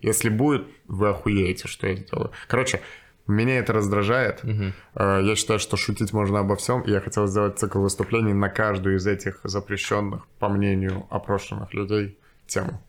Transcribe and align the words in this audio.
Если 0.00 0.28
будет, 0.28 0.68
вы 0.86 1.08
охуеете, 1.08 1.66
что 1.66 1.88
я 1.88 1.96
сделаю. 1.96 2.30
Короче, 2.46 2.80
меня 3.26 3.58
это 3.58 3.72
раздражает. 3.72 4.44
Угу. 4.44 4.72
Я 4.94 5.34
считаю, 5.34 5.58
что 5.58 5.76
шутить 5.76 6.12
можно 6.12 6.38
обо 6.38 6.54
всем. 6.54 6.84
Я 6.86 7.00
хотел 7.00 7.26
сделать 7.26 7.58
цикл 7.58 7.80
выступлений 7.80 8.32
на 8.32 8.48
каждую 8.48 8.96
из 8.96 9.06
этих 9.08 9.40
запрещенных, 9.42 10.28
по 10.38 10.48
мнению 10.48 11.06
опрошенных 11.10 11.74
людей, 11.74 12.16
тему. 12.46 12.80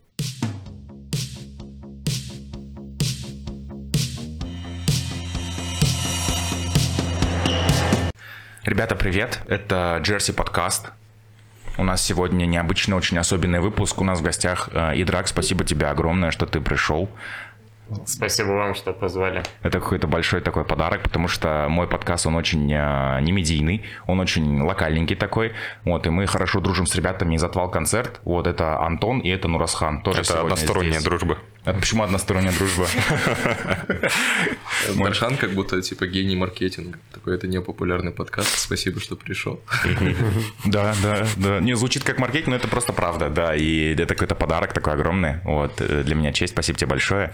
Ребята, 8.66 8.96
привет! 8.96 9.40
Это 9.48 10.00
Джерси 10.04 10.32
подкаст. 10.32 10.92
У 11.80 11.84
нас 11.86 12.02
сегодня 12.02 12.46
необычный, 12.46 12.98
очень 12.98 13.18
особенный 13.20 13.62
выпуск. 13.62 14.02
У 14.02 14.04
нас 14.04 14.20
в 14.20 14.22
гостях 14.22 14.68
э, 14.74 15.02
Идрак. 15.02 15.30
Спасибо 15.30 15.64
тебе 15.64 15.88
огромное, 15.88 16.30
что 16.30 16.46
ты 16.46 16.60
пришел. 16.60 17.10
Спасибо 18.06 18.50
вам, 18.50 18.76
что 18.76 18.94
позвали. 18.94 19.44
Это 19.64 19.80
какой-то 19.80 20.08
большой 20.08 20.42
такой 20.42 20.66
подарок, 20.66 21.02
потому 21.04 21.28
что 21.28 21.68
мой 21.70 21.88
подкаст, 21.88 22.26
он 22.28 22.36
очень 22.36 22.72
э, 22.72 23.22
не 23.22 23.32
медийный, 23.32 23.84
он 24.08 24.20
очень 24.20 24.62
локальненький 24.62 25.16
такой. 25.16 25.54
Вот, 25.86 26.06
и 26.08 26.10
мы 26.10 26.28
хорошо 26.28 26.60
дружим 26.60 26.86
с 26.86 26.96
ребятами 26.96 27.36
из 27.36 27.44
«Отвал 27.44 27.70
концерт». 27.70 28.20
Вот, 28.24 28.48
это 28.48 28.80
Антон 28.80 29.20
и 29.20 29.30
это 29.30 29.48
Нурасхан. 29.48 30.02
Тоже 30.02 30.22
это 30.22 30.42
односторонняя 30.42 30.94
здесь. 30.94 31.04
дружба. 31.04 31.38
Это 31.66 31.78
почему 31.78 32.04
односторонняя 32.04 32.54
дружба? 32.54 32.88
Маршан 34.96 35.36
как 35.36 35.52
будто 35.52 35.82
типа 35.82 36.08
гений 36.08 36.36
маркетинга. 36.36 36.98
Такой 37.14 37.36
это 37.36 37.48
не 37.48 37.60
популярный 37.62 38.12
подкаст. 38.12 38.58
Спасибо, 38.60 39.00
что 39.00 39.16
пришел. 39.16 39.62
Да, 40.66 40.94
да, 41.02 41.26
да. 41.38 41.60
Не, 41.60 41.76
звучит 41.76 42.04
как 42.04 42.20
маркетинг, 42.20 42.48
но 42.48 42.56
это 42.56 42.68
просто 42.68 42.94
правда, 42.94 43.30
да. 43.30 43.56
И 43.56 43.94
это 43.94 44.14
какой-то 44.14 44.36
подарок 44.36 44.74
такой 44.74 44.94
огромный. 44.94 45.40
Вот, 45.44 45.82
э, 45.82 46.04
для 46.04 46.16
меня 46.16 46.32
честь. 46.32 46.54
Спасибо 46.54 46.78
тебе 46.78 46.88
большое. 46.90 47.32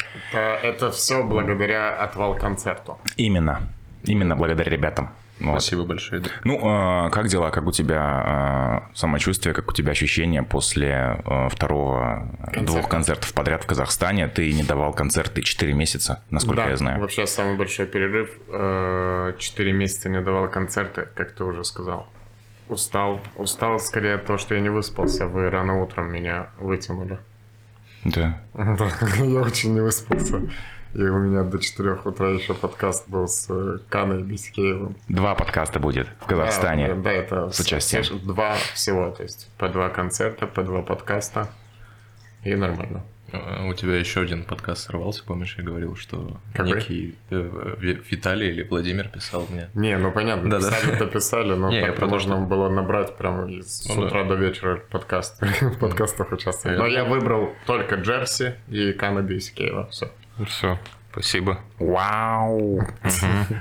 Это 0.63 0.91
все 0.91 1.23
благодаря 1.23 1.95
отвал 1.95 2.35
концерту. 2.35 2.98
Именно. 3.17 3.62
Именно 4.04 4.35
благодаря 4.35 4.71
ребятам. 4.71 5.10
Вот. 5.40 5.62
Спасибо 5.62 5.84
большое. 5.84 6.21
Да. 6.21 6.29
Ну, 6.46 7.07
э, 7.07 7.10
как 7.10 7.27
дела? 7.27 7.49
Как 7.49 7.65
у 7.65 7.71
тебя 7.71 8.85
э, 8.93 8.96
самочувствие, 8.96 9.54
как 9.54 9.70
у 9.70 9.74
тебя 9.74 9.91
ощущения 9.91 10.43
после 10.43 11.21
э, 11.26 11.49
второго 11.49 12.32
Концерт. 12.46 12.65
двух 12.65 12.90
концертов 12.90 13.34
подряд 13.34 13.63
в 13.63 13.68
Казахстане? 13.68 14.29
Ты 14.29 14.54
не 14.54 14.63
давал 14.63 14.93
концерты 14.93 15.41
4 15.41 15.74
месяца, 15.74 16.24
насколько 16.29 16.63
да, 16.63 16.70
я 16.70 16.77
знаю. 16.77 17.02
вообще 17.02 17.27
самый 17.27 17.57
большой 17.57 17.85
перерыв. 17.85 18.30
Э, 18.48 19.34
4 19.37 19.74
месяца 19.74 20.07
не 20.07 20.21
давал 20.21 20.48
концерты, 20.49 21.09
как 21.15 21.34
ты 21.34 21.43
уже 21.43 21.65
сказал. 21.65 22.07
Устал. 22.70 23.20
Устал 23.35 23.80
скорее 23.80 24.18
того, 24.18 24.37
что 24.37 24.55
я 24.55 24.62
не 24.62 24.70
выспался. 24.70 25.27
Вы 25.27 25.49
рано 25.49 25.82
утром 25.82 26.12
меня 26.12 26.48
вытянули. 26.59 27.20
Да. 28.16 28.40
Я 29.18 29.42
очень 29.42 29.74
не 29.74 29.82
выспался. 29.82 30.42
И 30.94 31.02
у 31.02 31.18
меня 31.18 31.44
до 31.44 31.58
4 31.60 32.00
утра 32.06 32.30
еще 32.30 32.54
подкаст 32.54 33.10
был 33.10 33.28
с 33.28 33.48
э, 33.50 33.80
Каной 33.90 34.24
Бискеевым. 34.24 34.96
Два 35.10 35.36
подкаста 35.36 35.80
будет 35.80 36.08
в 36.22 36.26
Казахстане. 36.26 36.90
Да, 36.90 36.96
да 36.96 37.12
это 37.12 37.52
с 37.52 37.60
участием. 37.60 38.04
Два 38.26 38.56
всего, 38.74 39.10
то 39.10 39.24
есть 39.24 39.50
по 39.58 39.68
два 39.68 39.90
концерта, 39.90 40.48
по 40.48 40.64
два 40.64 40.84
подкаста. 40.84 41.50
И 42.44 42.56
нормально. 42.56 43.04
У 43.70 43.74
тебя 43.74 43.98
еще 43.98 44.22
один 44.22 44.44
подкаст 44.44 44.86
сорвался, 44.86 45.24
помнишь, 45.24 45.55
я 45.58 45.64
говорил, 45.64 45.96
что 45.96 46.40
Какой? 46.54 46.76
некий 46.76 47.16
э, 47.30 47.76
Виталий 48.10 48.50
или 48.50 48.64
Владимир 48.64 49.08
писал 49.10 49.48
мне. 49.50 49.70
Не, 49.74 49.98
ну 49.98 50.12
понятно, 50.12 50.50
да, 50.50 50.58
писали-то 50.58 51.05
писали, 51.08 51.54
но 51.54 51.70
не, 51.70 51.86
так 51.86 52.00
можно 52.08 52.36
что... 52.36 52.46
было 52.46 52.70
набрать 52.70 53.18
прямо 53.18 53.48
с 53.62 53.88
ну, 53.88 54.04
утра 54.04 54.24
да. 54.24 54.30
до 54.30 54.36
вечера 54.36 54.77
подкаст, 54.90 55.42
в 55.62 55.80
подкастах 55.80 56.32
участвовать. 56.32 56.77
Но 56.77 56.88
я 56.88 57.05
выбрал 57.05 57.54
только 57.66 57.96
Джерси 57.96 58.55
и 58.68 58.94
Канаби 58.94 59.40
Кейва, 59.40 59.88
все. 59.88 60.12
Ну 60.38 60.46
все, 60.46 60.80
спасибо. 61.12 61.60
Вау! 61.80 62.82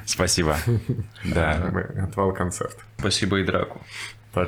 Спасибо. 0.04 0.56
Да. 1.24 1.72
Отвал 2.02 2.32
концерт. 2.32 2.76
Спасибо 2.98 3.38
и 3.38 3.44
Драку. 3.44 3.80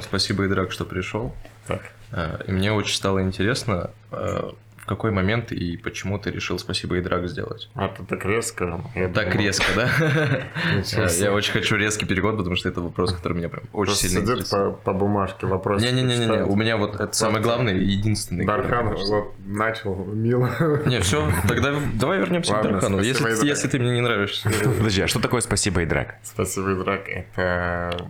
Спасибо 0.00 0.44
и 0.44 0.48
Драк, 0.48 0.72
что 0.72 0.84
пришел. 0.84 1.34
Так. 1.66 1.82
А, 2.12 2.40
и 2.46 2.52
мне 2.52 2.72
очень 2.72 2.94
стало 2.94 3.22
интересно, 3.22 3.90
а, 4.10 4.54
в 4.86 4.88
какой 4.88 5.10
момент 5.10 5.50
и 5.50 5.76
почему 5.76 6.16
ты 6.16 6.30
решил 6.30 6.60
«Спасибо 6.60 6.96
и 6.96 7.00
драк» 7.00 7.26
сделать? 7.28 7.68
А, 7.74 7.88
ты 7.88 8.04
так 8.04 8.24
резко? 8.24 8.80
Я 8.94 9.08
так 9.08 9.32
думал... 9.32 9.44
резко, 9.44 9.64
да? 9.74 11.08
Я 11.18 11.32
очень 11.32 11.52
хочу 11.52 11.74
резкий 11.74 12.06
перевод, 12.06 12.36
потому 12.36 12.54
что 12.54 12.68
это 12.68 12.80
вопрос, 12.80 13.12
который 13.12 13.32
меня 13.32 13.48
прям 13.48 13.64
очень 13.72 13.94
сильно 13.94 14.20
интересует. 14.20 14.78
по 14.82 14.92
бумажке 14.92 15.46
вопрос. 15.46 15.82
Не-не-не, 15.82 16.44
у 16.44 16.54
меня 16.54 16.76
вот 16.76 17.00
это 17.00 17.12
самый 17.12 17.42
главный 17.42 17.76
и 17.76 17.84
единственный. 17.84 18.46
Дархан 18.46 18.94
вот 18.94 19.34
начал 19.44 19.96
мило. 19.96 20.50
Не, 20.86 21.00
все, 21.00 21.28
тогда 21.48 21.74
давай 21.94 22.20
вернемся 22.20 22.54
к 22.54 22.62
Дархану, 22.62 23.00
если 23.00 23.66
ты 23.66 23.80
мне 23.80 23.90
не 23.90 24.02
нравишься. 24.02 24.48
Подожди, 24.78 25.02
а 25.02 25.08
что 25.08 25.18
такое 25.18 25.40
«Спасибо 25.40 25.82
и 25.82 25.86
драк»? 25.86 26.14
«Спасибо 26.22 26.70
и 26.70 26.74
драк»— 26.76 27.08
это 27.34 28.08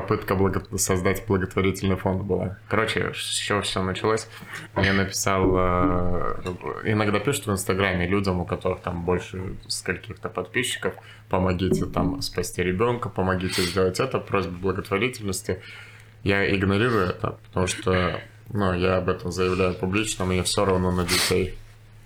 попытка 0.00 0.34
благо... 0.34 0.62
создать 0.76 1.26
благотворительный 1.26 1.96
фонд 1.96 2.22
была. 2.22 2.58
Короче, 2.68 3.12
с 3.14 3.38
чего 3.38 3.62
все 3.62 3.82
началось? 3.82 4.28
Я 4.76 4.92
написал... 4.92 5.56
Э, 5.56 6.42
иногда 6.84 7.18
пишут 7.18 7.46
в 7.46 7.52
Инстаграме 7.52 8.06
людям, 8.06 8.40
у 8.40 8.44
которых 8.44 8.80
там 8.80 9.04
больше 9.04 9.56
скольких-то 9.68 10.28
подписчиков, 10.28 10.94
помогите 11.28 11.86
там 11.86 12.20
спасти 12.20 12.62
ребенка, 12.62 13.08
помогите 13.08 13.62
сделать 13.62 13.98
это, 13.98 14.18
просьба 14.18 14.58
благотворительности. 14.58 15.62
Я 16.22 16.54
игнорирую 16.54 17.06
это, 17.06 17.38
потому 17.46 17.66
что 17.66 18.20
ну, 18.50 18.74
я 18.74 18.98
об 18.98 19.08
этом 19.08 19.32
заявляю 19.32 19.74
публично, 19.74 20.26
мне 20.26 20.42
все 20.42 20.64
равно 20.64 20.92
на 20.92 21.04
детей. 21.04 21.54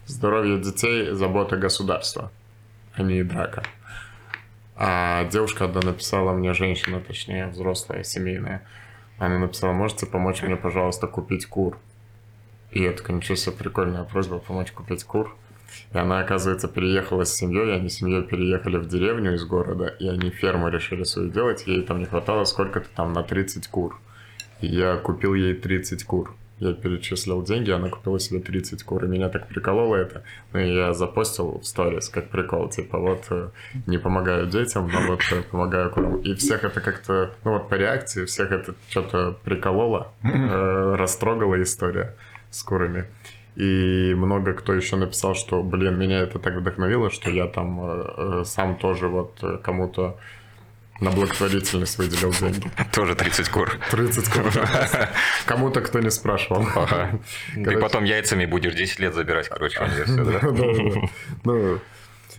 Здоровье 0.07 0.59
детей– 0.59 1.11
забота 1.13 1.57
государства, 1.57 2.31
а 2.95 3.03
не 3.03 3.23
драка. 3.23 3.63
А 4.83 5.25
девушка 5.25 5.67
одна 5.67 5.83
написала 5.83 6.33
мне, 6.33 6.55
женщина, 6.55 7.03
точнее, 7.03 7.49
взрослая, 7.49 8.03
семейная. 8.03 8.67
Она 9.19 9.39
написала, 9.39 9.73
можете 9.73 10.07
помочь 10.07 10.41
мне, 10.41 10.57
пожалуйста, 10.57 11.07
купить 11.07 11.45
кур? 11.45 11.77
И 12.71 12.83
это, 12.83 13.13
ничего 13.13 13.35
себе, 13.35 13.55
прикольная 13.55 14.05
просьба 14.05 14.39
помочь 14.39 14.73
купить 14.73 15.05
кур. 15.05 15.37
И 15.93 15.99
она, 15.99 16.21
оказывается, 16.21 16.67
переехала 16.67 17.25
с 17.25 17.35
семьей, 17.35 17.77
они 17.77 17.91
с 17.91 17.97
семьей 17.97 18.23
переехали 18.23 18.79
в 18.79 18.89
деревню 18.89 19.35
из 19.35 19.45
города, 19.45 19.85
и 19.87 20.09
они 20.09 20.31
ферму 20.31 20.69
решили 20.69 21.05
свою 21.05 21.29
делать, 21.29 21.67
ей 21.67 21.83
там 21.83 21.99
не 21.99 22.07
хватало 22.07 22.45
сколько-то 22.45 22.89
там 22.97 23.13
на 23.13 23.23
30 23.23 23.69
кур. 23.69 24.01
И 24.63 24.67
я 24.67 24.97
купил 24.97 25.35
ей 25.35 25.53
30 25.53 26.05
кур 26.05 26.35
я 26.61 26.75
перечислил 26.75 27.43
деньги, 27.43 27.71
она 27.71 27.89
купила 27.89 28.21
себе 28.21 28.41
30 28.41 28.83
кур, 28.83 29.05
и 29.05 29.09
меня 29.09 29.31
так 29.31 29.49
прикололо 29.49 29.97
это. 29.97 30.23
Ну, 30.53 30.61
и 30.61 30.75
я 30.75 30.93
запостил 30.93 31.59
в 31.59 31.65
сторис 31.65 32.11
как 32.11 32.29
прикол, 32.29 32.69
типа, 32.69 32.99
вот, 32.99 33.25
э, 33.31 33.49
не 33.87 33.99
помогаю 33.99 34.47
детям, 34.47 34.89
но 34.93 35.07
вот 35.09 35.21
э, 35.33 35.43
помогаю 35.43 35.91
курам. 35.91 36.17
И 36.21 36.35
всех 36.35 36.63
это 36.63 36.81
как-то, 36.81 37.31
ну 37.45 37.53
вот 37.53 37.71
по 37.71 37.75
реакции, 37.75 38.27
всех 38.27 38.53
это 38.53 38.75
что-то 38.91 39.39
прикололо, 39.43 40.13
э, 40.23 40.95
растрогала 40.99 41.61
история 41.63 42.15
с 42.51 42.63
курами. 42.63 43.07
И 43.57 44.15
много 44.15 44.53
кто 44.53 44.75
еще 44.75 44.97
написал, 44.97 45.35
что, 45.35 45.63
блин, 45.63 45.99
меня 45.99 46.21
это 46.21 46.39
так 46.39 46.55
вдохновило, 46.55 47.11
что 47.11 47.31
я 47.31 47.47
там 47.47 47.81
э 47.83 48.45
сам 48.45 48.77
тоже 48.77 49.09
вот 49.09 49.43
кому-то 49.63 50.19
на 51.01 51.11
благотворительность 51.11 51.99
выделил 51.99 52.33
деньги. 52.33 52.71
Тоже 52.93 53.15
30 53.15 53.49
кур. 53.49 53.73
30 53.91 54.29
кур. 54.29 54.53
Кому-то 55.47 55.81
кто 55.81 56.01
не 56.01 56.11
спрашивал. 56.11 56.67
Ага. 56.75 57.19
Ты 57.55 57.79
потом 57.79 58.05
яйцами 58.05 58.47
будешь 58.47 58.75
10 58.75 59.01
лет 59.01 59.15
забирать, 59.15 59.49
короче, 59.49 59.81
Ну, 61.45 61.79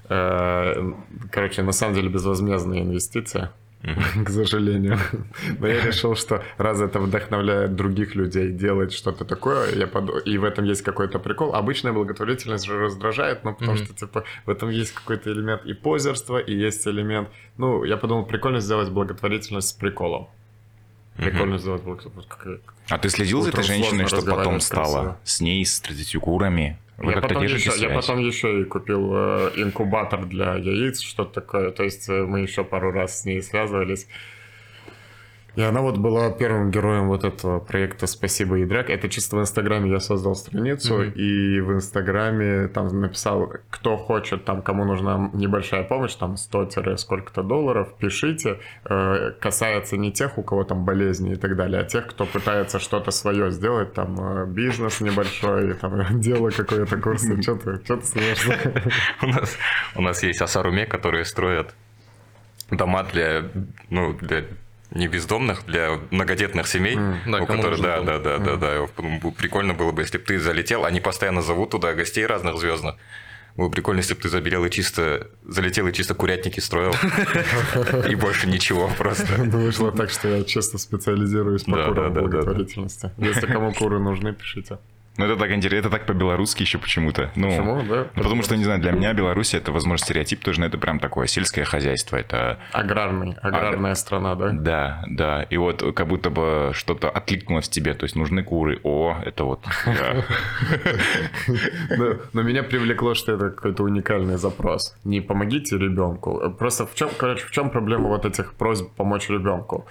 э, 0.10 0.94
короче, 1.32 1.64
на 1.64 1.72
самом 1.72 1.96
деле 1.96 2.10
безвозмездная 2.10 2.82
инвестиция 2.82 3.52
к 4.26 4.30
сожалению. 4.30 4.98
Но 5.60 5.68
я 5.68 5.86
решил, 5.86 6.16
что 6.16 6.44
раз 6.58 6.82
это 6.82 7.00
вдохновляет 7.00 7.76
других 7.76 8.16
людей 8.16 8.52
делать 8.52 8.94
что-то 8.94 9.26
такое, 9.26 9.76
я 9.76 9.88
под... 9.88 10.28
и 10.28 10.38
в 10.38 10.44
этом 10.44 10.66
есть 10.66 10.82
какой-то 10.82 11.20
прикол. 11.20 11.56
Обычная 11.56 11.94
благотворительность 11.94 12.66
же 12.66 12.80
раздражает, 12.80 13.44
ну, 13.44 13.54
потому 13.54 13.78
что, 13.78 13.94
типа, 13.94 14.24
в 14.46 14.50
этом 14.50 14.70
есть 14.70 14.94
какой-то 14.94 15.32
элемент 15.32 15.66
и 15.66 15.74
позерства, 15.74 16.38
и 16.38 16.54
есть 16.54 16.88
элемент... 16.88 17.30
Ну, 17.58 17.84
я 17.84 17.98
подумал, 17.98 18.26
прикольно 18.26 18.60
сделать 18.60 18.90
благотворительность 18.90 19.70
с 19.70 19.74
приколом. 19.74 20.30
Прикольно 21.22 21.58
сделать 21.58 21.84
благотворительность. 21.84 22.62
А 22.90 22.98
ты 22.98 23.10
следил 23.10 23.42
за 23.42 23.50
этой 23.50 23.64
женщиной, 23.64 24.08
что 24.08 24.22
потом 24.24 24.60
стало? 24.60 25.20
С 25.24 25.40
ней, 25.42 25.66
с 25.66 25.80
30 25.80 26.20
курами? 26.20 26.78
Вы 26.98 27.14
я, 27.14 27.22
потом 27.22 27.44
еще, 27.44 27.72
я 27.78 27.90
потом 27.90 28.20
еще 28.20 28.62
и 28.62 28.64
купил 28.64 29.12
э, 29.14 29.52
инкубатор 29.56 30.26
для 30.26 30.56
яиц, 30.56 31.02
что-то 31.02 31.42
такое. 31.42 31.72
То 31.72 31.84
есть 31.84 32.08
э, 32.10 32.26
мы 32.26 32.42
еще 32.42 32.64
пару 32.64 32.92
раз 32.92 33.22
с 33.22 33.26
ней 33.26 33.42
связывались. 33.42 34.08
И 35.56 35.62
она 35.62 35.82
вот 35.82 35.98
была 35.98 36.32
первым 36.32 36.72
героем 36.72 37.10
вот 37.10 37.26
этого 37.26 37.60
проекта 37.60 38.08
«Спасибо, 38.08 38.56
Ядрак». 38.56 38.90
Это 38.90 39.10
чисто 39.10 39.36
в 39.36 39.42
Инстаграме 39.42 39.92
я 39.92 40.00
создал 40.00 40.34
страницу, 40.34 41.04
mm-hmm. 41.04 41.14
и 41.14 41.60
в 41.60 41.74
Инстаграме 41.74 42.70
там 42.70 42.88
написал, 43.02 43.52
кто 43.70 43.98
хочет, 43.98 44.46
там, 44.46 44.62
кому 44.62 44.86
нужна 44.86 45.30
небольшая 45.34 45.84
помощь, 45.84 46.16
там 46.16 46.36
100-сколько-то 46.36 47.44
долларов, 47.44 47.94
пишите. 48.00 48.60
Э, 48.86 49.32
касается 49.42 49.98
не 49.98 50.14
тех, 50.14 50.38
у 50.38 50.44
кого 50.44 50.64
там 50.64 50.86
болезни 50.86 51.34
и 51.34 51.36
так 51.36 51.58
далее, 51.58 51.82
а 51.82 51.84
тех, 51.84 52.08
кто 52.08 52.26
пытается 52.26 52.80
что-то 52.80 53.12
свое 53.12 53.52
сделать, 53.52 53.94
там 53.94 54.16
э, 54.20 54.46
бизнес 54.46 55.02
небольшой, 55.02 55.74
там 55.82 56.22
дело 56.22 56.50
какое-то, 56.50 56.96
курсы, 56.96 57.42
что-то, 57.42 57.84
что-то 57.84 58.06
смешно. 58.06 58.54
У 59.22 59.28
нас, 59.28 59.58
у 59.96 60.02
нас 60.02 60.24
есть 60.24 60.42
Асаруме, 60.42 60.86
которые 60.86 61.26
строят 61.26 61.76
дома 62.70 63.04
для, 63.04 63.44
ну, 63.90 64.14
для 64.14 64.46
не 64.92 65.08
бездомных, 65.08 65.66
для 65.66 66.00
многодетных 66.12 66.68
семей, 66.68 66.96
mm, 66.96 67.18
да, 67.26 67.42
у 67.42 67.46
которых, 67.46 67.82
да, 67.82 68.02
да, 68.02 68.20
да, 68.20 68.36
mm. 68.36 68.44
да, 68.44 68.56
да, 68.58 69.32
прикольно 69.32 69.74
было 69.74 69.92
бы, 69.92 70.02
если 70.02 70.18
бы 70.18 70.24
ты 70.26 70.40
залетел, 70.40 70.86
они 70.86 71.00
постоянно 71.00 71.42
зовут 71.42 71.72
туда 71.72 71.94
гостей 71.94 72.26
разных 72.26 72.58
звездных. 72.58 72.96
Было 73.56 73.68
бы 73.68 73.74
прикольно, 73.74 74.00
если 74.00 74.14
бы 74.14 74.22
ты 74.22 74.30
забелел 74.30 74.64
и 74.66 74.70
чисто, 74.70 75.28
залетел 75.46 75.88
и 75.88 75.94
чисто 75.94 76.14
курятники 76.14 76.62
строил. 76.62 76.94
И 78.10 78.16
больше 78.16 78.48
ничего 78.48 78.90
просто. 78.98 79.44
Ну, 79.44 79.60
вышло 79.60 79.92
так, 79.92 80.10
что 80.10 80.30
я 80.30 80.44
честно 80.44 80.80
специализируюсь 80.80 81.64
по 81.64 81.84
курам 81.84 82.14
благотворительности. 82.14 83.12
Если 83.18 83.48
кому 83.48 83.74
куры 83.74 84.00
нужны, 84.00 84.34
пишите. 84.34 84.78
Ну, 85.22 85.28
это 85.28 85.38
так 85.38 85.52
интересно, 85.52 85.88
это 85.88 85.90
так 85.90 86.06
по-белорусски 86.08 86.64
еще 86.64 86.80
почему-то. 86.80 87.32
Ну, 87.36 87.50
Почему, 87.50 87.84
да? 87.84 88.08
Ну, 88.16 88.24
потому 88.24 88.42
что, 88.42 88.58
не 88.58 88.64
знаю, 88.64 88.82
для 88.82 88.92
меня 88.92 89.14
Беларусь 89.14 89.54
это, 89.54 89.72
возможно, 89.72 90.04
стереотип 90.04 90.44
тоже, 90.44 90.60
но 90.62 90.66
это 90.66 90.80
прям 90.80 91.00
такое 91.00 91.28
сельское 91.28 91.64
хозяйство. 91.64 92.18
Это... 92.18 92.58
Аграрный, 92.72 93.36
аграрная 93.42 93.92
а, 93.92 93.96
страна, 93.96 94.36
да? 94.36 94.50
Да, 94.52 95.04
да. 95.08 95.44
И 95.44 95.58
вот 95.58 95.84
как 95.96 96.08
будто 96.08 96.32
бы 96.32 96.72
что-то 96.74 97.10
откликнулось 97.10 97.68
в 97.68 97.72
тебе, 97.72 97.94
то 97.94 98.06
есть 98.06 98.16
нужны 98.16 98.44
куры. 98.44 98.80
О, 98.84 99.16
это 99.24 99.44
вот... 99.44 99.64
Но 102.34 102.42
меня 102.42 102.64
привлекло, 102.64 103.14
что 103.14 103.34
это 103.34 103.52
какой-то 103.52 103.84
уникальный 103.84 104.38
запрос. 104.38 104.96
Не 105.04 105.22
помогите 105.22 105.78
ребенку. 105.78 106.56
Просто 106.58 106.88
в 106.88 106.96
чем, 106.96 107.10
короче, 107.16 107.46
в 107.46 107.52
чем 107.52 107.70
проблема 107.70 108.08
вот 108.08 108.26
этих 108.26 108.54
просьб 108.54 108.90
помочь 108.96 109.30
ребенку? 109.30 109.86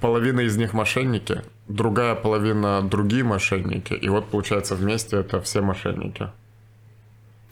половина 0.00 0.40
из 0.40 0.56
них 0.56 0.72
мошенники, 0.72 1.42
другая 1.70 2.14
половина 2.14 2.82
другие 2.82 3.24
мошенники, 3.24 3.94
и 3.94 4.08
вот 4.08 4.28
получается 4.28 4.74
вместе 4.74 5.16
это 5.16 5.40
все 5.40 5.60
мошенники. 5.60 6.30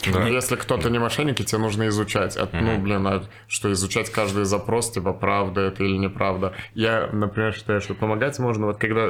Да. 0.06 0.20
Но 0.20 0.29
если 0.29 0.55
кто-то 0.55 0.91
не 0.91 0.99
мошенники, 0.99 1.43
тебе 1.43 1.61
нужно 1.61 1.88
изучать. 1.88 2.37
От, 2.37 2.55
mm-hmm. 2.55 2.61
Ну, 2.62 2.79
блин, 2.79 3.06
а 3.06 3.25
что 3.49 3.73
изучать 3.73 4.11
каждый 4.11 4.44
запрос, 4.44 4.93
типа, 4.93 5.12
правда 5.12 5.62
это 5.62 5.82
или 5.82 5.97
неправда. 5.97 6.53
Я, 6.75 7.09
например, 7.12 7.53
считаю, 7.53 7.81
что 7.81 7.94
помогать 7.94 8.38
можно, 8.38 8.67
вот 8.67 8.79
когда 8.79 9.09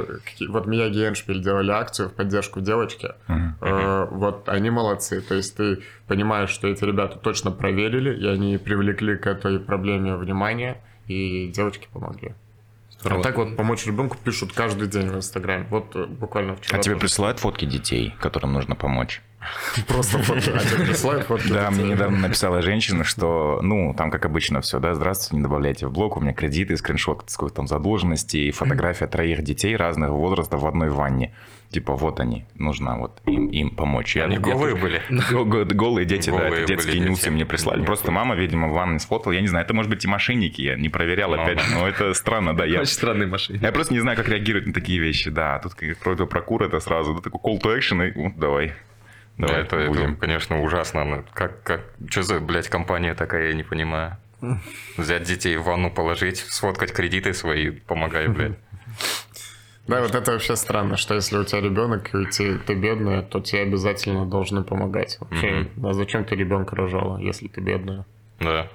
вот 0.48 0.66
Мияги 0.66 0.98
и 0.98 1.08
Эншпиль 1.08 1.42
делали 1.42 1.70
акцию 1.72 2.08
в 2.08 2.14
поддержку 2.14 2.60
девочки, 2.60 3.10
mm-hmm. 3.28 3.52
э, 3.60 4.06
вот 4.10 4.48
они 4.48 4.70
молодцы. 4.70 5.20
То 5.20 5.34
есть 5.34 5.56
ты 5.56 5.82
понимаешь, 6.06 6.50
что 6.50 6.68
эти 6.68 6.84
ребята 6.84 7.18
точно 7.18 7.50
проверили, 7.50 8.18
и 8.18 8.26
они 8.26 8.56
привлекли 8.56 9.16
к 9.16 9.26
этой 9.26 9.60
проблеме 9.60 10.16
внимание, 10.16 10.80
и 11.06 11.48
девочки 11.48 11.88
помогли. 11.92 12.34
А 13.04 13.20
так 13.20 13.36
вот 13.36 13.56
помочь 13.56 13.86
ребенку 13.86 14.16
пишут 14.22 14.52
каждый 14.52 14.88
день 14.88 15.08
в 15.08 15.16
Инстаграме. 15.16 15.66
Вот 15.70 15.94
э, 15.94 16.06
буквально 16.06 16.56
вчера. 16.56 16.78
А 16.78 16.82
тебе 16.82 16.96
присылают 16.96 17.38
фотки 17.38 17.64
детей, 17.64 18.14
которым 18.20 18.52
нужно 18.52 18.74
помочь? 18.74 19.22
Просто 19.86 20.18
фотки. 20.18 20.50
А 20.50 20.58
тебе 20.58 20.86
присылают 20.86 21.26
фотки 21.26 21.48
Да, 21.48 21.70
мне 21.70 21.84
недавно 21.84 22.18
написала 22.18 22.60
женщина, 22.60 23.04
что, 23.04 23.60
ну, 23.62 23.94
там, 23.96 24.10
как 24.10 24.24
обычно, 24.24 24.60
все, 24.60 24.80
да, 24.80 24.94
здравствуйте, 24.94 25.36
не 25.36 25.42
добавляйте 25.42 25.86
в 25.86 25.92
блог, 25.92 26.16
у 26.16 26.20
меня 26.20 26.32
кредиты, 26.32 26.76
скриншот 26.76 27.24
сколько 27.28 27.54
там 27.54 27.68
задолженности, 27.68 28.36
и 28.36 28.50
фотография 28.50 29.06
троих 29.06 29.42
детей 29.42 29.76
разных 29.76 30.10
возрастов 30.10 30.62
в 30.62 30.66
одной 30.66 30.90
ванне 30.90 31.32
типа 31.70 31.94
вот 31.94 32.20
они, 32.20 32.46
нужно 32.54 32.98
вот 32.98 33.20
им, 33.26 33.48
им 33.48 33.70
помочь. 33.70 34.16
Они 34.16 34.34
я, 34.34 34.40
голые 34.40 34.74
я, 34.74 34.80
были? 34.80 35.02
Голые 35.74 36.06
дети, 36.06 36.30
голые 36.30 36.50
да, 36.50 36.56
это 36.56 36.66
детские 36.66 37.00
нюцы 37.00 37.30
мне 37.30 37.44
прислали. 37.46 37.84
Просто 37.84 38.10
мама, 38.10 38.34
видимо, 38.34 38.68
в 38.68 38.72
ванной 38.72 39.00
сфотала. 39.00 39.32
Я 39.32 39.40
не 39.40 39.48
знаю, 39.48 39.64
это 39.64 39.74
может 39.74 39.90
быть 39.90 40.04
и 40.04 40.08
мошенники, 40.08 40.62
я 40.62 40.76
не 40.76 40.88
проверял 40.88 41.30
ну, 41.30 41.42
опять, 41.42 41.62
но 41.72 41.86
это 41.86 42.14
странно, 42.14 42.56
да. 42.56 42.64
Я, 42.68 42.80
Очень 42.80 42.92
странные 42.92 43.28
мошенники. 43.28 43.62
Я 43.62 43.72
просто 43.72 43.94
не 43.94 44.00
знаю, 44.00 44.16
как 44.16 44.28
реагировать 44.28 44.66
на 44.66 44.72
такие 44.72 44.98
вещи, 44.98 45.30
да. 45.30 45.58
Тут 45.58 45.74
как 45.74 45.98
про, 45.98 46.16
про 46.26 46.40
кур 46.42 46.62
это 46.62 46.80
сразу, 46.80 47.14
да, 47.14 47.20
такой 47.20 47.40
call 47.40 47.60
to 47.60 47.78
action, 47.78 48.08
и 48.08 48.12
вот, 48.12 48.36
давай. 48.36 48.72
Давай, 49.36 49.56
да, 49.56 49.60
это, 49.62 49.76
это, 49.76 50.14
конечно, 50.14 50.60
ужасно. 50.62 51.24
Как, 51.32 51.62
как, 51.62 51.82
что 52.10 52.22
за, 52.22 52.40
блядь, 52.40 52.68
компания 52.68 53.14
такая, 53.14 53.48
я 53.48 53.54
не 53.54 53.62
понимаю. 53.62 54.16
Взять 54.96 55.24
детей 55.24 55.56
в 55.56 55.64
ванну 55.64 55.90
положить, 55.90 56.38
сфоткать 56.38 56.92
кредиты 56.92 57.32
свои, 57.34 57.70
помогай, 57.70 58.28
блядь. 58.28 58.58
Да, 59.88 60.02
вот 60.02 60.14
это 60.14 60.32
вообще 60.32 60.54
странно, 60.54 60.96
что 60.96 61.14
если 61.14 61.38
у 61.38 61.44
тебя 61.44 61.62
ребенок, 61.62 62.14
и 62.14 62.26
ты, 62.26 62.58
ты 62.58 62.74
бедная, 62.74 63.22
то 63.22 63.40
тебе 63.40 63.62
обязательно 63.62 64.26
должны 64.26 64.62
помогать. 64.62 65.16
Вообще, 65.18 65.48
mm-hmm. 65.48 65.88
а 65.88 65.92
зачем 65.94 66.24
ты 66.24 66.36
ребенка 66.36 66.76
рожала, 66.76 67.18
если 67.18 67.48
ты 67.48 67.62
бедная? 67.62 68.04
Да. 68.38 68.68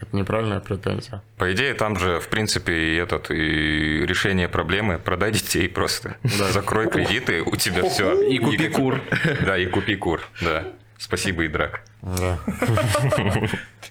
Это 0.00 0.16
неправильная 0.16 0.60
претензия. 0.60 1.22
По 1.36 1.52
идее, 1.52 1.74
там 1.74 1.96
же, 1.96 2.20
в 2.20 2.28
принципе, 2.28 2.72
и 2.72 2.96
этот 2.96 3.30
и 3.30 4.06
решение 4.06 4.48
проблемы 4.48 4.98
продай 4.98 5.32
детей 5.32 5.68
просто. 5.68 6.16
Да. 6.22 6.52
Закрой 6.52 6.88
кредиты, 6.88 7.42
у 7.42 7.56
тебя 7.56 7.88
все. 7.88 8.22
И 8.22 8.38
купи 8.38 8.68
кур. 8.68 9.00
Да, 9.44 9.58
и 9.58 9.66
купи 9.66 9.96
кур, 9.96 10.22
да. 10.40 10.64
Спасибо, 10.98 11.46
Идрак. 11.46 11.82
Да. 12.02 12.38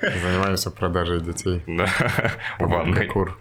Занимаемся 0.01 0.71
продажей 0.71 1.21
детей. 1.21 1.63
Да. 1.67 1.87
Ванной. 2.59 3.07
Кур. 3.07 3.37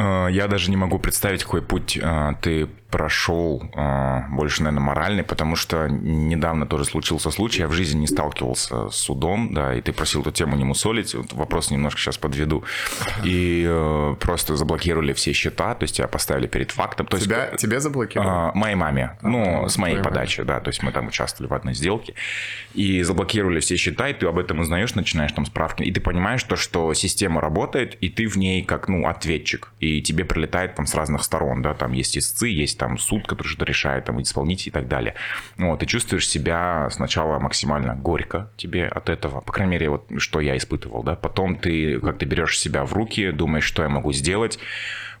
Я 0.00 0.48
даже 0.48 0.70
не 0.70 0.76
могу 0.76 0.98
представить, 0.98 1.44
какой 1.44 1.62
путь 1.62 1.98
э, 2.00 2.32
ты 2.40 2.68
прошел, 2.92 3.62
э, 3.74 4.20
больше, 4.28 4.62
наверное, 4.62 4.84
моральный, 4.84 5.24
потому 5.24 5.56
что 5.56 5.88
недавно 5.88 6.66
тоже 6.66 6.84
случился 6.84 7.30
случай, 7.30 7.62
я 7.62 7.68
в 7.68 7.72
жизни 7.72 8.00
не 8.00 8.06
сталкивался 8.06 8.90
с 8.90 8.96
судом, 8.96 9.54
да, 9.54 9.74
и 9.74 9.80
ты 9.80 9.94
просил 9.94 10.20
эту 10.20 10.30
тему 10.30 10.56
не 10.56 10.64
мусолить, 10.64 11.14
вот 11.14 11.32
вопрос 11.32 11.70
немножко 11.70 11.98
сейчас 11.98 12.18
подведу, 12.18 12.64
и 13.24 14.14
просто 14.20 14.56
заблокировали 14.56 15.14
все 15.14 15.32
счета, 15.32 15.74
то 15.74 15.84
есть 15.84 15.96
тебя 15.96 16.06
поставили 16.06 16.46
перед 16.46 16.70
фактом. 16.70 17.06
То 17.06 17.18
тебя, 17.18 17.46
есть, 17.46 17.62
тебе 17.62 17.80
заблокировали? 17.80 18.52
Моей 18.54 18.74
маме, 18.74 19.16
а, 19.22 19.26
ну, 19.26 19.68
с 19.68 19.78
моей 19.78 19.98
подачи, 19.98 20.42
да, 20.42 20.60
то 20.60 20.68
есть 20.68 20.82
мы 20.82 20.92
там 20.92 21.08
участвовали 21.08 21.50
в 21.50 21.54
одной 21.54 21.72
сделке, 21.72 22.14
и 22.74 23.02
заблокировали 23.02 23.60
все 23.60 23.76
счета, 23.76 24.10
и 24.10 24.12
ты 24.12 24.26
об 24.26 24.38
этом 24.38 24.60
узнаешь, 24.60 24.94
начинаешь 24.94 25.32
там 25.32 25.46
справки, 25.46 25.82
и 25.82 25.90
ты 25.90 26.02
понимаешь 26.02 26.44
то, 26.44 26.56
что 26.56 26.92
система 26.92 27.40
работает, 27.40 27.94
и 28.02 28.10
ты 28.10 28.28
в 28.28 28.36
ней 28.36 28.62
как, 28.62 28.88
ну, 28.88 29.06
ответчик, 29.08 29.72
и 29.80 30.02
тебе 30.02 30.26
прилетает 30.26 30.74
там 30.74 30.84
с 30.84 30.94
разных 30.94 31.22
сторон, 31.22 31.62
да, 31.62 31.72
там 31.72 31.92
есть 31.92 32.18
истцы, 32.18 32.48
есть 32.48 32.81
там 32.82 32.98
суд, 32.98 33.28
который 33.28 33.46
что-то 33.46 33.64
решает, 33.64 34.06
там 34.06 34.20
исполнитель 34.20 34.70
и 34.70 34.72
так 34.72 34.88
далее. 34.88 35.14
Вот, 35.56 35.78
ты 35.78 35.86
чувствуешь 35.86 36.28
себя 36.28 36.88
сначала 36.90 37.38
максимально 37.38 37.94
горько 37.94 38.50
тебе 38.56 38.86
от 38.88 39.08
этого, 39.08 39.40
по 39.40 39.52
крайней 39.52 39.72
мере, 39.72 39.88
вот 39.88 40.06
что 40.18 40.40
я 40.40 40.56
испытывал, 40.56 41.04
да, 41.04 41.14
потом 41.14 41.54
ты 41.54 42.00
как-то 42.00 42.26
берешь 42.26 42.58
себя 42.58 42.84
в 42.84 42.92
руки, 42.92 43.30
думаешь, 43.30 43.62
что 43.64 43.84
я 43.84 43.88
могу 43.88 44.12
сделать, 44.12 44.58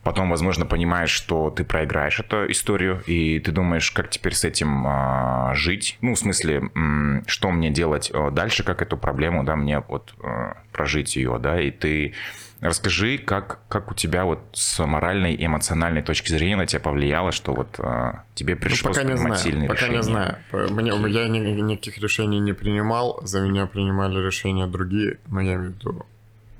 Потом, 0.02 0.30
возможно, 0.30 0.66
понимаешь, 0.66 1.10
что 1.10 1.50
ты 1.50 1.62
проиграешь 1.62 2.18
эту 2.18 2.50
историю, 2.50 3.04
и 3.06 3.38
ты 3.38 3.52
думаешь, 3.52 3.92
как 3.92 4.10
теперь 4.10 4.34
с 4.34 4.42
этим 4.42 4.84
а, 4.84 5.54
жить. 5.54 5.96
Ну, 6.00 6.14
в 6.14 6.18
смысле, 6.18 6.70
м, 6.74 7.22
что 7.28 7.52
мне 7.52 7.70
делать 7.70 8.10
а, 8.12 8.32
дальше, 8.32 8.64
как 8.64 8.82
эту 8.82 8.96
проблему, 8.96 9.44
да, 9.44 9.54
мне 9.54 9.78
вот 9.78 10.12
а, 10.20 10.56
прожить 10.72 11.14
ее, 11.14 11.38
да, 11.40 11.60
и 11.60 11.70
ты 11.70 12.14
Расскажи, 12.62 13.18
как, 13.18 13.58
как 13.68 13.90
у 13.90 13.94
тебя 13.94 14.24
вот 14.24 14.38
с 14.52 14.86
моральной 14.86 15.34
и 15.34 15.44
эмоциональной 15.44 16.00
точки 16.00 16.30
зрения 16.30 16.54
на 16.54 16.64
тебя 16.64 16.78
повлияло, 16.78 17.32
что 17.32 17.54
вот 17.54 17.74
а, 17.80 18.22
тебе 18.36 18.54
пришлось 18.54 18.96
ну, 18.96 19.02
пока 19.02 19.14
принимать 19.14 19.32
не 19.32 19.38
сильные 19.38 19.68
пока 19.68 19.88
решения? 19.88 19.98
Пока 19.98 20.06
не 20.52 20.70
знаю. 20.70 20.70
Мне, 20.70 21.10
я 21.10 21.26
ни, 21.26 21.38
никаких 21.38 21.98
решений 21.98 22.38
не 22.38 22.52
принимал, 22.52 23.20
за 23.24 23.40
меня 23.40 23.66
принимали 23.66 24.24
решения 24.24 24.68
другие, 24.68 25.18
но 25.26 25.40
я 25.40 25.54
имею 25.54 25.72
в 25.72 25.74
виду, 25.74 26.06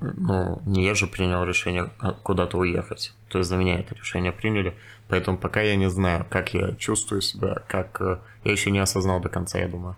ну, 0.00 0.60
не 0.66 0.84
я 0.84 0.96
же 0.96 1.06
принял 1.06 1.44
решение 1.44 1.90
а, 2.00 2.14
куда-то 2.14 2.58
уехать. 2.58 3.14
То 3.28 3.38
есть 3.38 3.48
за 3.48 3.56
меня 3.56 3.78
это 3.78 3.94
решение 3.94 4.32
приняли. 4.32 4.74
Поэтому 5.06 5.38
пока 5.38 5.60
я 5.60 5.76
не 5.76 5.88
знаю, 5.88 6.26
как 6.28 6.52
я 6.52 6.74
чувствую 6.74 7.20
себя, 7.20 7.62
как... 7.68 8.00
Э, 8.00 8.18
я 8.42 8.50
еще 8.50 8.72
не 8.72 8.80
осознал 8.80 9.20
до 9.20 9.28
конца, 9.28 9.60
я 9.60 9.68
думаю. 9.68 9.94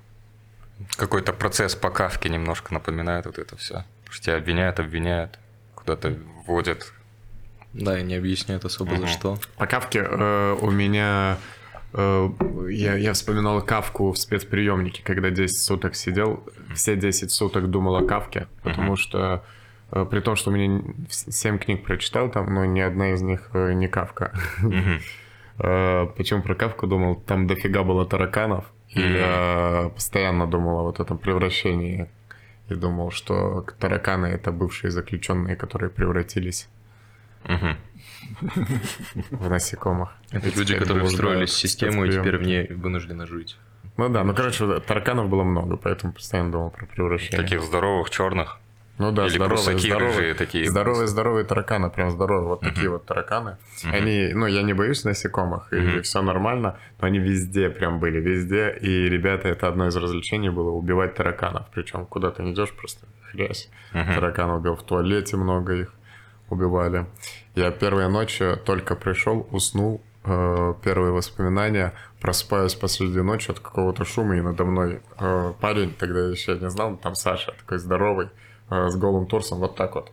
Какой-то 0.97 1.33
процесс 1.33 1.75
по 1.75 1.89
кавке 1.89 2.29
немножко 2.29 2.75
напоминает 2.75 3.25
вот 3.25 3.39
это 3.39 3.57
все. 3.57 3.87
Что 4.11 4.25
тебя 4.25 4.37
обвиняют, 4.37 4.79
обвиняют 4.81 5.39
куда-то 5.85 6.17
вводят. 6.47 6.93
Да, 7.73 7.99
и 7.99 8.03
не 8.03 8.15
объясняют 8.15 8.65
особо 8.65 8.95
угу. 8.95 9.03
за 9.03 9.07
что. 9.09 9.39
По 9.57 9.67
кавке 9.67 10.07
э, 10.09 10.57
у 10.61 10.71
меня... 10.71 11.39
Э, 11.93 12.29
я, 12.71 12.95
я 12.95 13.13
вспоминал 13.13 13.61
кавку 13.63 14.13
в 14.13 14.19
спецприемнике, 14.19 15.03
когда 15.03 15.31
10 15.31 15.59
суток 15.59 15.97
сидел. 15.97 16.45
Все 16.75 16.97
10 16.97 17.31
суток 17.31 17.69
думал 17.71 17.97
о 17.97 18.07
кавке, 18.07 18.47
потому 18.63 18.93
угу. 18.93 18.97
что 18.97 19.45
э, 19.91 20.07
при 20.09 20.21
том, 20.21 20.37
что 20.37 20.51
у 20.51 20.55
меня 20.55 20.83
7 21.11 21.59
книг 21.59 21.85
прочитал 21.85 22.31
там, 22.31 22.53
но 22.55 22.65
ни 22.65 22.81
одна 22.81 23.13
из 23.13 23.23
них 23.23 23.51
э, 23.53 23.73
не 23.73 23.89
кавка. 23.89 24.33
Угу. 24.63 25.01
Почему 26.17 26.43
про 26.43 26.57
кавку 26.57 26.89
думал? 26.89 27.15
Там 27.15 27.47
дофига 27.47 27.85
было 27.85 28.05
тараканов, 28.05 28.65
И 28.89 29.01
я 29.01 29.89
постоянно 29.95 30.49
думал 30.49 30.81
о 30.81 30.83
вот 30.83 30.99
этом 30.99 31.17
превращении. 31.17 32.09
И 32.69 32.75
думал, 32.75 33.11
что 33.11 33.67
тараканы— 33.79 34.27
это 34.29 34.51
бывшие 34.53 34.91
заключенные, 34.91 35.57
которые 35.57 35.91
превратились 35.91 36.69
в 39.31 39.49
насекомых. 39.51 40.11
Это 40.31 40.49
люди, 40.57 40.79
которые 40.79 41.05
встроились 41.05 41.51
в 41.51 41.59
систему 41.59 42.05
и 42.05 42.11
теперь 42.11 42.39
в 42.39 42.43
ней 42.43 42.73
вынуждены 42.73 43.27
жить. 43.27 43.59
Ну 43.97 44.09
да, 44.09 44.25
ну 44.25 44.35
короче, 44.35 44.81
тараканов 44.81 45.29
было 45.29 45.45
много, 45.45 45.77
поэтому 45.77 46.13
постоянно 46.13 46.51
думал 46.51 46.71
про 46.71 46.87
превращение. 46.87 47.43
Таких 47.43 47.63
здоровых, 47.63 48.11
черных. 48.11 48.59
Ну 48.97 49.11
да, 49.11 49.27
Или 49.27 49.35
здоровые, 49.35 49.79
здоровые, 49.79 50.35
такие. 50.35 50.71
Здоровые, 50.71 51.09
здоровые 51.09 51.45
тараканы, 51.45 51.91
прям 51.91 52.11
здоровые, 52.11 52.49
вот 52.49 52.63
uh-huh. 52.63 52.69
такие 52.69 52.91
вот 52.91 53.05
тараканы. 53.07 53.57
Uh-huh. 53.83 53.91
Они, 53.91 54.31
ну, 54.33 54.47
я 54.47 54.63
не 54.63 54.73
боюсь 54.73 55.05
насекомых, 55.05 55.73
uh-huh. 55.73 55.99
и 55.99 56.01
все 56.03 56.23
нормально, 56.23 56.79
но 57.01 57.07
они 57.09 57.19
везде 57.19 57.71
прям 57.71 57.99
были, 57.99 58.21
везде. 58.21 58.71
И, 58.81 59.09
ребята, 59.09 59.49
это 59.49 59.67
одно 59.67 59.89
из 59.89 59.97
развлечений 59.97 60.51
было 60.51 60.71
убивать 60.71 61.17
тараканов. 61.17 61.67
Причем 61.75 62.07
куда 62.07 62.31
ты 62.31 62.45
не 62.45 62.53
идешь, 62.53 62.73
просто 62.73 63.07
хрясь. 63.33 63.69
Uh-huh. 63.93 64.15
Таракан 64.15 64.51
убил 64.51 64.77
в 64.77 64.83
туалете 64.85 65.37
много 65.37 65.75
их 65.75 65.93
убивали. 66.51 67.07
Я 67.55 67.71
первые 67.71 68.09
ночи 68.09 68.57
только 68.65 68.97
пришел, 68.97 69.47
уснул, 69.51 70.03
э, 70.25 70.75
первые 70.83 71.13
воспоминания, 71.13 71.95
просыпаюсь 72.21 72.75
посреди 72.75 73.21
ночи 73.21 73.51
от 73.51 73.61
какого-то 73.61 74.05
шума, 74.05 74.37
и 74.37 74.41
надо 74.41 74.65
мной 74.65 75.01
э, 75.19 75.53
парень, 75.61 75.95
тогда 75.95 76.21
я 76.21 76.29
еще 76.29 76.59
не 76.59 76.71
знал, 76.71 76.97
там 76.97 77.15
Саша, 77.15 77.53
такой 77.59 77.79
здоровый, 77.79 78.29
с 78.71 78.97
голым 78.97 79.27
торсом, 79.27 79.59
вот 79.59 79.77
так 79.77 79.95
вот. 79.95 80.11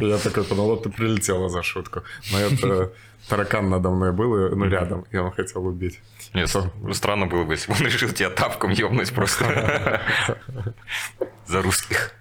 Я 0.00 0.18
такой 0.18 0.44
подумал, 0.44 0.76
ты 0.76 0.90
прилетела 0.90 1.48
за 1.48 1.62
шутку. 1.62 2.02
Но 2.30 2.38
это 2.38 2.92
таракан 3.28 3.68
надо 3.68 3.90
мной 3.90 4.12
был, 4.12 4.54
ну, 4.54 4.64
рядом, 4.66 5.04
и 5.10 5.16
он 5.16 5.32
хотел 5.32 5.66
убить. 5.66 6.00
Нет, 6.34 6.54
странно 6.92 7.26
было 7.26 7.44
бы, 7.44 7.54
если 7.54 7.72
бы 7.72 7.78
он 7.78 7.86
решил 7.86 8.10
тебя 8.10 8.30
тапком 8.30 8.70
ёбнуть 8.70 9.12
просто. 9.12 10.00
За 11.46 11.62
русских. 11.62 12.14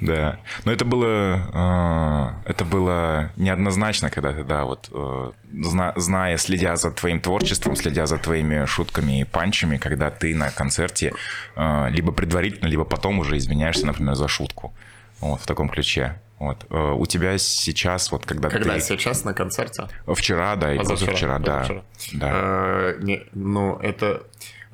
Да. 0.00 0.38
Но 0.64 0.72
это 0.72 0.84
было, 0.84 2.34
э, 2.44 2.50
это 2.50 2.64
было 2.64 3.30
неоднозначно, 3.36 4.10
когда 4.10 4.32
ты, 4.32 4.44
да, 4.44 4.64
вот, 4.64 4.88
э, 4.92 5.32
зна, 5.62 5.92
зная, 5.96 6.36
следя 6.36 6.76
за 6.76 6.90
твоим 6.90 7.20
творчеством, 7.20 7.76
следя 7.76 8.06
за 8.06 8.18
твоими 8.18 8.66
шутками 8.66 9.20
и 9.20 9.24
панчами, 9.24 9.78
когда 9.78 10.10
ты 10.10 10.34
на 10.34 10.50
концерте 10.50 11.12
э, 11.56 11.90
либо 11.90 12.12
предварительно, 12.12 12.68
либо 12.68 12.84
потом 12.84 13.18
уже 13.20 13.36
извиняешься, 13.38 13.86
например, 13.86 14.14
за 14.14 14.28
шутку. 14.28 14.74
Вот, 15.20 15.40
в 15.40 15.46
таком 15.46 15.68
ключе. 15.70 16.20
Вот. 16.38 16.66
У 16.70 17.06
тебя 17.06 17.38
сейчас, 17.38 18.12
вот 18.12 18.26
когда, 18.26 18.50
когда 18.50 18.74
ты... 18.74 18.80
сейчас 18.80 19.24
на 19.24 19.32
концерте? 19.32 19.84
Вчера, 20.06 20.56
да, 20.56 20.74
и 20.74 20.78
позавчера, 20.78 21.38
да. 21.38 21.60
Позавчера. 21.60 21.82
да. 22.12 22.30
Э, 22.32 22.98
не, 23.00 23.22
ну, 23.32 23.78
это... 23.78 24.22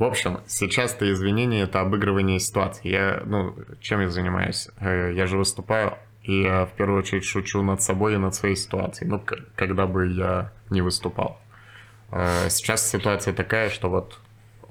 В 0.02 0.04
общем, 0.04 0.40
сейчас-то 0.48 1.08
извинения— 1.12 1.62
это 1.62 1.80
обыгрывание 1.80 2.40
ситуации. 2.40 2.88
Я, 2.88 3.22
ну, 3.24 3.54
чем 3.80 4.00
я 4.00 4.10
занимаюсь? 4.10 4.68
Э, 4.80 5.12
я 5.14 5.28
же 5.28 5.38
выступаю, 5.38 5.96
и 6.24 6.42
я 6.42 6.66
в 6.66 6.72
первую 6.72 6.98
очередь 6.98 7.24
шучу 7.24 7.62
над 7.62 7.82
собой 7.82 8.14
и 8.14 8.16
над 8.16 8.34
своей 8.34 8.56
ситуацией. 8.56 9.08
Ну, 9.08 9.22
когда 9.54 9.86
бы 9.86 10.08
я 10.08 10.50
не 10.70 10.82
выступал. 10.82 11.40
Э, 12.10 12.48
сейчас 12.50 12.90
ситуация 12.90 13.32
такая, 13.32 13.70
что 13.70 13.90
вот 13.90 14.18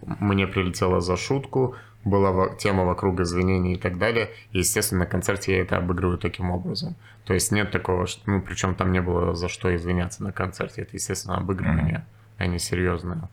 мне 0.02 0.48
прилетело 0.48 1.00
за 1.00 1.16
шутку, 1.16 1.78
была 2.04 2.54
тема 2.58 2.84
вокруг 2.84 3.22
извинений 3.22 3.76
и 3.76 3.78
так 3.78 3.98
далее. 3.98 4.32
И, 4.52 4.58
естественно, 4.58 5.06
на 5.06 5.10
концерте 5.10 5.54
я 5.54 5.62
это 5.62 5.78
обыгрываю 5.78 6.18
таким 6.18 6.52
образом. 6.52 6.98
То 7.24 7.34
есть 7.34 7.54
нет 7.54 7.72
такого, 7.72 8.06
что, 8.06 8.22
ну, 8.30 8.42
причем 8.42 8.76
там 8.76 8.92
не 8.92 9.02
было 9.02 9.34
за 9.34 9.48
что 9.48 9.74
извиняться 9.74 10.24
на 10.24 10.34
концерте. 10.34 10.82
Это, 10.82 10.98
естественно, 10.98 11.38
обыгрывание, 11.38 12.06
mm-hmm. 12.06 12.36
а 12.44 12.48
не 12.48 12.60
серьезное. 12.60 13.30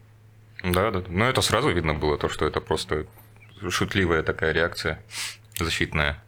Да, 0.63 0.91
да. 0.91 1.03
Но 1.09 1.29
это 1.29 1.41
сразу 1.41 1.71
видно 1.71 1.95
было, 1.95 2.19
то, 2.19 2.29
что 2.29 2.47
это 2.47 2.61
просто 2.61 3.07
шутливая 3.69 4.23
такая 4.23 4.53
реакция 4.53 5.03
защитная. 5.59 6.23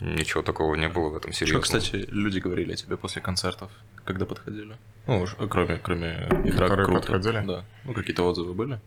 Ничего 0.00 0.42
такого 0.42 0.74
не 0.74 0.88
было 0.88 1.08
в 1.08 1.16
этом 1.16 1.32
серьезном. 1.32 1.64
Что, 1.64 1.78
кстати, 1.78 2.06
люди 2.10 2.38
говорили 2.38 2.72
о 2.72 2.76
тебе 2.76 2.96
после 2.96 3.22
концертов, 3.22 3.70
когда 4.04 4.26
подходили? 4.26 4.76
Ну, 5.06 5.26
кроме, 5.48 5.76
кроме 5.78 6.28
их 6.44 6.54
Которые 6.54 6.86
круто. 6.86 7.00
подходили? 7.00 7.44
Да. 7.46 7.64
Ну, 7.84 7.94
какие-то 7.94 8.22
отзывы 8.24 8.54
были? 8.54 8.80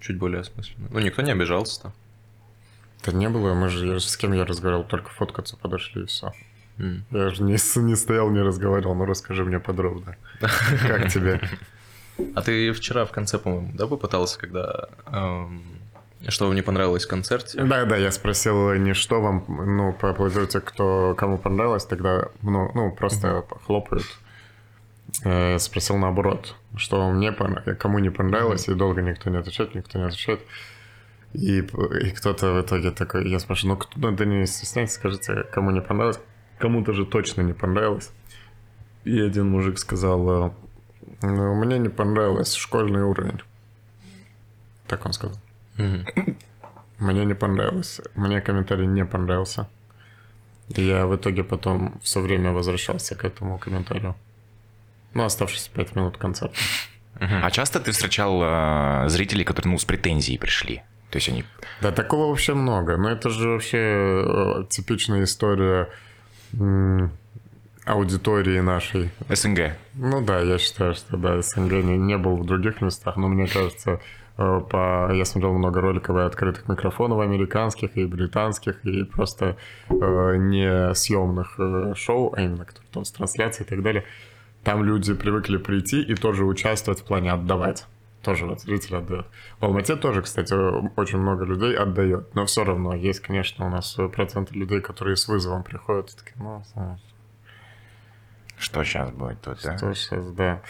Чуть 0.00 0.18
более 0.18 0.40
осмысленно. 0.40 0.88
Ну, 0.90 1.00
никто 1.00 1.22
не 1.22 1.32
обижался-то. 1.32 1.92
Да 3.04 3.12
не 3.12 3.28
было, 3.28 3.54
мы 3.54 3.68
же, 3.68 3.86
я 3.86 3.94
же 3.94 4.08
с 4.08 4.16
кем 4.16 4.32
я 4.32 4.44
разговаривал, 4.44 4.84
только 4.84 5.10
фоткаться 5.10 5.56
подошли 5.56 6.02
и 6.02 6.06
все. 6.06 6.32
Mm. 6.78 7.02
Я 7.10 7.30
же 7.30 7.42
не, 7.42 7.52
не 7.52 7.96
стоял, 7.96 8.30
не 8.30 8.40
разговаривал, 8.40 8.94
ну 8.94 9.04
расскажи 9.04 9.44
мне 9.44 9.60
подробно. 9.60 10.16
Как 10.40 11.12
тебе? 11.12 11.40
А 12.34 12.42
ты 12.42 12.72
вчера 12.72 13.04
в 13.04 13.10
конце, 13.10 13.38
по-моему, 13.38 13.70
да, 13.74 13.86
попытался, 13.86 14.38
когда... 14.38 14.88
Эм, 15.06 15.62
что 16.28 16.46
вам 16.46 16.54
не 16.54 16.62
понравилось 16.62 17.04
в 17.04 17.08
концерте? 17.08 17.62
Да, 17.62 17.84
да, 17.84 17.96
я 17.96 18.10
спросил 18.10 18.74
не 18.74 18.94
что 18.94 19.20
вам, 19.20 19.44
ну, 19.48 19.92
поаплодируйте, 19.92 20.60
кто, 20.60 21.14
кому 21.16 21.38
понравилось, 21.38 21.84
тогда, 21.84 22.28
ну, 22.42 22.70
ну 22.74 22.92
просто 22.92 23.44
хлопают. 23.66 24.04
Э, 25.24 25.58
спросил 25.58 25.96
наоборот, 25.96 26.54
что 26.76 27.10
мне 27.10 27.32
понравилось, 27.32 27.78
кому 27.78 27.98
не 27.98 28.10
понравилось, 28.10 28.68
и 28.68 28.74
долго 28.74 29.02
никто 29.02 29.30
не 29.30 29.38
отвечает, 29.38 29.74
никто 29.74 29.98
не 29.98 30.06
отвечает. 30.06 30.40
И, 31.34 31.58
и 31.58 32.10
кто-то 32.10 32.52
в 32.52 32.62
итоге 32.62 32.92
такой, 32.92 33.28
я 33.28 33.40
спрашиваю, 33.40 33.74
ну, 33.74 33.80
кто, 33.80 33.98
ну, 33.98 34.16
да 34.16 34.24
не 34.24 34.46
стесняйтесь, 34.46 34.94
скажите, 34.94 35.44
кому 35.52 35.72
не 35.72 35.80
понравилось. 35.80 36.20
Кому-то 36.58 36.92
же 36.92 37.04
точно 37.04 37.42
не 37.42 37.52
понравилось. 37.52 38.10
И 39.04 39.20
один 39.20 39.48
мужик 39.48 39.78
сказал, 39.78 40.54
ну, 41.22 41.54
мне 41.54 41.78
не 41.78 41.88
понравился 41.88 42.58
школьный 42.58 43.02
уровень. 43.02 43.40
Так 44.86 45.06
он 45.06 45.12
сказал. 45.12 45.36
Мне 46.98 47.24
не 47.24 47.34
понравилось. 47.34 48.00
Мне 48.14 48.40
комментарий 48.40 48.86
не 48.86 49.04
понравился. 49.04 49.68
Я 50.68 51.06
в 51.06 51.16
итоге 51.16 51.44
потом 51.44 52.00
все 52.02 52.20
время 52.20 52.52
возвращался 52.52 53.14
к 53.14 53.24
этому 53.24 53.58
комментарию. 53.58 54.14
Ну, 55.12 55.24
оставшись 55.24 55.68
5 55.68 55.96
минут 55.96 56.16
концерта. 56.16 56.54
А 57.20 57.50
часто 57.50 57.80
ты 57.80 57.92
встречал 57.92 58.42
э, 58.42 59.08
зрителей, 59.08 59.44
которые 59.44 59.72
ну, 59.72 59.78
с 59.78 59.84
претензией 59.84 60.38
пришли? 60.38 60.82
То 61.10 61.18
есть 61.18 61.28
они... 61.28 61.44
Да, 61.80 61.92
такого 61.92 62.28
вообще 62.28 62.54
много. 62.54 62.96
Но 62.96 63.08
это 63.08 63.30
же 63.30 63.50
вообще 63.50 63.78
э, 63.78 64.64
типичная 64.68 65.24
история 65.24 65.88
аудитории 67.84 68.60
нашей. 68.60 69.10
СНГ. 69.28 69.76
Ну 69.94 70.24
да, 70.24 70.40
я 70.40 70.58
считаю, 70.58 70.94
что 70.94 71.16
да, 71.16 71.40
СНГ 71.40 71.72
не, 71.72 71.98
не 71.98 72.16
был 72.16 72.36
в 72.36 72.46
других 72.46 72.80
местах, 72.80 73.16
но 73.16 73.28
мне 73.28 73.46
кажется, 73.46 74.00
э, 74.38 74.60
по... 74.70 75.12
я 75.12 75.24
смотрел 75.24 75.52
много 75.52 75.80
роликов 75.80 76.16
и 76.16 76.20
открытых 76.20 76.68
микрофонов 76.68 77.20
американских 77.20 77.96
и 77.96 78.06
британских, 78.06 78.84
и 78.84 79.04
просто 79.04 79.56
э, 79.88 80.36
не 80.36 80.94
съемных 80.94 81.54
э, 81.58 81.94
шоу, 81.96 82.32
а 82.34 82.42
именно 82.42 82.64
которые 82.64 82.90
там 82.90 83.04
с 83.04 83.12
трансляцией 83.12 83.66
и 83.66 83.68
так 83.68 83.82
далее. 83.82 84.04
Там 84.62 84.82
люди 84.82 85.12
привыкли 85.12 85.58
прийти 85.58 86.00
и 86.00 86.14
тоже 86.14 86.44
участвовать 86.44 87.00
в 87.00 87.04
плане 87.04 87.32
отдавать. 87.32 87.86
Тоже 88.22 88.46
вот 88.46 88.62
зрители 88.62 88.96
отдают. 88.96 89.26
В 89.60 89.64
Алмате 89.66 89.96
тоже, 89.96 90.22
кстати, 90.22 90.54
очень 90.98 91.18
много 91.18 91.44
людей 91.44 91.76
отдает. 91.76 92.34
Но 92.34 92.46
все 92.46 92.64
равно 92.64 92.94
есть, 92.94 93.20
конечно, 93.20 93.66
у 93.66 93.68
нас 93.68 93.98
проценты 94.14 94.54
людей, 94.54 94.80
которые 94.80 95.16
с 95.16 95.28
вызовом 95.28 95.62
приходят 95.62 96.10
и 96.10 96.16
такие, 96.16 96.36
ну, 96.38 96.62
что 98.64 98.82
сейчас 98.84 99.10
будет 99.10 99.40
тут, 99.42 99.58
да? 99.62 99.76
Что 99.76 99.94
сейчас, 99.94 100.26
да. 100.32 100.62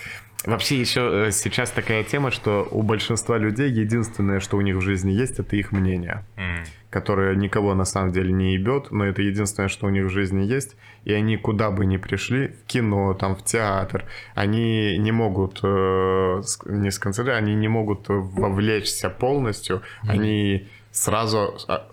Вообще 0.47 0.79
еще 0.79 1.29
э, 1.29 1.31
сейчас 1.31 1.71
такая 1.71 2.05
тема, 2.05 2.31
что 2.31 2.69
у 2.71 2.83
большинства 2.83 3.39
людей 3.39 3.71
единственное, 3.71 4.41
что 4.41 4.59
у 4.59 4.61
них 4.61 4.77
в 4.77 4.81
жизни 4.83 5.13
есть, 5.13 5.39
это 5.39 5.57
их 5.57 5.73
мнение, 5.73 6.27
mm. 6.37 6.67
которое 6.91 7.35
никого 7.35 7.75
на 7.75 7.87
самом 7.87 8.13
деле 8.13 8.31
не 8.31 8.53
ебет, 8.53 8.91
но 8.91 9.07
это 9.07 9.23
единственное, 9.23 9.69
что 9.69 9.87
у 9.87 9.91
них 9.91 10.05
в 10.05 10.11
жизни 10.11 10.43
есть, 10.43 10.77
и 11.05 11.15
они 11.15 11.39
куда 11.39 11.71
бы 11.71 11.87
ни 11.87 11.97
пришли, 11.97 12.49
в 12.49 12.67
кино, 12.67 13.15
там, 13.15 13.37
в 13.37 13.43
театр, 13.43 14.05
они 14.35 14.99
не 14.99 15.13
могут 15.13 15.61
э, 15.63 16.43
не 16.67 16.91
сконцентрировать, 16.91 17.43
они 17.43 17.55
не 17.55 17.69
могут 17.69 18.05
вовлечься 18.09 19.09
полностью, 19.09 19.83
mm. 20.05 20.11
они 20.11 20.69
сразу 20.95 21.59
а, 21.67 21.89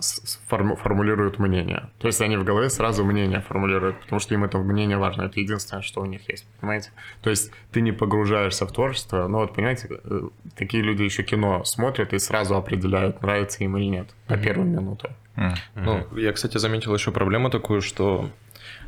формулируют 0.48 1.40
мнение. 1.40 1.90
То 1.98 2.08
есть 2.08 2.22
они 2.22 2.38
в 2.38 2.44
голове 2.44 2.70
сразу 2.70 3.04
мнение 3.04 3.42
формулируют, 3.42 4.00
потому 4.00 4.20
что 4.20 4.36
им 4.36 4.44
это 4.44 4.60
мнение 4.60 4.98
важно. 4.98 5.24
Это 5.24 5.40
единственное, 5.40 5.82
что 5.82 6.02
у 6.02 6.06
них 6.06 6.30
есть, 6.30 6.46
понимаете? 6.60 6.92
То 7.24 7.32
есть 7.32 7.52
ты 7.72 7.82
не 7.82 7.92
погружаешься 7.92 8.68
в 8.68 8.72
творчество, 8.72 9.28
но 9.28 9.40
вот, 9.40 9.56
понимаете, 9.56 9.88
э, 9.90 10.22
такие 10.56 10.84
люди 10.84 11.02
еще 11.02 11.24
кино 11.24 11.64
смотрят 11.64 12.14
и 12.14 12.20
сразу 12.20 12.56
определяют, 12.56 13.24
нравится 13.24 13.64
им 13.64 13.76
или 13.76 13.86
нет 13.86 14.08
на 14.28 14.38
первую 14.38 14.70
минуту. 14.70 15.10
Mm-hmm. 15.36 15.56
Ну, 15.76 16.18
я, 16.18 16.32
кстати, 16.32 16.60
заметил 16.60 16.94
еще 16.94 17.12
проблему 17.12 17.50
такую, 17.50 17.82
что 17.82 18.30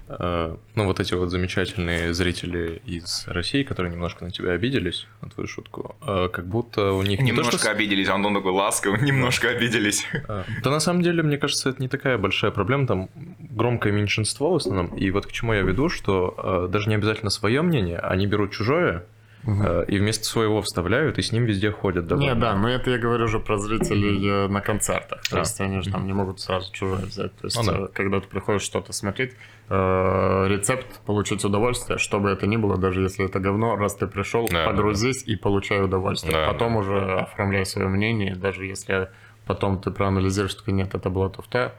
ну, 0.07 0.85
вот 0.85 0.99
эти 0.99 1.13
вот 1.13 1.29
замечательные 1.29 2.13
зрители 2.13 2.81
из 2.85 3.25
России, 3.27 3.63
которые 3.63 3.91
немножко 3.91 4.25
на 4.25 4.31
тебя 4.31 4.51
обиделись, 4.51 5.07
на 5.21 5.29
твою 5.29 5.47
шутку, 5.47 5.95
э, 6.05 6.29
как 6.31 6.45
будто 6.45 6.91
у 6.91 7.01
них... 7.03 7.19
Немножко 7.19 7.53
то, 7.53 7.57
что... 7.57 7.71
обиделись, 7.71 8.09
а 8.09 8.15
он 8.15 8.33
такой 8.33 8.51
ласковый, 8.51 9.01
немножко 9.01 9.49
обиделись. 9.49 10.05
Э, 10.27 10.43
да 10.63 10.71
на 10.71 10.79
самом 10.79 11.01
деле, 11.01 11.23
мне 11.23 11.37
кажется, 11.37 11.69
это 11.69 11.81
не 11.81 11.87
такая 11.87 12.17
большая 12.17 12.51
проблема, 12.51 12.87
там 12.87 13.09
громкое 13.39 13.93
меньшинство 13.93 14.51
в 14.51 14.55
основном, 14.57 14.87
и 14.87 15.09
вот 15.11 15.25
к 15.25 15.31
чему 15.31 15.53
я 15.53 15.61
веду, 15.61 15.89
что 15.89 16.67
даже 16.71 16.89
не 16.89 16.95
обязательно 16.95 17.29
свое 17.29 17.61
мнение, 17.61 17.99
они 17.99 18.27
берут 18.27 18.51
чужое, 18.51 19.05
э, 19.45 19.85
и 19.87 19.97
вместо 19.97 20.25
своего 20.25 20.61
вставляют, 20.61 21.17
и 21.17 21.21
с 21.21 21.31
ним 21.31 21.45
везде 21.45 21.71
ходят. 21.71 22.09
Не, 22.11 22.33
да, 22.35 22.55
но 22.55 22.69
это 22.69 22.91
я 22.91 22.97
говорю 22.97 23.25
уже 23.25 23.39
про 23.39 23.57
зрителей 23.57 24.45
э, 24.45 24.47
на 24.47 24.61
концертах. 24.61 25.21
То 25.29 25.39
есть 25.39 25.59
они 25.61 25.81
же 25.81 25.91
там 25.91 26.05
не 26.07 26.13
могут 26.13 26.39
сразу 26.39 26.71
чужое 26.73 27.05
взять. 27.05 27.35
То 27.37 27.47
есть 27.47 27.57
Ну 27.57 27.63
да. 27.71 27.77
э, 27.79 27.87
когда 27.93 28.19
ты 28.19 28.27
приходишь 28.27 28.61
что-то 28.63 28.93
смотреть, 28.93 29.33
э, 29.69 30.45
рецепт 30.47 30.87
получить 31.05 31.43
удовольствие, 31.45 31.97
что 31.97 32.19
бы 32.19 32.29
это 32.29 32.47
ни 32.47 32.57
было, 32.57 32.77
даже 32.77 33.01
если 33.01 33.25
это 33.25 33.39
говно, 33.39 33.75
раз 33.75 33.95
ты 33.95 34.07
пришел, 34.07 34.47
Да, 34.49 34.65
погрузись 34.65 35.23
и 35.23 35.35
получай 35.35 35.83
удовольствие. 35.83 36.33
Да, 36.33 36.51
Потом 36.51 36.77
уже 36.77 36.97
оформляй 37.19 37.65
свое 37.65 37.87
мнение, 37.87 38.35
даже 38.35 38.65
если 38.65 39.09
потом 39.45 39.81
ты 39.81 39.91
проанализируешь, 39.91 40.51
что 40.51 40.71
нет, 40.71 40.95
это 40.95 41.09
была 41.09 41.29
туфта, 41.29 41.73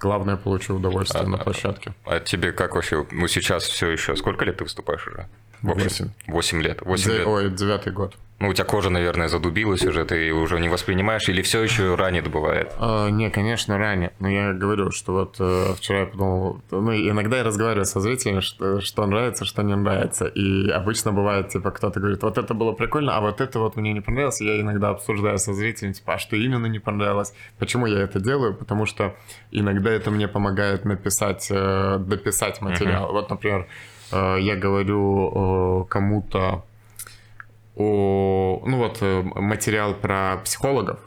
главное 0.00 0.36
получи 0.36 0.72
удовольствие 0.72 1.26
на 1.26 1.38
площадке. 1.38 1.94
А 2.04 2.20
тебе 2.20 2.52
как 2.52 2.74
вообще? 2.74 3.06
Ну, 3.12 3.28
сейчас 3.28 3.64
все 3.64 3.88
еще. 3.90 4.16
Сколько 4.16 4.44
лет 4.44 4.56
ты 4.58 4.64
выступаешь 4.64 5.06
уже? 5.06 5.28
Восемь. 5.62 6.08
Восемь 6.26 6.62
лет. 6.62 6.82
Восемь 6.82 7.10
Де- 7.10 7.18
лет. 7.18 7.26
Ой, 7.26 7.50
девятый 7.50 7.92
год. 7.92 8.16
Ну, 8.42 8.48
у 8.48 8.54
тебя 8.54 8.64
кожа, 8.64 8.90
наверное, 8.90 9.28
задубилась 9.28 9.84
уже, 9.84 10.04
ты 10.04 10.32
уже 10.32 10.58
не 10.58 10.68
воспринимаешь, 10.68 11.28
или 11.28 11.42
все 11.42 11.62
еще 11.62 11.94
ранит 11.94 12.28
бывает? 12.28 12.72
А, 12.76 13.08
не, 13.08 13.30
конечно, 13.30 13.78
ранее. 13.78 14.10
Но 14.18 14.28
я 14.28 14.52
говорю, 14.52 14.90
что 14.90 15.12
вот 15.12 15.36
э, 15.38 15.74
вчера 15.76 16.00
я 16.00 16.06
подумал, 16.06 16.60
ну, 16.72 16.92
иногда 16.92 17.36
я 17.36 17.44
разговариваю 17.44 17.84
со 17.84 18.00
зрителями, 18.00 18.40
что, 18.40 18.80
что 18.80 19.06
нравится, 19.06 19.44
что 19.44 19.62
не 19.62 19.76
нравится. 19.76 20.26
И 20.26 20.68
обычно 20.70 21.12
бывает, 21.12 21.50
типа, 21.50 21.70
кто-то 21.70 22.00
говорит, 22.00 22.20
вот 22.24 22.36
это 22.36 22.52
было 22.52 22.72
прикольно, 22.72 23.16
а 23.16 23.20
вот 23.20 23.40
это 23.40 23.60
вот 23.60 23.76
мне 23.76 23.92
не 23.92 24.00
понравилось. 24.00 24.40
И 24.40 24.44
я 24.44 24.60
иногда 24.60 24.88
обсуждаю 24.88 25.38
со 25.38 25.54
зрителями, 25.54 25.92
типа, 25.92 26.14
а 26.14 26.18
что 26.18 26.34
именно 26.34 26.66
не 26.66 26.80
понравилось? 26.80 27.32
Почему 27.60 27.86
я 27.86 28.00
это 28.00 28.18
делаю? 28.18 28.56
Потому 28.56 28.86
что 28.86 29.14
иногда 29.52 29.92
это 29.92 30.10
мне 30.10 30.26
помогает 30.26 30.84
написать, 30.84 31.46
э, 31.48 31.98
дописать 32.00 32.60
материал. 32.60 33.12
Вот, 33.12 33.30
например, 33.30 33.68
я 34.40 34.56
говорю 34.56 35.82
э, 35.82 35.84
кому-то 35.88 36.64
о, 37.76 38.62
ну 38.66 38.76
вот, 38.78 38.98
э, 39.00 39.22
материал 39.22 39.94
про 39.94 40.38
психологов. 40.44 40.98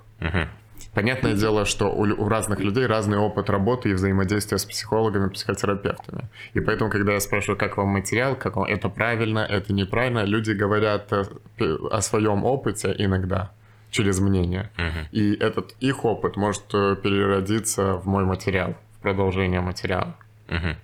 Понятное 0.94 1.34
дело, 1.34 1.66
что 1.66 1.90
у, 1.92 2.04
у 2.04 2.30
разных 2.30 2.60
людей 2.60 2.86
разный 2.86 3.18
опыт 3.18 3.50
работы 3.50 3.90
и 3.90 3.94
взаимодействия 3.94 4.58
с 4.58 4.64
психологами, 4.66 5.30
психотерапевтами. 5.30 6.30
И 6.54 6.62
поэтому, 6.62 6.90
когда 6.90 7.14
я 7.14 7.20
спрашиваю, 7.20 7.58
как 7.58 7.76
вам 7.78 7.90
материал, 7.90 8.36
как 8.36 8.56
вам 8.56 8.66
это 8.66 8.88
правильно, 8.88 9.40
это 9.40 9.74
неправильно, 9.74 10.24
люди 10.24 10.52
говорят 10.54 11.12
э, 11.12 11.24
пе- 11.58 11.76
о 11.92 12.02
своем 12.02 12.46
опыте 12.46 12.96
иногда 12.98 13.52
через 13.92 14.20
мнение. 14.22 14.70
И 15.12 15.34
этот 15.36 15.76
их 15.82 16.06
опыт 16.06 16.38
может 16.38 16.64
э, 16.74 16.96
переродиться 16.96 17.96
в 17.96 18.08
мой 18.08 18.24
материал, 18.24 18.74
в 18.98 19.02
продолжение 19.02 19.60
материала. 19.62 20.16
Мгм. 20.48 20.76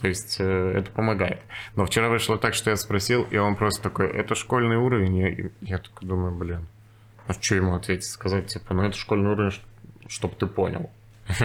То 0.00 0.08
есть 0.08 0.36
э, 0.40 0.72
это 0.76 0.90
помогает. 0.90 1.40
Но 1.76 1.86
вчера 1.86 2.08
вышло 2.08 2.36
так, 2.36 2.54
что 2.54 2.70
я 2.70 2.76
спросил, 2.76 3.22
и 3.30 3.36
он 3.36 3.56
просто 3.56 3.82
такой, 3.82 4.08
это 4.08 4.34
школьный 4.34 4.76
уровень. 4.76 5.16
Я, 5.16 5.50
я 5.60 5.78
такой 5.78 6.08
думаю, 6.08 6.34
блин, 6.34 6.66
а 7.26 7.32
что 7.32 7.54
ему 7.54 7.74
ответить? 7.74 8.06
Сказать, 8.06 8.46
типа, 8.48 8.74
ну 8.74 8.82
это 8.82 8.96
школьный 8.96 9.30
уровень, 9.30 9.52
чтобы 10.08 10.34
ты 10.34 10.46
понял. 10.46 10.90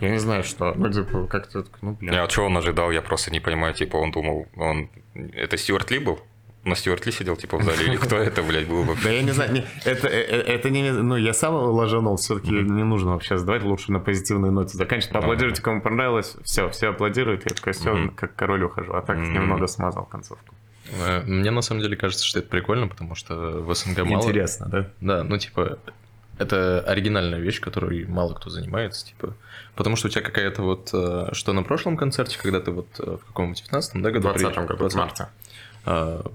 Я 0.00 0.10
не 0.10 0.18
знаю, 0.18 0.42
что. 0.42 0.74
Ну, 0.74 0.90
типа, 0.90 1.26
как-то, 1.26 1.64
ну, 1.80 1.92
блин. 1.92 2.12
Я 2.12 2.22
вот 2.22 2.30
чего 2.32 2.46
он 2.46 2.56
ожидал, 2.56 2.90
я 2.90 3.02
просто 3.02 3.30
не 3.30 3.38
понимаю, 3.38 3.72
типа, 3.72 3.96
он 3.96 4.10
думал, 4.10 4.48
он... 4.56 4.90
Это 5.14 5.56
Стюарт 5.56 5.92
Ли 5.92 6.00
был? 6.00 6.20
На 6.62 6.74
Стюарт 6.74 7.06
Ли 7.06 7.12
сидел, 7.12 7.36
типа, 7.36 7.56
в 7.56 7.62
зале, 7.64 7.86
или 7.86 7.96
кто 7.96 8.16
это, 8.16 8.42
блядь, 8.42 8.68
был 8.68 8.84
бы? 8.84 8.94
Да 9.02 9.10
я 9.10 9.22
не 9.22 9.30
знаю, 9.30 9.50
не, 9.52 9.64
это, 9.84 10.08
э, 10.08 10.20
э, 10.20 10.40
это 10.42 10.68
не, 10.68 10.92
ну, 10.92 11.16
я 11.16 11.32
сам 11.32 11.54
ложанул, 11.54 12.16
все-таки 12.16 12.50
не 12.50 12.84
нужно 12.84 13.12
вообще 13.12 13.38
сдавать, 13.38 13.62
лучше 13.62 13.92
на 13.92 13.98
позитивной 13.98 14.50
ноте 14.50 14.76
заканчивать. 14.76 15.14
Поаплодируйте, 15.14 15.62
кому 15.62 15.80
понравилось, 15.80 16.36
все, 16.44 16.68
все 16.68 16.88
аплодируют, 16.88 17.44
я 17.48 17.54
такой, 17.56 17.72
все, 17.72 18.10
как 18.14 18.34
король 18.34 18.62
ухожу, 18.62 18.92
а 18.92 19.00
так 19.00 19.16
немного 19.18 19.66
смазал 19.68 20.04
концовку. 20.04 20.54
Э, 20.92 21.22
Мне 21.22 21.50
на 21.50 21.62
самом 21.62 21.80
деле 21.80 21.96
кажется, 21.96 22.26
что 22.26 22.40
это 22.40 22.48
прикольно, 22.48 22.88
потому 22.88 23.14
что 23.14 23.34
в 23.62 23.74
СНГ 23.74 24.04
мало... 24.04 24.30
да? 24.66 24.90
Да, 25.00 25.24
ну 25.24 25.38
типа, 25.38 25.78
это 26.36 26.80
оригинальная 26.82 27.38
вещь, 27.40 27.60
которой 27.60 28.04
мало 28.06 28.34
кто 28.34 28.50
занимается, 28.50 29.06
типа. 29.06 29.34
Потому 29.76 29.96
что 29.96 30.08
у 30.08 30.10
тебя 30.10 30.20
какая-то 30.22 30.62
вот, 30.62 30.88
что 31.34 31.52
на 31.54 31.62
прошлом 31.62 31.96
концерте, 31.96 32.38
когда 32.38 32.60
ты 32.60 32.70
вот 32.70 32.98
в 32.98 33.20
каком-то 33.28 33.58
19 33.58 34.02
да, 34.02 34.10
В 34.10 34.12
году 34.12 34.20
20 34.28 34.42
приезжал? 34.42 34.66
году, 34.66 34.88
в 34.88 34.94
20-м. 34.94 36.30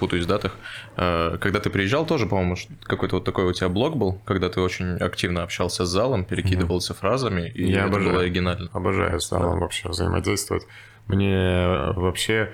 Путаюсь 0.00 0.24
в 0.24 0.28
датах. 0.28 0.56
А, 0.96 1.36
Когда 1.38 1.60
ты 1.60 1.70
приезжал, 1.70 2.06
тоже, 2.06 2.26
по-моему, 2.26 2.56
какой-то 2.82 3.16
вот 3.16 3.24
такой 3.24 3.44
у 3.44 3.52
тебя 3.52 3.68
блог 3.68 3.96
был, 3.96 4.20
когда 4.24 4.48
ты 4.48 4.60
очень 4.60 4.96
активно 4.96 5.42
общался 5.42 5.84
с 5.84 5.88
залом, 5.88 6.24
перекидывался 6.24 6.94
фразами, 6.94 7.48
и 7.48 7.70
Я 7.70 7.76
это 7.80 7.84
обожаю. 7.86 8.10
было 8.12 8.22
оригинально. 8.22 8.68
Обожаю 8.72 9.20
с 9.20 9.28
залом 9.28 9.60
вообще 9.60 9.88
взаимодействовать. 9.88 10.66
Мне 11.06 11.66
вообще 11.96 12.50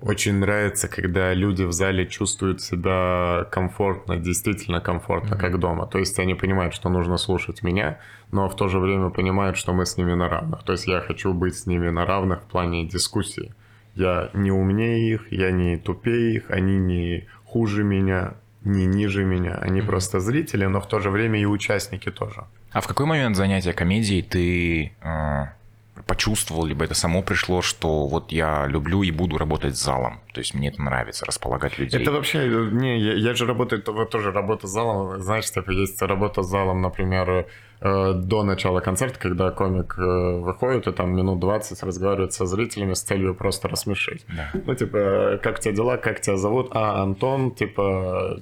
очень 0.00 0.34
нравится, 0.34 0.88
когда 0.88 1.32
люди 1.34 1.62
в 1.62 1.72
зале 1.72 2.06
чувствуют 2.06 2.60
себя 2.60 3.46
комфортно, 3.50 4.16
действительно 4.16 4.80
комфортно, 4.80 5.36
как 5.36 5.58
дома. 5.58 5.86
То 5.86 5.98
есть 5.98 6.18
они 6.18 6.34
понимают, 6.34 6.74
что 6.74 6.88
нужно 6.90 7.16
слушать 7.16 7.62
меня, 7.62 7.98
но 8.30 8.48
в 8.48 8.56
то 8.56 8.68
же 8.68 8.78
время 8.78 9.08
понимают, 9.10 9.56
что 9.56 9.72
мы 9.72 9.86
с 9.86 9.96
ними 9.96 10.12
на 10.14 10.28
равных. 10.28 10.62
То 10.64 10.72
есть 10.72 10.86
я 10.86 11.00
хочу 11.00 11.32
быть 11.32 11.56
с 11.56 11.66
ними 11.66 11.88
на 11.90 12.04
равных 12.04 12.42
в 12.42 12.46
плане 12.46 12.86
дискуссии. 12.86 13.54
Я 13.94 14.30
не 14.34 14.50
умнее 14.50 15.14
их, 15.14 15.32
я 15.32 15.50
не 15.50 15.76
тупее 15.76 16.36
их, 16.36 16.50
они 16.50 16.78
не 16.78 17.26
хуже 17.44 17.84
меня, 17.84 18.34
не 18.64 18.86
ниже 18.86 19.24
меня. 19.24 19.54
Они 19.54 19.82
просто 19.82 20.20
зрители, 20.20 20.64
но 20.66 20.80
в 20.80 20.88
то 20.88 21.00
же 21.00 21.10
время 21.10 21.40
и 21.40 21.44
участники 21.44 22.10
тоже. 22.10 22.44
А 22.72 22.80
в 22.80 22.88
какой 22.88 23.06
момент 23.06 23.36
занятия 23.36 23.72
комедией 23.72 24.22
ты 24.22 24.92
э, 25.00 25.44
почувствовал, 26.06 26.64
либо 26.66 26.84
это 26.84 26.94
само 26.94 27.22
пришло, 27.22 27.62
что 27.62 28.06
вот 28.06 28.32
я 28.32 28.66
люблю 28.66 29.02
и 29.02 29.10
буду 29.10 29.38
работать 29.38 29.76
с 29.76 29.82
залом? 29.82 30.20
То 30.32 30.40
есть 30.40 30.54
мне 30.54 30.68
это 30.68 30.82
нравится, 30.82 31.24
располагать 31.26 31.78
людей. 31.78 32.00
Это 32.02 32.12
вообще, 32.12 32.38
э, 32.40 32.68
не, 32.72 32.98
я, 32.98 33.14
я 33.14 33.34
же 33.34 33.46
работаю, 33.46 33.82
то- 33.82 33.92
вот 33.92 34.10
тоже 34.10 34.32
работа 34.32 34.66
с 34.66 34.70
залом, 34.70 35.20
знаешь, 35.20 35.50
типа 35.50 35.70
есть 35.70 36.00
работа 36.02 36.42
с 36.42 36.46
залом, 36.48 36.82
например, 36.82 37.46
э, 37.80 38.12
до 38.14 38.42
начала 38.42 38.80
концерта, 38.80 39.18
когда 39.18 39.50
комик 39.50 39.94
э, 39.98 40.02
выходит 40.40 40.86
и 40.86 40.92
там 40.92 41.14
минут 41.14 41.40
20 41.40 41.82
разговаривает 41.82 42.32
со 42.32 42.46
зрителями 42.46 42.94
с 42.94 43.02
целью 43.02 43.34
просто 43.34 43.68
рассмешить. 43.68 44.24
Да. 44.28 44.50
Ну, 44.66 44.74
типа, 44.74 45.38
как 45.42 45.58
у 45.58 45.60
тебя 45.60 45.72
дела, 45.74 45.96
как 45.96 46.20
тебя 46.20 46.36
зовут? 46.36 46.68
А, 46.72 47.02
Антон, 47.02 47.50
типа, 47.50 48.40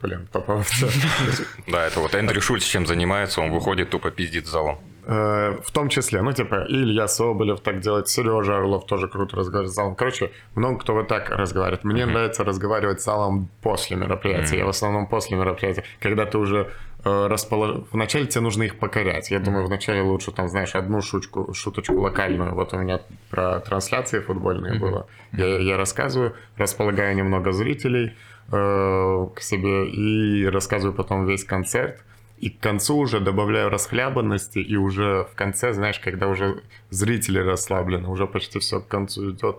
блин, 0.00 0.28
Попов. 0.32 0.66
всё. 0.68 0.88
Да, 1.66 1.86
это 1.86 2.00
вот 2.00 2.14
Эндрю 2.14 2.40
Шульц 2.40 2.64
чем 2.64 2.86
занимается, 2.86 3.40
он 3.40 3.50
выходит, 3.50 3.90
тупо 3.90 4.10
пиздит 4.10 4.46
залом. 4.46 4.78
Э, 5.08 5.56
В 5.62 5.70
том 5.72 5.88
числе, 5.88 6.20
ну, 6.20 6.32
типа, 6.32 6.66
Илья 6.68 7.08
Соболев 7.08 7.60
так 7.60 7.80
делает, 7.80 8.08
Сережа 8.08 8.58
Орлов 8.58 8.86
тоже 8.86 9.08
круто 9.08 9.36
разговаривает 9.36 9.72
с 9.72 9.74
залом. 9.74 9.96
Короче, 9.96 10.30
много 10.54 10.78
кто 10.80 10.92
вот 10.92 11.08
так 11.08 11.30
разговаривает. 11.30 11.82
Мне 11.82 12.04
нравится 12.04 12.44
разговаривать 12.44 13.00
с 13.00 13.04
залом 13.04 13.48
после 13.62 13.96
мероприятия. 13.96 14.58
Я 14.58 14.66
в 14.66 14.68
основном 14.68 15.06
после 15.06 15.38
мероприятия. 15.38 15.84
Когда 15.98 16.26
ты 16.26 16.36
уже 16.36 16.70
э, 17.04 17.26
расположил... 17.26 17.88
Вначале 17.90 18.26
тебе 18.26 18.42
нужно 18.42 18.64
их 18.64 18.78
покорять. 18.78 19.30
Я 19.30 19.38
думаю, 19.38 19.64
вначале 19.66 20.02
лучше, 20.02 20.30
там, 20.30 20.48
знаешь, 20.48 20.74
одну 20.74 21.00
шутку, 21.00 21.54
шуточку 21.54 21.94
локальную. 21.94 22.54
Вот 22.54 22.74
у 22.74 22.76
меня 22.76 23.00
про 23.30 23.60
трансляции 23.60 24.20
футбольные 24.20 24.78
было. 24.78 25.06
Я, 25.32 25.58
я 25.58 25.76
рассказываю, 25.78 26.34
располагаю 26.58 27.16
немного 27.16 27.52
зрителей 27.52 28.12
э, 28.52 29.26
к 29.34 29.40
себе 29.40 29.88
и 29.88 30.44
рассказываю 30.46 30.94
потом 30.94 31.24
весь 31.24 31.44
концерт. 31.44 32.04
И 32.40 32.50
к 32.50 32.60
концу 32.60 32.96
уже 32.96 33.20
добавляю 33.20 33.68
расхлябанности, 33.68 34.58
и 34.58 34.76
уже 34.76 35.26
в 35.30 35.34
конце, 35.34 35.72
знаешь, 35.72 35.98
когда 35.98 36.28
уже 36.28 36.62
зрители 36.90 37.38
расслаблены, 37.38 38.08
уже 38.08 38.26
почти 38.26 38.58
все 38.58 38.80
к 38.80 38.88
концу 38.88 39.32
идет, 39.32 39.56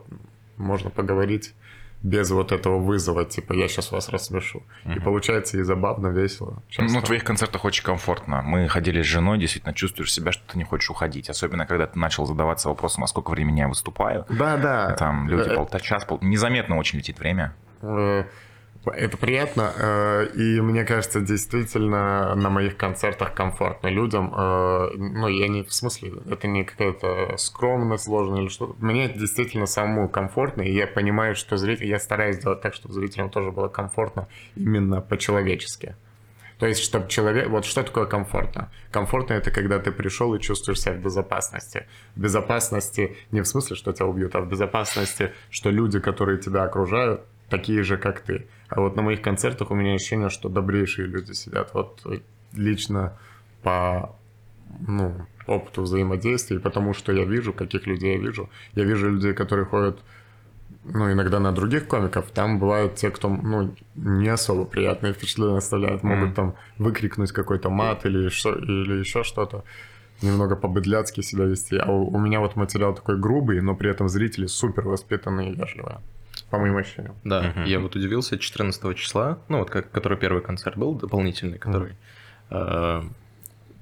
можно 0.58 0.90
поговорить 0.90 1.54
без 2.02 2.32
вот 2.32 2.52
этого 2.52 2.80
вызова, 2.80 3.26
типа, 3.26 3.54
я 3.54 3.68
сейчас 3.68 3.92
вас 3.92 4.10
рассмешу. 4.10 4.64
И 4.86 5.00
получается 5.00 5.58
и 5.58 5.64
забавно, 5.64 6.08
весело. 6.08 6.52
Ну, 6.56 6.62
часто. 6.70 6.96
на 6.96 7.02
твоих 7.02 7.24
концертах 7.24 7.66
очень 7.66 7.84
комфортно. 7.84 8.42
Мы 8.42 8.70
ходили 8.70 9.02
с 9.02 9.06
женой, 9.06 9.38
действительно 9.38 9.74
чувствуешь 9.74 10.14
себя, 10.14 10.32
что 10.32 10.44
ты 10.48 10.58
не 10.58 10.64
хочешь 10.64 10.90
уходить. 10.90 11.30
Особенно, 11.30 11.66
когда 11.66 11.88
ты 11.88 12.00
начал 12.00 12.26
задаваться 12.26 12.70
вопросом, 12.70 13.04
а 13.04 13.08
сколько 13.08 13.32
времени 13.32 13.60
я 13.60 13.68
выступаю. 13.68 14.26
Да, 14.30 14.58
да. 14.58 14.96
Там 14.96 15.28
люди 15.28 15.50
Э, 15.50 15.56
полтора 15.56 15.80
час, 15.80 16.06
пол... 16.06 16.20
незаметно 16.22 16.78
очень 16.78 17.00
летит 17.00 17.20
время. 17.20 17.54
Это 18.86 19.18
приятно, 19.18 19.74
э, 19.76 20.28
и 20.36 20.62
мне 20.62 20.86
кажется, 20.86 21.20
действительно 21.20 22.34
на 22.36 22.50
моих 22.50 22.78
концертах 22.78 23.34
комфортно 23.34 23.88
людям. 23.88 24.34
э, 24.34 24.90
Ну, 24.96 25.28
я 25.28 25.50
не 25.50 25.64
в 25.64 25.74
смысле, 25.74 26.14
это 26.30 26.48
не 26.48 26.64
какая-то 26.64 27.36
скромность 27.38 28.06
сложная 28.06 28.42
или 28.42 28.48
что-то. 28.48 28.76
Мне 28.80 29.10
действительно 29.10 29.66
самому 29.66 30.08
комфортно, 30.08 30.62
и 30.62 30.72
я 30.72 30.88
понимаю, 30.88 31.36
что 31.36 31.58
зритель, 31.58 31.88
я 31.88 32.00
стараюсь 32.00 32.38
сделать 32.38 32.62
так, 32.62 32.74
чтобы 32.74 32.94
зрителям 32.94 33.30
тоже 33.30 33.52
было 33.52 33.68
комфортно 33.68 34.28
именно 34.56 35.02
по-человечески. 35.02 35.96
То 36.58 36.66
есть, 36.66 36.82
чтобы 36.82 37.08
человек... 37.10 37.50
Вот 37.50 37.66
что 37.66 37.84
такое 37.84 38.06
комфортно? 38.06 38.70
Комфортно 38.92 39.34
это 39.34 39.52
когда 39.52 39.80
ты 39.80 39.92
пришел 39.92 40.34
и 40.36 40.40
чувствуешь 40.40 40.82
себя 40.82 40.94
в 40.94 41.00
безопасности. 41.00 41.86
В 42.16 42.22
безопасности 42.22 43.18
не 43.32 43.42
в 43.42 43.46
смысле, 43.46 43.76
что 43.76 43.94
тебя 43.94 44.06
убьют, 44.08 44.36
а 44.36 44.42
в 44.42 44.48
безопасности, 44.50 45.32
что 45.50 45.70
люди, 45.70 46.00
которые 46.00 46.38
тебя 46.38 46.64
окружают, 46.64 47.22
такие 47.50 47.84
же, 47.84 47.98
как 47.98 48.22
ты. 48.22 48.48
А 48.68 48.82
вот 48.82 48.96
на 48.96 49.02
моих 49.02 49.22
концертах 49.22 49.72
у 49.72 49.76
меня 49.76 49.94
ощущение, 49.94 50.30
что 50.30 50.50
добрейшие 50.50 51.08
люди 51.08 51.34
сидят. 51.34 51.74
Вот 51.74 52.06
лично 52.54 53.18
по 53.64 54.16
ну, 54.88 55.14
опыту 55.48 55.82
взаимодействия, 55.82 56.58
и 56.58 56.60
потому 56.60 56.94
что 56.94 57.12
я 57.12 57.26
вижу, 57.26 57.54
каких 57.54 57.88
людей 57.88 58.14
я 58.14 58.20
вижу. 58.20 58.50
Я 58.74 58.84
вижу 58.84 59.10
людей, 59.10 59.34
которые 59.34 59.66
ходят 59.66 60.00
ну, 60.86 61.12
иногда 61.12 61.40
на 61.40 61.52
других 61.52 61.88
комиков, 61.88 62.32
там 62.32 62.60
бывают 62.60 62.96
те, 62.96 63.10
кто, 63.10 63.30
ну, 63.30 63.76
не 63.96 64.30
особо 64.30 64.66
приятные 64.66 65.14
впечатления 65.14 65.58
оставляют. 65.58 66.04
Могут 66.04 66.30
mm. 66.30 66.34
там 66.34 66.56
выкрикнуть 66.78 67.32
какой-то 67.32 67.70
мат 67.70 68.06
или, 68.06 68.30
что, 68.30 68.54
или 68.54 69.00
еще 69.00 69.24
что-то. 69.24 69.64
Немного 70.22 70.56
по-быдляцки 70.56 71.22
себя 71.22 71.46
вести. 71.46 71.78
А 71.78 71.92
у, 71.92 72.08
у 72.08 72.20
меня 72.20 72.40
вот 72.40 72.56
материал 72.56 72.94
такой 72.94 73.18
грубый, 73.18 73.62
но 73.62 73.76
при 73.76 73.90
этом 73.90 74.10
зрители 74.10 74.48
супер 74.48 74.88
воспитанные 74.88 75.52
и 75.52 75.56
вежливые. 75.56 76.00
По 76.50 76.58
моим 76.58 76.78
ощущениям. 76.78 77.16
Да, 77.24 77.54
uh-huh. 77.56 77.68
я 77.68 77.80
вот 77.80 77.96
удивился 77.96 78.38
14 78.38 78.98
числа, 78.98 79.40
ну 79.50 79.60
вот 79.60 79.70
как, 79.70 79.92
который 79.92 80.18
первый 80.18 80.42
концерт 80.42 80.78
был, 80.78 80.96
дополнительный, 80.96 81.58
который... 81.58 81.94
Uh-huh 82.50 83.10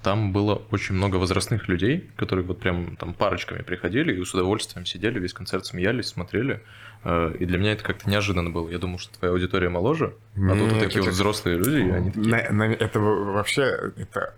там 0.08 0.32
было 0.32 0.62
очень 0.72 0.96
много 0.96 1.18
возрастных 1.18 1.68
людей, 1.68 2.10
которые 2.16 2.46
вот 2.46 2.60
прям 2.60 2.96
там 2.96 3.14
парочками 3.14 3.62
приходили 3.62 4.16
и 4.16 4.24
с 4.24 4.34
удовольствием 4.34 4.86
сидели, 4.86 5.20
весь 5.20 5.34
концерт 5.34 5.66
смеялись, 5.66 6.08
смотрели. 6.08 6.62
Э, 7.04 7.34
и 7.38 7.46
для 7.46 7.58
меня 7.58 7.74
это 7.74 7.84
как-то 7.84 8.10
неожиданно 8.10 8.50
было. 8.50 8.70
Я 8.70 8.78
думал, 8.78 9.00
что 9.00 9.18
твоя 9.18 9.34
аудитория 9.34 9.68
моложе, 9.68 10.14
а 10.36 10.56
тут 10.56 10.72
вот 10.72 10.80
такие 10.80 11.02
вот 11.02 11.12
взрослые 11.12 11.58
люди, 11.58 11.90
и 11.90 11.92
они 11.92 12.12
такие... 12.12 12.30
На, 12.30 12.52
на, 12.52 12.72
это 12.72 13.00
вообще, 13.00 13.64
это 13.98 14.34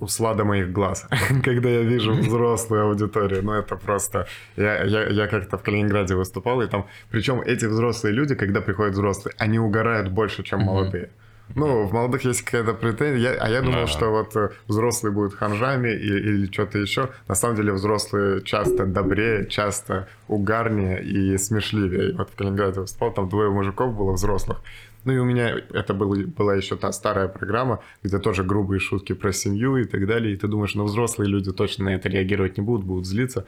услада 0.00 0.44
моих 0.44 0.72
глаз, 0.72 1.06
когда 1.44 1.68
я 1.68 1.82
вижу 1.82 2.12
взрослую 2.12 2.86
аудиторию. 2.86 3.42
Ну, 3.42 3.52
это 3.52 3.76
просто... 3.76 4.26
Я, 4.56 4.84
я, 4.84 5.08
я 5.08 5.26
как-то 5.26 5.56
в 5.56 5.62
Калининграде 5.62 6.14
выступал, 6.14 6.62
и 6.62 6.66
там... 6.66 6.86
Причем 7.10 7.40
эти 7.40 7.66
взрослые 7.66 8.14
люди, 8.14 8.34
когда 8.34 8.60
приходят 8.60 8.94
взрослые, 8.94 9.34
они 9.38 9.58
угорают 9.58 10.08
больше, 10.08 10.42
чем 10.42 10.60
молодые. 10.60 11.10
Ну, 11.54 11.86
в 11.86 11.92
молодых 11.92 12.24
есть 12.24 12.42
какая-то 12.42 12.72
претензия, 12.74 13.32
я, 13.32 13.38
а 13.38 13.48
я 13.48 13.60
думал, 13.60 13.82
да. 13.82 13.86
что 13.86 14.10
вот 14.10 14.34
э, 14.34 14.50
взрослые 14.66 15.12
будут 15.12 15.34
ханжами 15.34 15.88
или, 15.88 16.18
или 16.18 16.52
что-то 16.52 16.78
еще. 16.78 17.10
На 17.28 17.34
самом 17.34 17.56
деле 17.56 17.72
взрослые 17.72 18.42
часто 18.42 18.86
добрее, 18.86 19.46
часто 19.46 20.08
угарнее 20.26 21.02
и 21.04 21.36
смешливее. 21.36 22.10
И 22.10 22.12
вот 22.16 22.30
в 22.30 22.34
Калининграде 22.34 22.80
выступал, 22.80 23.12
там 23.12 23.28
двое 23.28 23.50
мужиков 23.50 23.94
было 23.94 24.12
взрослых. 24.12 24.62
Ну 25.04 25.12
и 25.12 25.18
у 25.18 25.24
меня 25.24 25.50
это 25.50 25.94
был, 25.94 26.14
была 26.26 26.54
еще 26.54 26.76
та 26.76 26.92
старая 26.92 27.28
программа, 27.28 27.82
где 28.02 28.18
тоже 28.18 28.42
грубые 28.42 28.80
шутки 28.80 29.12
про 29.12 29.32
семью 29.32 29.76
и 29.76 29.84
так 29.84 30.06
далее. 30.06 30.34
И 30.34 30.36
ты 30.36 30.48
думаешь, 30.48 30.74
ну 30.74 30.84
взрослые 30.84 31.28
люди 31.28 31.52
точно 31.52 31.86
на 31.86 31.94
это 31.94 32.08
реагировать 32.08 32.56
не 32.56 32.64
будут, 32.64 32.86
будут 32.86 33.06
злиться. 33.06 33.46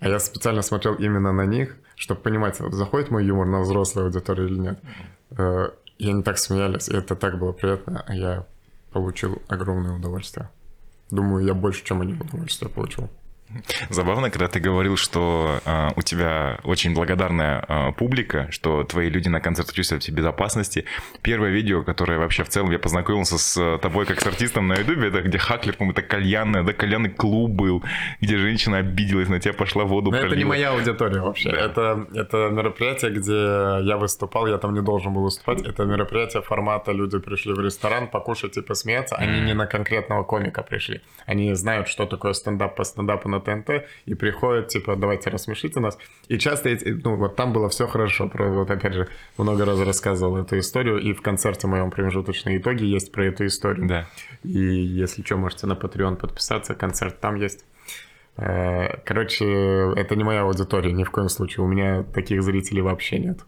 А 0.00 0.08
я 0.08 0.18
специально 0.18 0.62
смотрел 0.62 0.94
именно 0.94 1.32
на 1.32 1.44
них, 1.44 1.76
чтобы 1.96 2.20
понимать, 2.20 2.56
заходит 2.56 3.10
мой 3.10 3.24
юмор 3.24 3.46
на 3.46 3.60
взрослую 3.60 4.06
аудиторию 4.06 4.48
или 4.48 4.58
нет. 4.58 4.78
Э, 5.30 5.70
и 5.98 6.08
они 6.08 6.22
так 6.22 6.38
смеялись, 6.38 6.88
и 6.88 6.94
это 6.94 7.16
так 7.16 7.38
было 7.38 7.52
приятно, 7.52 8.04
я 8.08 8.46
получил 8.92 9.42
огромное 9.48 9.96
удовольствие. 9.96 10.48
Думаю, 11.10 11.44
я 11.44 11.54
больше, 11.54 11.84
чем 11.84 12.00
они 12.00 12.14
удовольствие 12.14 12.70
получил. 12.70 13.08
Забавно, 13.90 14.30
когда 14.30 14.48
ты 14.48 14.60
говорил, 14.60 14.96
что 14.96 15.60
э, 15.64 15.88
у 15.96 16.02
тебя 16.02 16.58
очень 16.64 16.94
благодарная 16.94 17.64
э, 17.66 17.92
публика, 17.92 18.48
что 18.50 18.84
твои 18.84 19.08
люди 19.08 19.28
на 19.28 19.40
концерте 19.40 19.72
чувствуют 19.74 20.04
себя 20.04 20.14
в 20.14 20.18
безопасности. 20.18 20.84
Первое 21.22 21.50
видео, 21.50 21.82
которое 21.82 22.18
вообще 22.18 22.44
в 22.44 22.48
целом 22.48 22.70
я 22.70 22.78
познакомился 22.78 23.38
с 23.38 23.78
тобой 23.78 24.06
как 24.06 24.20
с 24.20 24.26
артистом 24.26 24.68
на 24.68 24.74
ютубе, 24.74 25.08
это 25.08 25.22
где 25.22 25.38
Хаклер, 25.38 25.74
по-моему, 25.74 25.92
это 25.92 26.02
кальянная, 26.02 26.62
да, 26.62 26.72
кальянный 26.72 27.10
клуб 27.10 27.50
был, 27.50 27.82
где 28.20 28.36
женщина 28.36 28.78
обиделась 28.78 29.28
на 29.28 29.40
тебя, 29.40 29.54
пошла 29.54 29.84
в 29.84 29.88
воду. 29.88 30.10
Но 30.10 30.16
это 30.18 30.36
не 30.36 30.44
моя 30.44 30.72
аудитория 30.72 31.20
вообще. 31.20 31.50
Да. 31.50 31.58
Это, 31.58 32.06
это 32.14 32.36
мероприятие, 32.50 33.10
где 33.12 33.86
я 33.86 33.96
выступал, 33.96 34.46
я 34.46 34.58
там 34.58 34.74
не 34.74 34.82
должен 34.82 35.12
был 35.12 35.22
выступать. 35.22 35.62
Это 35.62 35.84
мероприятие 35.84 36.42
формата 36.42 36.92
люди 36.92 37.18
пришли 37.18 37.52
в 37.52 37.60
ресторан 37.60 38.08
покушать 38.08 38.56
и 38.56 38.62
посмеяться. 38.62 39.16
Они 39.16 39.40
не 39.40 39.54
на 39.54 39.66
конкретного 39.66 40.24
комика 40.24 40.62
пришли. 40.62 41.00
Они 41.26 41.54
знают, 41.54 41.88
что 41.88 42.06
такое 42.06 42.32
стендап 42.32 42.76
по 42.76 42.84
стендапу 42.84 43.28
на 43.28 43.37
на 43.38 43.62
ТНТ 43.62 43.86
и 44.06 44.14
приходят, 44.14 44.68
типа, 44.68 44.96
давайте 44.96 45.30
рассмешите 45.30 45.80
нас. 45.80 45.98
И 46.28 46.38
часто, 46.38 46.68
эти, 46.68 46.88
ну, 47.04 47.16
вот 47.16 47.36
там 47.36 47.52
было 47.52 47.68
все 47.68 47.86
хорошо. 47.86 48.28
Про, 48.28 48.48
вот 48.50 48.70
опять 48.70 48.94
же, 48.94 49.08
много 49.36 49.64
раз 49.64 49.80
рассказывал 49.80 50.36
эту 50.36 50.58
историю, 50.58 50.98
и 50.98 51.12
в 51.12 51.22
концерте 51.22 51.66
моем 51.66 51.90
промежуточные 51.90 52.58
итоги 52.58 52.84
есть 52.84 53.12
про 53.12 53.26
эту 53.26 53.46
историю. 53.46 53.86
Да. 53.86 54.06
И 54.42 54.58
если 54.58 55.22
что, 55.22 55.36
можете 55.36 55.66
на 55.66 55.72
Patreon 55.72 56.16
подписаться, 56.16 56.74
концерт 56.74 57.20
там 57.20 57.36
есть. 57.36 57.64
Э, 58.36 58.98
короче, 59.04 59.44
это 59.96 60.16
не 60.16 60.24
моя 60.24 60.42
аудитория 60.42 60.92
ни 60.92 61.04
в 61.04 61.10
коем 61.10 61.28
случае. 61.28 61.64
У 61.64 61.68
меня 61.68 62.02
таких 62.02 62.42
зрителей 62.42 62.82
вообще 62.82 63.18
нет. 63.18 63.40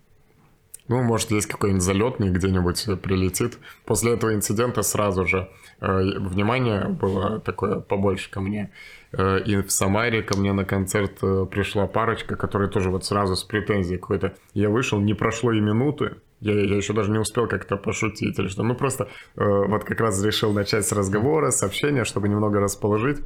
Ну, 0.91 1.05
может, 1.05 1.31
есть 1.31 1.47
какой-нибудь 1.47 1.85
залетный 1.85 2.31
где-нибудь 2.31 3.01
прилетит. 3.01 3.59
После 3.85 4.15
этого 4.15 4.35
инцидента 4.35 4.83
сразу 4.83 5.25
же 5.25 5.49
э, 5.81 5.87
внимание 6.19 6.89
было 6.89 7.39
такое 7.39 7.79
побольше 7.79 8.29
ко 8.29 8.41
мне. 8.41 8.73
Э, 9.13 9.39
и 9.39 9.63
в 9.63 9.71
Самаре 9.71 10.25
ко 10.25 10.37
мне 10.37 10.53
на 10.53 10.65
концерт 10.65 11.13
э, 11.23 11.47
пришла 11.49 11.87
парочка, 11.87 12.35
которая 12.35 12.69
тоже 12.69 12.91
вот 12.91 13.05
сразу 13.05 13.37
с 13.37 13.45
претензией 13.45 14.01
какой-то. 14.01 14.35
Я 14.53 14.69
вышел, 14.69 14.99
не 14.99 15.15
прошло 15.15 15.53
и 15.53 15.61
минуты, 15.61 16.17
я, 16.41 16.55
я 16.55 16.77
еще 16.77 16.93
даже 16.93 17.13
не 17.13 17.19
успел 17.19 17.47
как-то 17.47 17.77
пошутить 17.77 18.37
или 18.41 18.49
что. 18.49 18.65
Ну, 18.65 18.75
просто 18.75 19.05
э, 19.37 19.45
вот 19.45 19.85
как 19.85 20.01
раз 20.01 20.21
решил 20.25 20.53
начать 20.53 20.85
с 20.85 20.91
разговора, 20.91 21.53
с 21.53 21.71
чтобы 22.05 22.29
немного 22.29 22.59
расположить. 22.59 23.19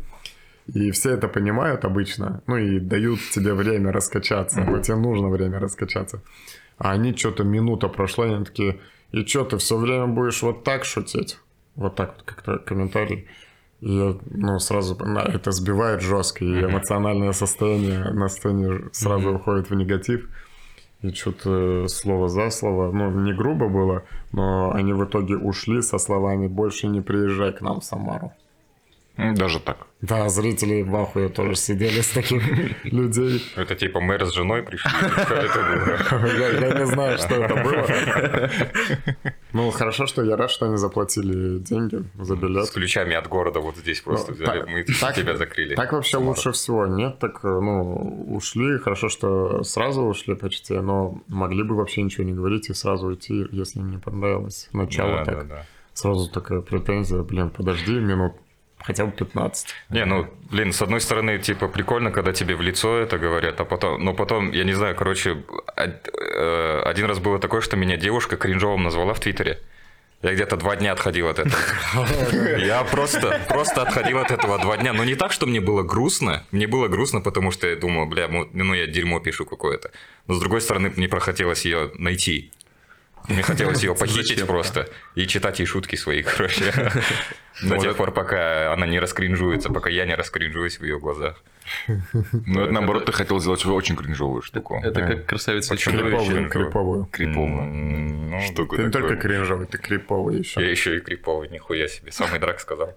И 0.66 0.90
все 0.90 1.12
это 1.12 1.28
понимают 1.28 1.84
обычно, 1.84 2.42
ну 2.46 2.56
и 2.56 2.78
дают 2.78 3.20
тебе 3.32 3.52
время 3.52 3.92
раскачаться. 3.92 4.62
Вот 4.62 4.82
тебе 4.82 4.96
нужно 4.96 5.28
время 5.28 5.58
раскачаться. 5.58 6.22
А 6.78 6.92
они 6.92 7.14
что-то 7.14 7.44
минута 7.44 7.88
прошла, 7.88 8.26
и 8.26 8.32
они 8.32 8.44
такие, 8.44 8.80
и 9.12 9.24
что 9.24 9.44
ты 9.44 9.58
все 9.58 9.76
время 9.76 10.06
будешь 10.06 10.42
вот 10.42 10.64
так 10.64 10.84
шутить? 10.84 11.38
Вот 11.76 11.94
так 11.94 12.14
вот 12.16 12.22
как-то 12.24 12.58
комментарий. 12.58 13.26
И 13.80 14.18
ну, 14.30 14.58
сразу, 14.60 14.96
это 14.96 15.52
сбивает 15.52 16.00
жестко, 16.00 16.44
и 16.44 16.64
эмоциональное 16.64 17.32
состояние 17.32 18.12
на 18.12 18.28
сцене 18.28 18.80
сразу 18.92 19.28
mm-hmm. 19.28 19.36
уходит 19.36 19.70
в 19.70 19.74
негатив. 19.74 20.28
И 21.02 21.10
что-то 21.12 21.86
слово 21.88 22.28
за 22.28 22.48
слово, 22.50 22.90
ну, 22.90 23.10
не 23.10 23.34
грубо 23.34 23.68
было, 23.68 24.04
но 24.32 24.72
они 24.72 24.94
в 24.94 25.04
итоге 25.04 25.36
ушли 25.36 25.82
со 25.82 25.98
словами 25.98 26.46
«больше 26.46 26.86
не 26.86 27.02
приезжай 27.02 27.52
к 27.52 27.60
нам 27.60 27.80
в 27.80 27.84
Самару». 27.84 28.32
Даже 29.16 29.60
так. 29.60 29.86
Да, 30.00 30.28
зрители 30.28 30.82
в 30.82 30.94
ахуе 30.96 31.28
тоже 31.28 31.54
сидели 31.54 32.00
с 32.00 32.08
таких 32.08 32.42
людей. 32.84 33.42
Это 33.56 33.74
типа 33.76 34.00
мэр 34.00 34.26
с 34.26 34.34
женой 34.34 34.62
пришли? 34.62 34.90
Я 36.60 36.78
не 36.78 36.86
знаю, 36.86 37.18
что 37.18 37.34
это 37.34 37.54
было. 37.54 38.50
Ну, 39.54 39.70
хорошо, 39.70 40.06
что 40.06 40.24
я 40.24 40.36
рад, 40.36 40.50
что 40.50 40.66
они 40.66 40.76
заплатили 40.76 41.58
деньги 41.60 42.02
за 42.18 42.34
билет. 42.34 42.66
С 42.66 42.72
ключами 42.72 43.14
от 43.14 43.28
города 43.28 43.60
вот 43.60 43.76
здесь 43.76 44.00
просто 44.00 44.32
ну, 44.32 44.36
взяли, 44.36 44.64
мы 44.64 44.82
тебя 44.82 45.36
закрыли. 45.36 45.76
Так 45.76 45.92
вообще 45.92 46.16
лучше 46.16 46.50
всего. 46.50 46.86
Нет, 46.86 47.20
так, 47.20 47.44
ну, 47.44 48.26
ушли. 48.34 48.78
Хорошо, 48.78 49.08
что 49.08 49.62
сразу 49.62 50.02
ушли 50.02 50.34
почти, 50.34 50.74
но 50.74 51.22
могли 51.28 51.62
бы 51.62 51.76
вообще 51.76 52.02
ничего 52.02 52.24
не 52.24 52.32
говорить 52.32 52.68
и 52.68 52.74
сразу 52.74 53.06
уйти, 53.06 53.46
если 53.52 53.78
им 53.78 53.92
не 53.92 53.98
понравилось. 53.98 54.68
Начало 54.72 55.24
так. 55.24 55.66
Сразу 55.92 56.28
такая 56.28 56.60
претензия, 56.60 57.22
блин, 57.22 57.50
подожди 57.50 57.92
минут 57.92 58.32
хотя 58.84 59.06
бы 59.06 59.12
15. 59.12 59.66
Не, 59.90 60.04
ну, 60.04 60.26
блин, 60.50 60.72
с 60.72 60.82
одной 60.82 61.00
стороны, 61.00 61.38
типа, 61.38 61.68
прикольно, 61.68 62.10
когда 62.10 62.32
тебе 62.32 62.54
в 62.54 62.60
лицо 62.60 62.98
это 62.98 63.18
говорят, 63.18 63.60
а 63.60 63.64
потом, 63.64 64.04
но 64.04 64.14
потом, 64.14 64.52
я 64.52 64.64
не 64.64 64.74
знаю, 64.74 64.94
короче, 64.94 65.42
э, 65.76 66.82
один 66.84 67.06
раз 67.06 67.18
было 67.18 67.38
такое, 67.38 67.60
что 67.60 67.76
меня 67.76 67.96
девушка 67.96 68.36
кринжовым 68.36 68.82
назвала 68.82 69.14
в 69.14 69.20
Твиттере. 69.20 69.58
Я 70.22 70.32
где-то 70.32 70.56
два 70.56 70.76
дня 70.76 70.92
отходил 70.92 71.28
от 71.28 71.38
этого. 71.38 71.60
Я 72.58 72.82
просто, 72.84 73.40
просто 73.46 73.82
отходил 73.82 74.18
от 74.18 74.30
этого 74.30 74.58
два 74.58 74.78
дня. 74.78 74.94
Но 74.94 75.04
не 75.04 75.16
так, 75.16 75.32
что 75.32 75.44
мне 75.44 75.60
было 75.60 75.82
грустно. 75.82 76.44
Мне 76.50 76.66
было 76.66 76.88
грустно, 76.88 77.20
потому 77.20 77.50
что 77.50 77.66
я 77.66 77.76
думал, 77.76 78.06
бля, 78.06 78.28
ну 78.28 78.72
я 78.72 78.86
дерьмо 78.86 79.20
пишу 79.20 79.44
какое-то. 79.44 79.90
Но 80.26 80.34
с 80.34 80.40
другой 80.40 80.62
стороны, 80.62 80.90
мне 80.96 81.08
прохотелось 81.08 81.66
ее 81.66 81.90
найти. 81.98 82.50
Мне 83.28 83.42
хотелось 83.42 83.82
ее 83.82 83.94
похитить 83.94 84.46
просто 84.46 84.88
и 85.14 85.26
читать 85.26 85.58
ей 85.58 85.66
шутки 85.66 85.96
свои, 85.96 86.22
короче. 86.36 86.72
До 87.62 87.78
тех 87.78 87.96
пор, 87.96 88.12
пока 88.12 88.72
она 88.72 88.86
не 88.86 88.98
раскринжуется, 88.98 89.70
пока 89.70 89.90
я 89.90 90.04
не 90.04 90.14
раскринжуюсь 90.14 90.78
в 90.78 90.84
ее 90.84 90.98
глазах. 90.98 91.42
Ну, 92.46 92.62
это 92.62 92.72
наоборот, 92.72 93.06
ты 93.06 93.12
хотел 93.12 93.40
сделать 93.40 93.64
очень 93.66 93.96
кринжовую 93.96 94.42
штуку. 94.42 94.80
Это 94.82 95.00
как 95.00 95.26
красавица 95.26 95.76
Криповую. 95.76 96.48
Криповую. 96.48 97.08
Криповую. 97.10 98.40
Штуку 98.42 98.76
Ты 98.76 98.84
не 98.84 98.90
только 98.90 99.16
кринжовый, 99.16 99.66
ты 99.66 99.78
криповый 99.78 100.38
еще. 100.38 100.60
Я 100.60 100.70
еще 100.70 100.96
и 100.96 101.00
криповый, 101.00 101.48
нихуя 101.48 101.88
себе. 101.88 102.12
Самый 102.12 102.38
драк 102.40 102.60
сказал. 102.60 102.96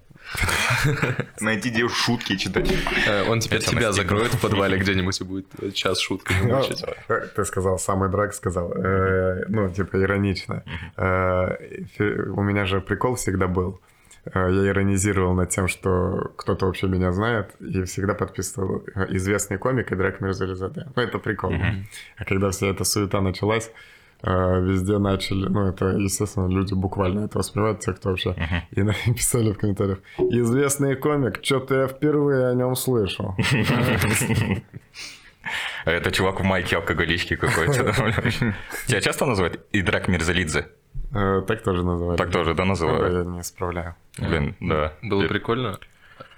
Найти 1.39 1.69
девушку 1.69 1.97
шутки 1.97 2.35
читать. 2.35 2.69
Э, 3.05 3.29
он 3.29 3.39
теперь 3.39 3.61
тебя 3.61 3.91
закроет 3.91 4.33
в 4.33 4.41
подвале 4.41 4.77
где-нибудь 4.77 5.21
и 5.21 5.23
будет 5.23 5.73
час 5.73 5.99
шутками 5.99 6.47
ну, 6.47 6.57
мучить. 6.57 6.83
Ты 7.35 7.45
сказал, 7.45 7.79
самый 7.79 8.09
драк 8.09 8.33
сказал. 8.33 8.73
Э, 8.73 9.45
ну, 9.47 9.69
типа, 9.69 10.01
иронично. 10.01 10.63
Э, 10.97 11.55
у 11.99 12.41
меня 12.41 12.65
же 12.65 12.81
прикол 12.81 13.15
всегда 13.15 13.47
был 13.47 13.79
Э, 13.79 13.96
я 14.25 14.67
иронизировал 14.67 15.33
над 15.33 15.49
тем, 15.49 15.67
что 15.67 16.31
кто-то 16.35 16.65
вообще 16.65 16.87
меня 16.87 17.11
знает, 17.11 17.51
и 17.59 17.83
всегда 17.83 18.13
подписывал 18.13 18.83
э, 18.95 19.07
известный 19.15 19.57
комик 19.57 19.91
и 19.91 19.95
Драк 19.95 20.21
Мирзализаде. 20.21 20.87
Ну, 20.95 21.01
это 21.01 21.19
прикольно. 21.19 21.63
Mm-hmm. 21.63 21.83
А 22.17 22.25
когда 22.25 22.49
вся 22.51 22.67
эта 22.67 22.83
суета 22.83 23.21
началась, 23.21 23.71
э, 24.23 24.61
везде 24.61 24.97
начали, 24.97 25.47
ну, 25.47 25.67
это, 25.69 25.85
естественно, 25.87 26.47
люди 26.47 26.73
буквально 26.73 27.25
это 27.25 27.37
воспринимают, 27.37 27.79
те, 27.79 27.93
кто 27.93 28.09
вообще, 28.09 28.35
и 28.71 28.81
написали 28.81 29.51
в 29.53 29.57
комментариях, 29.57 29.99
известный 30.17 30.95
комик, 30.95 31.39
что-то 31.41 31.75
я 31.81 31.87
впервые 31.87 32.47
о 32.47 32.53
нем 32.53 32.75
слышал. 32.75 33.35
Это 35.85 36.11
чувак 36.11 36.41
в 36.41 36.43
майке 36.43 36.75
алкоголички 36.75 37.35
какой-то. 37.35 37.93
Тебя 38.87 39.01
часто 39.01 39.25
называют 39.25 39.61
Идрак 39.71 40.07
Мирзалидзе? 40.07 40.67
Э, 41.13 41.41
Так 41.47 41.63
тоже 41.63 41.83
называют. 41.83 42.17
Так 42.17 42.31
тоже, 42.31 42.53
да, 42.53 42.65
называют? 42.65 43.13
Я 43.13 43.23
не 43.31 43.41
исправляю. 43.41 43.95
Блин, 44.17 44.55
да. 44.59 44.93
Было 45.01 45.23
Э, 45.23 45.27
прикольно. 45.27 45.79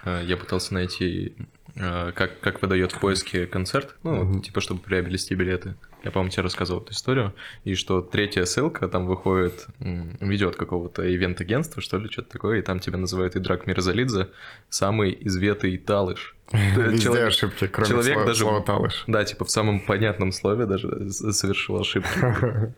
Э, 0.06 0.22
Я 0.26 0.38
пытался 0.38 0.74
найти, 0.74 1.36
э, 1.76 2.12
как, 2.14 2.40
как 2.40 2.62
выдает 2.62 2.92
в 2.92 3.00
поиске 3.00 3.48
концерт, 3.48 3.96
ну, 4.04 4.24
вот, 4.24 4.44
типа, 4.46 4.62
чтобы 4.62 4.82
приобрести 4.82 5.36
билеты. 5.36 5.76
Я, 6.04 6.12
по-моему, 6.12 6.32
тебе 6.32 6.44
рассказывал 6.44 6.82
эту 6.82 6.94
историю. 6.94 7.34
И 7.66 7.76
что 7.76 8.02
третья 8.02 8.46
ссылка, 8.46 8.88
там 8.88 9.06
выходит 9.06 9.68
от 9.82 10.56
какого-то 10.56 11.04
ивент-агентства, 11.14 11.82
что 11.82 11.98
ли, 11.98 12.10
что-то 12.10 12.30
такое, 12.32 12.60
и 12.60 12.62
там 12.62 12.80
тебя 12.80 12.98
называют 12.98 13.36
Идрак 13.36 13.68
Мирзалидзе 13.68 14.30
самый 14.70 15.18
известный 15.22 15.78
талыш. 15.78 16.36
Везде 16.54 17.00
Человек- 17.06 17.28
ошибки, 17.28 17.68
кроме 17.68 17.90
человек 17.90 18.14
слова, 18.14 18.28
даже- 18.28 18.40
слова 18.40 18.62
талыш. 18.62 19.04
Да, 19.08 19.26
типа 19.26 19.44
в 19.46 19.52
самом 19.52 19.82
понятном 19.82 20.32
слове 20.32 20.66
даже 20.66 21.10
совершил 21.12 21.80
ошибку. 21.82 22.10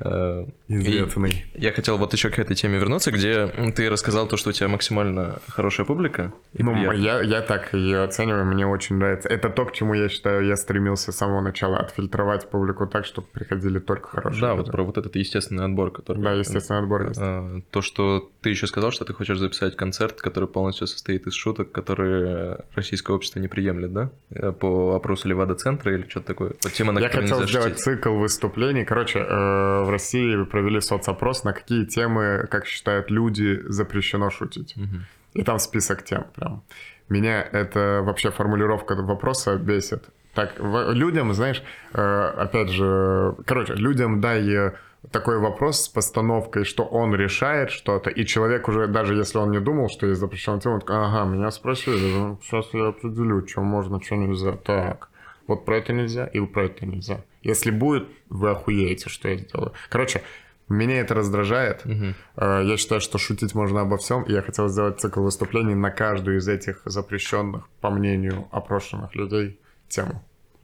Э, 0.00 0.46
Известный. 0.68 1.44
Я 1.54 1.72
хотел 1.72 1.98
вот 1.98 2.12
еще 2.12 2.30
к 2.30 2.38
этой 2.38 2.56
теме 2.56 2.78
вернуться, 2.78 3.10
где 3.10 3.46
ты 3.74 3.88
рассказал 3.90 4.26
то, 4.26 4.36
что 4.36 4.50
у 4.50 4.52
тебя 4.52 4.68
максимально 4.68 5.40
хорошая 5.48 5.86
публика. 5.86 6.32
Ну, 6.54 6.92
я, 6.92 7.20
я 7.20 7.42
так 7.42 7.74
ее 7.74 8.02
оцениваю, 8.02 8.44
мне 8.46 8.66
очень 8.66 8.96
нравится. 8.96 9.28
Это 9.28 9.50
то, 9.50 9.64
к 9.64 9.72
чему 9.72 9.94
я 9.94 10.08
считаю, 10.08 10.44
я 10.46 10.56
стремился 10.56 11.12
с 11.12 11.16
самого 11.16 11.40
начала 11.40 11.78
отфильтровать 11.78 12.48
публику 12.50 12.86
так, 12.86 13.04
чтобы 13.04 13.26
приходили 13.32 13.78
только 13.78 14.08
хорошие. 14.08 14.40
Да, 14.40 14.50
люди. 14.50 14.58
вот 14.60 14.72
про 14.72 14.82
вот 14.82 14.98
этот 14.98 15.16
естественный 15.16 15.64
отбор, 15.64 15.90
который... 15.90 16.22
Да, 16.22 16.32
естественно, 16.32 16.78
отбор 16.78 17.08
есть. 17.08 17.20
А, 17.20 17.60
То, 17.70 17.82
что 17.82 18.30
ты 18.40 18.50
еще 18.50 18.66
сказал, 18.66 18.90
что 18.92 19.04
ты 19.04 19.12
хочешь 19.12 19.38
записать 19.38 19.76
концерт, 19.76 20.20
который 20.20 20.48
полностью 20.48 20.86
состоит 20.86 21.26
из 21.26 21.34
шуток, 21.34 21.72
которые 21.72 22.58
российское 22.74 23.12
общество 23.12 23.40
не 23.40 23.48
приемлет, 23.48 23.92
да? 23.92 24.10
Э, 24.30 24.52
По 24.52 24.96
опросу 24.96 25.28
Левада-центра 25.28 25.94
или 25.94 26.08
что-то 26.08 26.26
такое? 26.26 26.52
Вот 26.62 26.72
тема, 26.72 26.92
на 26.92 27.00
Я 27.00 27.08
хотел 27.08 27.46
сделать 27.46 27.78
цикл 27.78 28.14
выступлений. 28.14 28.84
Короче, 28.84 29.18
э, 29.18 29.61
в 29.84 29.90
России 29.90 30.44
провели 30.44 30.80
соцопрос, 30.80 31.44
на 31.44 31.52
какие 31.52 31.84
темы, 31.84 32.46
как 32.50 32.66
считают 32.66 33.10
люди, 33.10 33.60
запрещено 33.68 34.30
шутить. 34.30 34.74
Мгм. 34.76 35.06
И 35.34 35.42
там 35.42 35.58
список 35.58 36.04
тем 36.04 36.24
прям. 36.34 36.62
Меня 37.08 37.42
это 37.42 38.02
вообще 38.02 38.30
формулировка 38.30 38.94
вопроса 38.94 39.56
бесит. 39.56 40.04
Так, 40.34 40.54
людям, 40.58 41.34
знаешь, 41.34 41.62
э, 41.92 42.32
опять 42.38 42.70
же, 42.70 43.34
короче, 43.46 43.74
людям 43.74 44.20
дай 44.20 44.72
такой 45.10 45.38
вопрос 45.38 45.84
с 45.84 45.88
постановкой, 45.88 46.64
что 46.64 46.84
он 46.84 47.14
решает 47.14 47.70
что-то, 47.70 48.10
и 48.10 48.24
человек 48.24 48.68
уже, 48.68 48.86
даже 48.86 49.14
если 49.14 49.38
он 49.38 49.50
не 49.50 49.60
думал, 49.60 49.88
что 49.88 50.06
есть 50.06 50.20
запрещенная 50.20 50.60
тема, 50.60 50.74
он 50.74 50.80
такой, 50.80 50.96
ага, 50.96 51.24
меня 51.24 51.50
спросили, 51.50 52.14
ну, 52.14 52.38
сейчас 52.42 52.72
я 52.72 52.88
определю, 52.88 53.46
что 53.46 53.62
можно, 53.62 54.00
что 54.00 54.16
нельзя. 54.16 54.52
Так, 54.52 55.08
вот 55.46 55.64
про 55.64 55.78
это 55.78 55.92
нельзя, 55.92 56.26
и 56.26 56.40
про 56.40 56.66
это 56.66 56.86
нельзя. 56.86 57.24
Если 57.42 57.70
будет, 57.70 58.08
вы 58.28 58.50
охуеете, 58.50 59.08
что 59.08 59.28
я 59.28 59.36
сделаю. 59.36 59.72
Короче, 59.88 60.22
меня 60.68 61.00
это 61.00 61.14
раздражает. 61.14 61.82
Э, 61.84 62.62
Я 62.64 62.76
считаю, 62.76 63.00
что 63.00 63.18
шутить 63.18 63.54
можно 63.54 63.80
обо 63.80 63.96
всем, 63.98 64.22
и 64.22 64.32
я 64.32 64.42
хотел 64.42 64.68
сделать 64.68 65.00
цикл 65.00 65.20
выступлений 65.22 65.74
на 65.74 65.90
каждую 65.90 66.38
из 66.38 66.48
этих 66.48 66.82
запрещенных, 66.84 67.68
по 67.80 67.90
мнению 67.90 68.48
опрошенных 68.52 69.14
людей, 69.14 69.58
тему. 69.88 70.22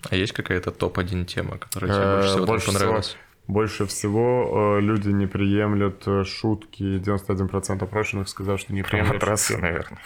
А 0.08 0.14
есть 0.16 0.32
какая-то 0.32 0.70
топ-1 0.70 1.24
тема, 1.24 1.58
которая 1.58 1.90
тебе 1.90 2.00
Э, 2.00 2.14
больше 2.16 2.28
всего 2.30 2.46
больше 2.46 2.66
всего- 2.68 2.78
понравилась? 2.78 3.16
Больше 3.48 3.86
всего 3.86 4.76
э, 4.78 4.80
люди 4.82 5.08
не 5.08 5.26
приемлют 5.26 6.02
э, 6.06 6.22
шутки. 6.24 6.82
91% 6.82 7.82
опрошенных 7.82 8.28
сказал, 8.28 8.58
что 8.58 8.74
не 8.74 8.82
Про 8.82 8.90
приемлют 8.90 9.14
матрасы, 9.14 9.54
шутки. 9.54 9.62
наверное. 9.62 9.98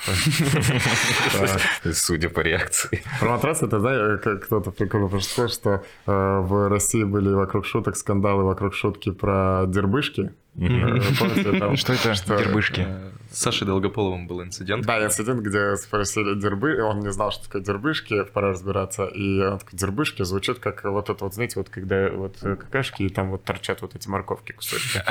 Судя 1.93 2.29
по 2.29 2.39
реакции. 2.39 3.03
Про 3.19 3.31
матрасы, 3.31 3.67
ты 3.67 3.81
знаешь, 3.81 4.21
как 4.21 4.45
кто-то 4.45 4.71
прикольно 4.71 5.09
пошутил, 5.09 5.49
что 5.49 5.83
э, 6.07 6.39
в 6.41 6.69
России 6.69 7.03
были 7.03 7.31
вокруг 7.31 7.67
шуток 7.67 7.97
скандалы 7.97 8.45
вокруг 8.45 8.75
шутки 8.75 9.11
про 9.11 9.65
дербышки. 9.67 10.33
Э, 10.57 11.01
Что 11.77 11.93
это? 11.95 12.15
Дербышки. 12.27 12.85
Э, 12.87 13.11
С 13.31 13.39
Сашей 13.41 13.67
Долгополовым 13.67 14.27
был 14.27 14.43
инцидент. 14.43 14.85
Да, 14.85 15.03
инцидент, 15.05 15.41
где 15.41 15.77
спросили 15.77 16.39
дербы, 16.39 16.83
он 16.83 17.01
не 17.01 17.11
знал, 17.11 17.33
что 17.33 17.45
такое 17.45 17.63
дербышки, 17.63 18.23
пора 18.25 18.51
разбираться, 18.51 19.07
и 19.07 19.41
он 19.41 19.59
такой, 19.59 19.79
дербышки 19.79 20.23
звучит 20.23 20.59
как 20.59 20.85
вот 20.85 21.09
это 21.09 21.25
вот, 21.25 21.35
знаете, 21.35 21.55
вот 21.57 21.71
когда 21.71 22.11
вот 22.11 22.37
какашки, 22.41 23.05
и 23.05 23.09
там 23.09 23.31
вот 23.31 23.45
торчат 23.45 23.81
вот 23.81 23.95
эти 23.95 24.09
морковки 24.09 24.53
кусочки. 24.53 25.03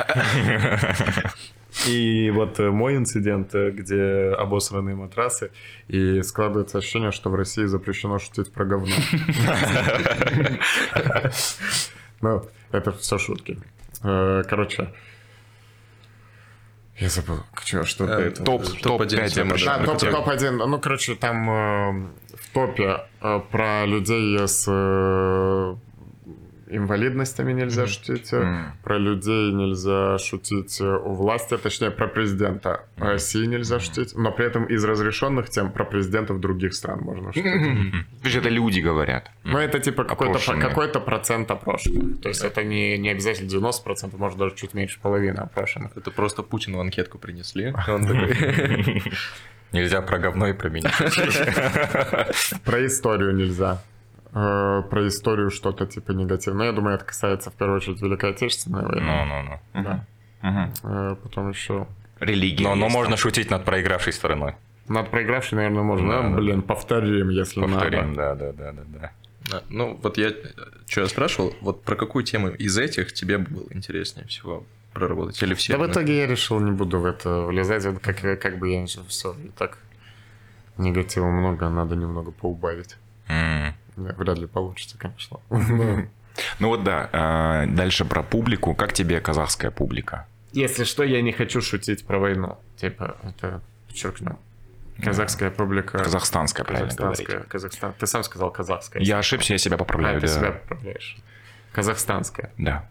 И 1.88 2.30
вот 2.30 2.58
мой 2.58 2.96
инцидент, 2.96 3.54
где 3.54 4.34
обосранные 4.38 4.94
матрасы, 4.94 5.50
и 5.88 6.20
складывается 6.22 6.78
ощущение, 6.78 7.12
что 7.12 7.30
в 7.30 7.34
России 7.34 7.64
запрещено 7.64 8.18
шутить 8.18 8.52
про 8.52 8.64
говно. 8.66 8.94
Ну, 12.20 12.48
это 12.70 12.92
все 12.92 13.18
шутки. 13.18 13.58
Э, 14.04 14.44
Короче, 14.48 14.92
я 16.98 17.08
забыл, 17.08 17.40
чё, 17.64 17.84
что 17.84 18.04
Э, 18.04 18.28
это. 18.28 18.42
Топ, 18.44 18.62
Топ-1 18.64 18.80
топ-5 18.82 19.06
тема, 19.08 19.28
запрещенных 19.28 19.80
Да, 19.86 19.86
топ, 19.92 20.00
тем. 20.00 20.12
топ-1. 20.12 20.66
Ну, 20.66 20.78
короче, 20.80 21.14
там 21.14 21.50
э, 21.50 21.92
в 22.40 22.48
топе 22.52 23.00
э, 23.20 23.40
про 23.50 23.86
людей 23.86 24.38
с 24.38 24.64
э, 24.68 25.74
инвалидностями 26.76 27.52
нельзя 27.52 27.86
шутить, 27.86 28.32
э, 28.32 28.36
М. 28.36 28.72
про 28.82 28.98
людей 28.98 29.52
нельзя 29.52 30.18
шутить 30.18 30.80
э, 30.80 30.84
у 30.84 31.12
власти, 31.14 31.56
точнее, 31.56 31.90
про 31.90 32.08
президента 32.08 32.84
России 32.96 33.46
нельзя 33.46 33.80
шутить, 33.80 34.14
но 34.16 34.32
при 34.32 34.46
этом 34.46 34.64
из 34.64 34.84
разрешенных 34.84 35.50
тем 35.50 35.70
про 35.70 35.84
президентов 35.84 36.40
других 36.40 36.74
стран 36.74 37.00
можно 37.00 37.32
шутить. 37.32 37.44
То 38.22 38.24
есть 38.24 38.36
это 38.36 38.48
люди 38.48 38.80
говорят. 38.80 39.30
Ну, 39.44 39.58
это 39.58 39.78
типа 39.78 40.04
какой-то, 40.04 40.38
какой-то 40.60 41.00
процент 41.00 41.50
опрошенных. 41.50 42.20
То 42.20 42.28
есть 42.28 42.44
это 42.44 42.64
не, 42.64 42.98
не 42.98 43.10
обязательно 43.10 43.48
90%, 43.48 44.16
может 44.16 44.38
даже 44.38 44.54
чуть 44.56 44.74
меньше 44.74 44.98
половины 45.00 45.38
опрошенных. 45.38 45.96
Это 45.96 46.10
просто 46.10 46.42
Путину 46.42 46.80
анкетку 46.80 47.18
принесли. 47.18 47.74
Он 47.88 48.06
такой... 48.06 49.02
Нельзя 49.72 50.02
про 50.02 50.18
говно 50.18 50.48
и 50.48 50.52
про 50.52 50.68
меня. 50.68 50.90
Про 52.64 52.86
историю 52.86 53.34
нельзя. 53.34 53.80
Э, 54.34 54.82
Про 54.88 55.08
историю 55.08 55.50
что-то 55.50 55.86
типа 55.86 56.12
негативное. 56.12 56.66
Я 56.66 56.72
думаю, 56.72 56.94
это 56.96 57.04
касается 57.04 57.50
в 57.50 57.54
первую 57.54 57.76
очередь 57.78 58.00
Великой 58.00 58.30
Отечественной 58.30 58.82
войны. 58.82 59.02
Ну-ну-ну. 59.02 59.82
Да. 59.82 60.04
Мгм. 60.42 60.72
Э, 60.84 61.16
Потом 61.22 61.50
еще... 61.50 61.86
Религия. 62.20 62.64
Но, 62.64 62.74
но 62.76 62.88
можно 62.88 63.16
шутить 63.16 63.50
над 63.50 63.64
проигравшей 63.64 64.12
стороной. 64.12 64.54
Над 64.88 65.10
проигравшей, 65.10 65.56
наверное, 65.56 65.82
можно. 65.82 66.08
Да, 66.08 66.22
Да, 66.22 66.28
да. 66.30 66.36
блин, 66.36 66.62
повторим, 66.62 67.28
если 67.30 67.60
Повторим, 67.60 68.12
надо. 68.14 68.34
да, 68.36 68.52
да, 68.52 68.52
да, 68.52 68.72
да, 68.72 68.82
да. 69.00 69.10
Да, 69.50 69.62
Ну, 69.68 69.98
вот 70.02 70.18
я, 70.18 70.32
что 70.88 71.00
я 71.00 71.08
спрашивал, 71.08 71.52
вот 71.60 71.82
про 71.82 71.96
какую 71.96 72.24
тему 72.24 72.48
из 72.48 72.78
этих 72.78 73.12
тебе 73.12 73.38
было 73.38 73.64
интереснее 73.70 74.24
всего 74.26 74.64
проработать? 74.92 75.42
Или 75.42 75.54
все? 75.54 75.76
Да 75.76 75.84
в 75.84 75.90
итоге 75.90 76.16
я 76.16 76.26
решил, 76.26 76.60
не 76.60 76.70
буду 76.70 77.00
в 77.00 77.04
это 77.06 77.42
влезать. 77.42 77.84
Вот 77.86 77.98
как, 78.00 78.20
как 78.40 78.58
бы 78.58 78.70
я 78.70 78.86
все 78.86 79.32
и 79.44 79.48
так 79.58 79.78
негатива 80.78 81.26
много, 81.28 81.68
надо 81.68 81.96
немного 81.96 82.30
поубавить. 82.30 82.96
М. 83.28 83.74
Вряд 83.96 84.38
ли 84.38 84.46
получится, 84.46 84.96
конечно. 84.98 85.38
Ну 86.60 86.68
вот 86.68 86.82
да, 86.82 87.10
а, 87.12 87.66
дальше 87.66 88.06
про 88.06 88.22
публику. 88.22 88.74
Как 88.74 88.94
тебе 88.94 89.20
казахская 89.20 89.70
публика? 89.70 90.26
Если 90.52 90.84
что, 90.84 91.02
я 91.02 91.20
не 91.20 91.30
хочу 91.32 91.60
шутить 91.60 92.06
про 92.06 92.18
войну. 92.18 92.56
Типа, 92.76 93.16
это 93.22 93.60
подчеркну. 93.86 94.38
Казахская 95.02 95.50
публика. 95.50 95.98
Казахстанская, 95.98 96.64
правильно 96.64 96.88
Казахстанская. 96.88 97.26
говорить. 97.26 97.48
Казахстан. 97.50 97.92
Ты 97.98 98.06
сам 98.06 98.22
сказал 98.24 98.50
казахская. 98.50 99.02
Я 99.02 99.18
ошибся, 99.18 99.52
я 99.52 99.58
себя 99.58 99.74
А, 99.74 99.78
поправляю. 99.78 100.20
ты 100.22 100.26
да. 100.26 100.32
себя 100.32 100.52
поправляешь. 100.52 101.18
Казахстанская. 101.72 102.50
Да. 102.56 102.88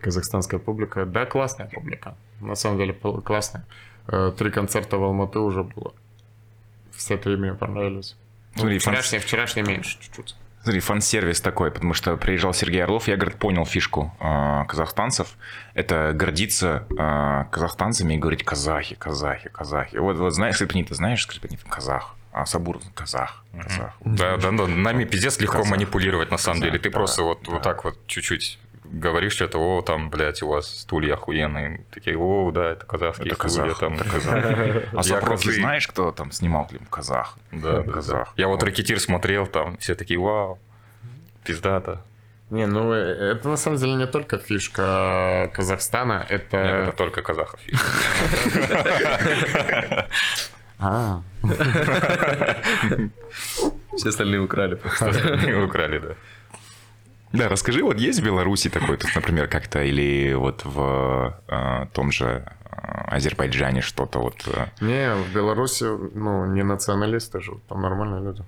Казахстанская 0.00 0.58
публика. 0.58 1.06
Да, 1.06 1.26
классная 1.26 1.68
публика. 1.68 2.16
На 2.40 2.56
самом 2.56 2.78
деле 2.78 2.92
классная. 3.24 3.64
Э, 4.08 4.32
Три 4.36 4.50
концерта 4.50 4.98
в 4.98 5.04
Алматы 5.04 5.38
уже 5.38 5.62
было. 5.62 5.92
Все 6.90 7.16
три 7.16 7.36
мне 7.36 7.54
понравились. 7.54 8.16
Смотри, 8.56 8.78
фан- 8.78 8.92
Вчерашний, 8.92 9.18
вчерашний 9.18 9.62
меньше 9.62 9.98
чуть-чуть. 10.00 10.34
Смотри, 10.62 10.80
фан-сервис 10.80 11.40
такой, 11.42 11.70
потому 11.70 11.92
что 11.92 12.16
приезжал 12.16 12.54
Сергей 12.54 12.82
Орлов, 12.82 13.06
я, 13.06 13.16
говорит, 13.16 13.38
понял 13.38 13.66
фишку 13.66 14.14
э, 14.18 14.64
казахстанцев. 14.66 15.36
Это 15.74 16.12
гордиться 16.14 16.86
э, 16.98 17.44
казахстанцами 17.50 18.14
и 18.14 18.16
говорить 18.16 18.44
казахи, 18.44 18.94
казахи, 18.94 19.50
казахи. 19.50 19.96
Вот, 19.98 20.16
вот 20.16 20.30
знаешь, 20.34 20.54
скриптонит, 20.56 20.88
знаешь, 20.90 21.22
скриптонит 21.22 21.62
казах, 21.68 22.14
а 22.32 22.46
Сабур 22.46 22.80
казах, 22.94 23.44
казах. 23.62 23.92
Да, 24.00 24.38
да, 24.38 24.50
да, 24.52 24.66
нами 24.66 25.04
пиздец 25.04 25.38
легко 25.38 25.58
Казах. 25.58 25.70
манипулировать 25.72 26.30
на 26.30 26.38
самом 26.38 26.60
Казах, 26.60 26.70
деле. 26.72 26.82
Ты 26.82 26.88
да, 26.90 26.96
просто 26.98 27.22
вот, 27.24 27.42
да. 27.44 27.50
вот 27.52 27.62
так 27.62 27.84
вот 27.84 27.98
чуть-чуть 28.06 28.58
говоришь 29.00 29.32
что-то, 29.34 29.58
о, 29.58 29.82
там, 29.82 30.10
блядь, 30.10 30.42
у 30.42 30.48
вас 30.48 30.66
стулья 30.80 31.14
охуенные. 31.14 31.84
Такие, 31.90 32.16
о, 32.16 32.50
да, 32.50 32.70
это 32.72 32.86
казахские 32.86 33.32
Это 33.32 33.48
стулья. 33.48 33.74
казах, 33.74 33.78
Там. 33.80 33.94
это 33.94 34.04
казах. 34.10 34.44
А 35.20 35.20
козы. 35.20 35.52
знаешь, 35.52 35.86
кто 35.86 36.10
там 36.12 36.32
снимал 36.32 36.66
клип? 36.66 36.88
Казах. 36.88 37.36
Да, 37.52 37.82
казах. 37.82 38.32
Я 38.36 38.48
вот 38.48 38.62
рэкетир 38.62 39.00
смотрел, 39.00 39.46
там 39.46 39.76
все 39.78 39.94
такие, 39.94 40.18
вау, 40.18 40.58
пиздата. 41.44 42.02
Не, 42.50 42.66
ну 42.66 42.92
э, 42.92 43.32
это 43.32 43.48
на 43.48 43.56
самом 43.56 43.78
деле 43.78 43.94
не 43.94 44.06
только 44.06 44.38
фишка 44.38 45.50
Казахстана, 45.54 46.24
это... 46.28 46.56
Нет, 46.56 46.88
это 46.88 46.96
только 46.96 47.22
казахов. 47.22 47.58
А. 50.78 51.22
Все 53.96 54.08
остальные 54.08 54.40
украли. 54.40 54.78
Украли, 55.64 55.98
да. 55.98 56.14
Да, 57.34 57.48
расскажи, 57.48 57.82
вот 57.82 57.98
есть 57.98 58.20
в 58.20 58.24
Беларуси 58.24 58.70
такой, 58.70 58.96
тут, 58.96 59.10
например, 59.14 59.48
как-то, 59.48 59.82
или 59.82 60.34
вот 60.34 60.64
в 60.64 61.40
э, 61.48 61.86
том 61.92 62.12
же 62.12 62.26
э, 62.26 62.70
Азербайджане 63.16 63.80
что-то 63.80 64.20
вот... 64.20 64.46
Э... 64.46 64.66
Не, 64.80 65.14
в 65.16 65.34
Беларуси, 65.34 65.84
ну, 66.14 66.46
не 66.46 66.62
националисты 66.62 67.40
живут, 67.40 67.66
там 67.66 67.82
нормальные 67.82 68.22
люди. 68.22 68.44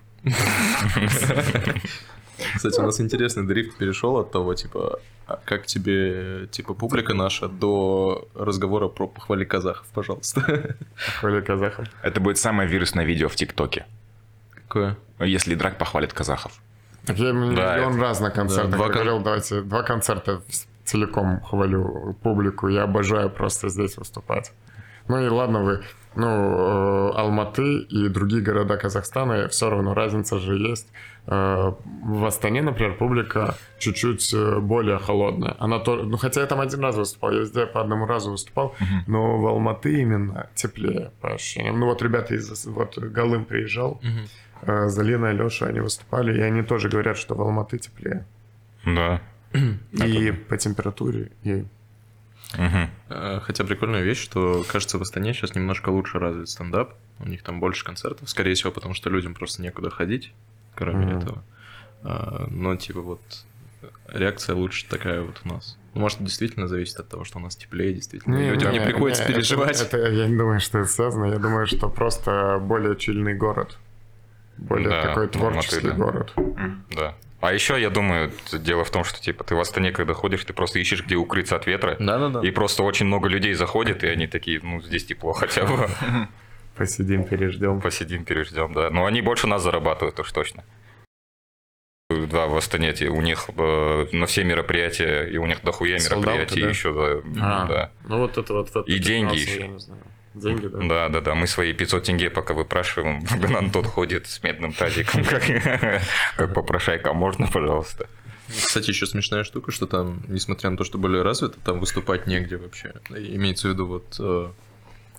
Кстати, 2.55 2.81
у 2.81 2.83
нас 2.83 3.01
интересный 3.01 3.45
дрифт 3.45 3.77
перешел 3.77 4.19
от 4.19 4.31
того, 4.31 4.55
типа, 4.55 5.01
а 5.27 5.41
как 5.45 5.67
тебе, 5.67 6.47
типа, 6.53 6.75
публика 6.75 7.13
наша 7.15 7.49
до 7.49 8.29
разговора 8.35 8.89
про 8.89 9.09
похвали 9.09 9.45
казахов, 9.45 9.87
пожалуйста. 9.95 10.77
Похвали 11.07 11.41
казахов. 11.41 11.89
Это 12.03 12.21
будет 12.21 12.39
самое 12.39 12.69
вирусное 12.69 13.05
видео 13.05 13.29
в 13.29 13.35
ТикТоке. 13.35 13.85
Какое? 14.55 14.97
Если 15.19 15.57
Драк 15.57 15.77
похвалит 15.79 16.13
казахов. 16.13 16.53
Так 17.07 17.19
я 17.19 17.33
миллион 17.33 17.97
да, 17.97 18.03
раз 18.03 18.21
на 18.21 18.31
концертах 18.31 18.73
да, 18.73 18.77
два 18.77 18.89
говорил, 18.89 19.15
кон... 19.15 19.23
давайте, 19.23 19.61
два 19.63 19.83
концерта 19.83 20.43
целиком 20.85 21.41
хвалю 21.41 22.17
публику, 22.23 22.69
я 22.69 22.83
обожаю 22.83 23.31
просто 23.31 23.69
здесь 23.69 23.97
выступать. 23.97 24.53
Ну 25.09 25.25
и 25.25 25.29
ладно 25.29 25.63
вы, 25.63 25.83
ну, 26.17 26.27
э, 26.27 27.11
Алматы 27.15 27.79
и 27.79 28.09
другие 28.09 28.43
города 28.43 28.77
Казахстана, 28.77 29.49
все 29.49 29.71
равно 29.71 29.95
разница 29.95 30.39
же 30.41 30.57
есть. 30.57 30.89
Э, 31.27 31.73
в 32.03 32.25
Астане, 32.25 32.63
например, 32.63 32.97
публика 32.97 33.55
чуть-чуть 33.79 34.35
э, 34.35 34.59
более 34.59 34.99
холодная. 34.99 35.55
Она 35.61 35.79
то, 35.79 35.97
ну, 35.97 36.17
хотя 36.17 36.41
я 36.41 36.47
там 36.47 36.61
один 36.61 36.81
раз 36.81 36.97
выступал, 36.97 37.31
я 37.31 37.41
везде 37.41 37.67
по 37.67 37.81
одному 37.81 38.07
разу 38.07 38.33
выступал, 38.33 38.75
uh-huh. 38.81 39.03
но 39.07 39.39
в 39.39 39.47
Алматы 39.47 40.01
именно 40.01 40.49
теплее 40.57 41.13
по 41.21 41.35
ощущениям. 41.35 41.79
Ну 41.79 41.87
вот 41.87 42.03
ребята 42.03 42.35
из 42.35 42.67
вот 42.67 42.99
Галым 42.99 43.45
приезжал, 43.45 44.01
uh-huh 44.03 44.29
Залина 44.65 45.27
и 45.27 45.37
Леша, 45.37 45.67
они 45.67 45.81
выступали, 45.81 46.37
и 46.37 46.41
они 46.41 46.63
тоже 46.63 46.89
говорят, 46.89 47.17
что 47.17 47.35
в 47.35 47.41
Алматы 47.41 47.79
теплее. 47.79 48.27
Да. 48.85 49.21
И 49.93 50.33
по 50.33 50.57
температуре, 50.57 51.31
и... 51.43 51.65
Угу. 52.55 53.41
Хотя 53.41 53.65
прикольная 53.65 54.03
вещь, 54.03 54.23
что, 54.23 54.65
кажется, 54.69 54.99
в 54.99 55.03
Астане 55.03 55.35
сейчас 55.35 55.55
немножко 55.55 55.89
лучше 55.89 56.19
развит 56.19 56.49
стендап. 56.49 56.95
У 57.19 57.27
них 57.27 57.43
там 57.43 57.59
больше 57.59 57.85
концертов, 57.85 58.29
скорее 58.31 58.55
всего, 58.55 58.71
потому 58.71 58.95
что 58.95 59.11
людям 59.11 59.35
просто 59.35 59.63
некуда 59.63 59.91
ходить, 59.91 60.33
кроме 60.75 61.07
mm 61.07 61.19
этого. 61.19 61.45
А, 62.03 62.47
но, 62.51 62.77
типа, 62.77 63.01
вот 63.01 63.21
реакция 64.09 64.55
лучше 64.55 64.87
такая 64.89 65.23
вот 65.23 65.41
у 65.45 65.49
нас. 65.49 65.77
Может, 65.95 66.23
действительно 66.23 66.69
зависит 66.69 67.01
от 67.01 67.09
того, 67.09 67.25
что 67.25 67.39
у 67.39 67.43
нас 67.43 67.57
теплее, 67.57 67.93
действительно. 67.95 68.37
Не, 68.37 68.51
людям 68.51 68.73
не, 68.73 68.79
не 68.79 68.85
приходится 68.85 69.25
не, 69.25 69.35
переживать. 69.35 69.81
Это, 69.81 69.97
это, 69.97 70.13
я 70.13 70.29
не 70.29 70.37
думаю, 70.37 70.61
что 70.61 70.79
это 70.79 70.89
связано. 70.89 71.27
Я 71.27 71.39
думаю, 71.39 71.67
что 71.67 71.89
просто 71.89 72.59
более 72.63 72.97
чильный 72.97 73.35
город 73.35 73.79
более 74.59 74.89
да, 74.89 75.03
такой 75.03 75.29
творческий 75.29 75.89
да. 75.89 75.95
город. 75.95 76.33
Да. 76.95 77.15
А 77.41 77.53
еще, 77.53 77.81
я 77.81 77.91
думаю, 77.91 78.33
дело 78.53 78.85
в 78.85 78.91
том, 78.91 79.05
что 79.05 79.21
типа 79.21 79.45
ты 79.45 79.55
в 79.55 79.61
Астане, 79.61 79.93
когда 79.93 80.15
ходишь, 80.15 80.45
ты 80.45 80.53
просто 80.53 80.79
ищешь, 80.79 81.05
где 81.05 81.17
укрыться 81.17 81.57
от 81.57 81.67
ветра. 81.67 81.97
Да, 81.99 82.19
да, 82.19 82.29
да. 82.29 82.41
И 82.41 82.51
просто 82.51 82.83
очень 82.83 83.07
много 83.07 83.29
людей 83.29 83.53
заходит, 83.55 84.05
и 84.05 84.09
они 84.09 84.27
такие, 84.27 84.61
ну, 84.63 84.81
здесь 84.81 85.05
тепло 85.05 85.33
хотя 85.33 85.67
бы. 85.67 85.89
Посидим, 86.77 87.25
переждем. 87.25 87.81
Посидим, 87.81 88.25
переждем, 88.25 88.73
да. 88.73 88.91
Но 88.91 89.07
они 89.07 89.23
больше 89.23 89.47
нас 89.47 89.63
зарабатывают, 89.63 90.19
уж 90.19 90.33
точно. 90.33 90.65
Да, 92.09 92.47
в 92.47 92.57
Астане 92.57 92.95
у 93.11 93.21
них 93.21 93.51
э, 93.57 94.07
на 94.13 94.27
все 94.27 94.45
мероприятия, 94.45 95.25
и 95.25 95.39
у 95.39 95.47
них 95.47 95.63
дохуя 95.63 95.99
мероприятий 95.99 96.63
да? 96.63 96.69
еще, 96.69 96.93
да, 96.93 97.65
а, 97.65 97.67
да. 97.67 97.91
Ну 98.05 98.19
вот 98.19 98.39
это 98.39 98.53
вот. 98.53 98.71
Это, 98.71 98.81
и 98.81 98.99
деньги 98.99 99.35
еще. 99.35 99.61
Я 99.61 99.67
не 99.67 99.79
знаю. 99.81 100.03
Деньги, 100.37 100.67
да? 100.67 100.79
Да, 100.79 101.09
да, 101.09 101.21
да. 101.23 101.35
Мы 101.35 101.47
свои 101.47 101.73
500 101.73 102.05
тенге 102.05 102.31
пока 102.31 102.53
выпрашиваем. 102.53 103.25
Гнан 103.41 103.71
тот 103.71 103.87
ходит 103.87 104.27
с 104.27 104.43
медным 104.43 104.73
тазиком, 104.73 105.25
как, 105.25 105.43
попрошайка. 106.55 107.15
Можно, 107.15 107.47
пожалуйста? 107.47 108.07
Кстати, 108.49 108.91
еще 108.91 109.07
смешная 109.07 109.45
штука, 109.45 109.73
что 109.73 109.87
там, 109.87 110.23
несмотря 110.29 110.71
на 110.71 110.77
то, 110.77 110.85
что 110.85 110.99
более 110.99 111.23
развито, 111.23 111.59
там 111.65 111.81
выступать 111.81 112.27
негде 112.27 112.59
вообще. 112.59 112.95
Имеется 113.11 113.69
в 113.69 113.73
виду 113.73 113.87
вот... 113.87 114.17
Э, 114.21 114.51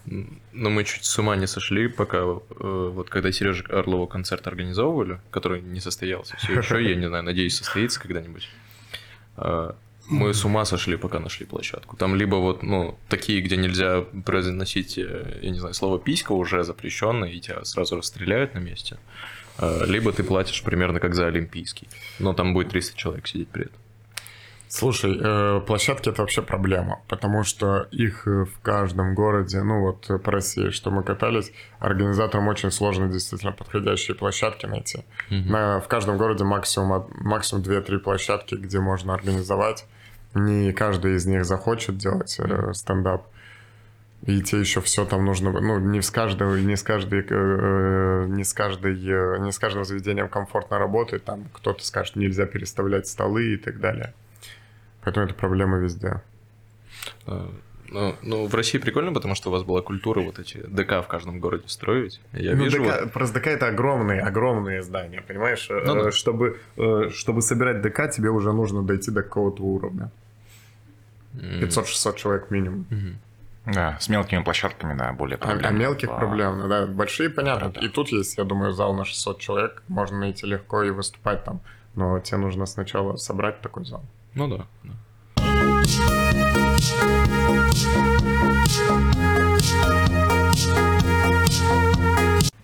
но 0.06 0.69
мы 0.69 0.86
чуть 0.86 1.03
с 1.03 1.19
ума 1.19 1.36
не 1.36 1.47
сошли, 1.47 1.88
пока 1.88 2.19
э, 2.19 2.39
вот 2.93 3.10
когда 3.10 3.32
Сережа 3.32 3.65
Орлова 3.69 4.06
концерт 4.08 4.47
организовывали, 4.47 5.19
который 5.32 5.62
не 5.62 5.82
состоялся 5.82 6.38
все 6.38 6.60
еще, 6.60 6.82
я 6.82 6.95
не 6.95 7.08
знаю, 7.08 7.23
надеюсь, 7.23 7.58
состоится 7.58 7.99
когда-нибудь. 7.99 8.47
Мы 10.10 10.34
с 10.34 10.46
ума 10.46 10.65
сошли, 10.65 10.98
пока 10.98 11.20
нашли 11.20 11.46
площадку. 11.46 11.98
Там 11.98 12.15
либо 12.15 12.36
вот, 12.36 12.63
ну, 12.63 12.98
такие, 13.10 13.41
где 13.41 13.58
нельзя 13.58 14.06
произносить, 14.26 14.98
э, 14.98 15.39
я 15.41 15.50
не 15.50 15.60
знаю, 15.60 15.74
слово 15.74 16.00
писька 16.00 16.32
уже 16.32 16.63
запрещенное, 16.63 17.30
и 17.30 17.39
тебя 17.39 17.65
сразу 17.65 17.98
расстреляют 17.98 18.54
на 18.54 18.60
месте. 18.60 18.98
Э, 19.60 19.86
либо 19.86 20.13
ты 20.13 20.24
платишь 20.24 20.63
примерно 20.63 21.02
как 21.02 21.13
за 21.13 21.28
Олимпийский. 21.28 21.89
Но 22.20 22.34
там 22.34 22.54
будет 22.54 22.70
300 22.70 22.98
человек 22.98 23.28
сидеть 23.28 23.50
при 23.50 23.63
этом. 23.63 23.76
Слушай, 24.70 25.17
э, 25.22 25.62
площадки 25.65 26.10
это 26.10 26.22
вообще 26.22 26.41
проблема, 26.41 27.02
потому 27.08 27.43
что 27.43 27.88
их 27.91 28.26
в 28.26 28.60
каждом 28.62 29.13
городе, 29.13 29.62
ну 29.63 29.82
вот 29.82 30.24
по 30.24 30.32
России, 30.32 30.70
что 30.70 30.89
мы 30.89 31.04
катались, 31.04 31.52
организаторам 31.80 32.48
очень 32.48 32.72
сложно 32.72 33.08
действительно 33.08 33.52
подходящие 33.52 34.15
площадки 34.15 34.65
найти. 34.65 35.00
Угу. 35.30 35.52
На, 35.52 35.80
в 35.80 35.88
каждом 35.88 36.17
городе 36.17 36.43
максимум, 36.46 37.08
максимум 37.20 37.63
2-3 37.63 38.00
площадки, 38.00 38.56
где 38.56 38.80
можно 38.80 39.13
организовать 39.13 39.86
не 40.34 40.72
каждый 40.74 41.16
из 41.16 41.26
них 41.26 41.46
захочет 41.46 41.98
делать 41.98 42.38
э, 42.40 42.74
стендап. 42.74 43.28
И 44.24 44.42
тебе 44.42 44.62
еще 44.62 44.82
все 44.82 45.06
там 45.06 45.26
нужно, 45.26 45.52
ну, 45.52 45.80
не 45.80 46.02
с 46.02 46.10
каждого, 46.10 46.56
не 46.56 46.76
с 46.76 46.84
каждой, 46.84 47.26
э, 47.30 48.26
не 48.28 48.44
с 48.44 48.54
каждой, 48.54 48.94
э, 48.94 49.38
не 49.40 49.52
с 49.52 49.60
каждым 49.60 49.86
заведением 49.86 50.28
комфортно 50.28 50.80
работает, 50.80 51.24
там 51.24 51.46
кто-то 51.54 51.86
скажет, 51.86 52.16
нельзя 52.16 52.46
переставлять 52.46 53.08
столы 53.08 53.54
и 53.54 53.58
так 53.58 53.80
далее. 53.80 54.13
Поэтому 55.04 55.26
это 55.26 55.36
проблема 55.36 55.78
везде. 55.78 56.22
Ну, 57.89 58.15
ну, 58.21 58.47
в 58.47 58.56
России 58.56 58.78
прикольно, 58.78 59.13
потому 59.13 59.36
что 59.36 59.50
у 59.50 59.52
вас 59.52 59.63
была 59.63 59.82
культура 59.82 60.21
вот 60.21 60.39
эти 60.39 60.58
ДК 60.58 61.04
в 61.04 61.08
каждом 61.08 61.39
городе 61.39 61.63
строить. 61.67 62.19
Я 62.34 62.56
ну, 62.56 62.65
вижу... 62.65 62.84
ДК, 62.84 63.12
просто 63.12 63.39
ДК 63.39 63.47
это 63.47 63.67
огромные, 63.67 64.21
огромные 64.21 64.84
здания, 64.84 65.23
понимаешь? 65.26 65.67
Ну, 65.69 66.04
да. 66.04 66.12
чтобы, 66.12 66.60
чтобы 67.12 67.41
собирать 67.41 67.82
ДК, 67.82 68.10
тебе 68.12 68.30
уже 68.30 68.52
нужно 68.52 68.84
дойти 68.84 69.12
до 69.12 69.23
какого-то 69.23 69.63
уровня. 69.63 70.12
500-600 71.36 72.15
человек 72.17 72.52
минимум. 72.52 72.86
Да, 73.65 73.97
с 74.00 74.08
мелкими 74.08 74.43
площадками, 74.43 74.97
да, 74.97 75.12
более 75.12 75.38
проблемно. 75.38 75.67
А, 75.67 75.71
а 75.71 75.73
мелких 75.73 76.10
а... 76.10 76.17
проблем, 76.17 76.69
да, 76.69 76.88
большие, 76.88 77.30
понятно. 77.30 77.69
Да, 77.69 77.82
да. 77.82 77.86
И 77.86 77.89
тут 77.89 78.08
есть, 78.10 78.38
я 78.38 78.45
думаю, 78.45 78.71
зал 78.71 78.93
на 78.93 79.04
600 79.04 79.39
человек, 79.39 79.84
можно 79.89 80.19
найти 80.19 80.45
легко 80.45 80.84
и 80.84 80.89
выступать 80.89 81.43
там. 81.43 81.60
Но 81.93 82.17
тебе 82.19 82.38
нужно 82.38 82.65
сначала 82.65 83.17
собрать 83.17 83.60
такой 83.60 83.84
зал. 83.84 84.06
Ну 84.36 84.47
да. 84.47 84.65
да. 84.84 84.93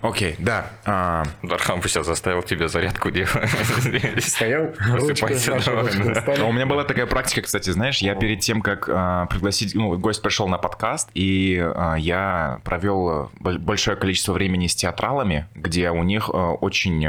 Окей, 0.03 0.35
да. 0.37 0.67
А... 0.85 1.23
Дархам 1.41 1.81
сейчас 1.83 2.05
заставил 2.05 2.43
тебя 2.43 2.67
зарядку 2.67 3.09
делать. 3.09 3.31
Стоял, 4.19 4.73
У 6.47 6.51
меня 6.51 6.65
была 6.65 6.83
такая 6.83 7.05
практика, 7.05 7.41
кстати, 7.41 7.69
знаешь, 7.69 7.99
я 7.99 8.13
перед 8.15 8.41
тем, 8.41 8.61
как 8.61 8.89
а, 8.89 9.25
пригласить, 9.27 9.73
ну, 9.73 9.97
гость 9.97 10.21
пришел 10.21 10.49
на 10.49 10.57
подкаст, 10.57 11.09
и 11.13 11.57
а, 11.59 11.95
я 11.95 12.59
провел 12.65 13.31
большое 13.39 13.95
количество 13.95 14.33
времени 14.33 14.67
с 14.67 14.75
театралами, 14.75 15.47
где 15.55 15.89
у 15.89 16.03
них 16.03 16.29
а, 16.31 16.51
очень 16.51 17.07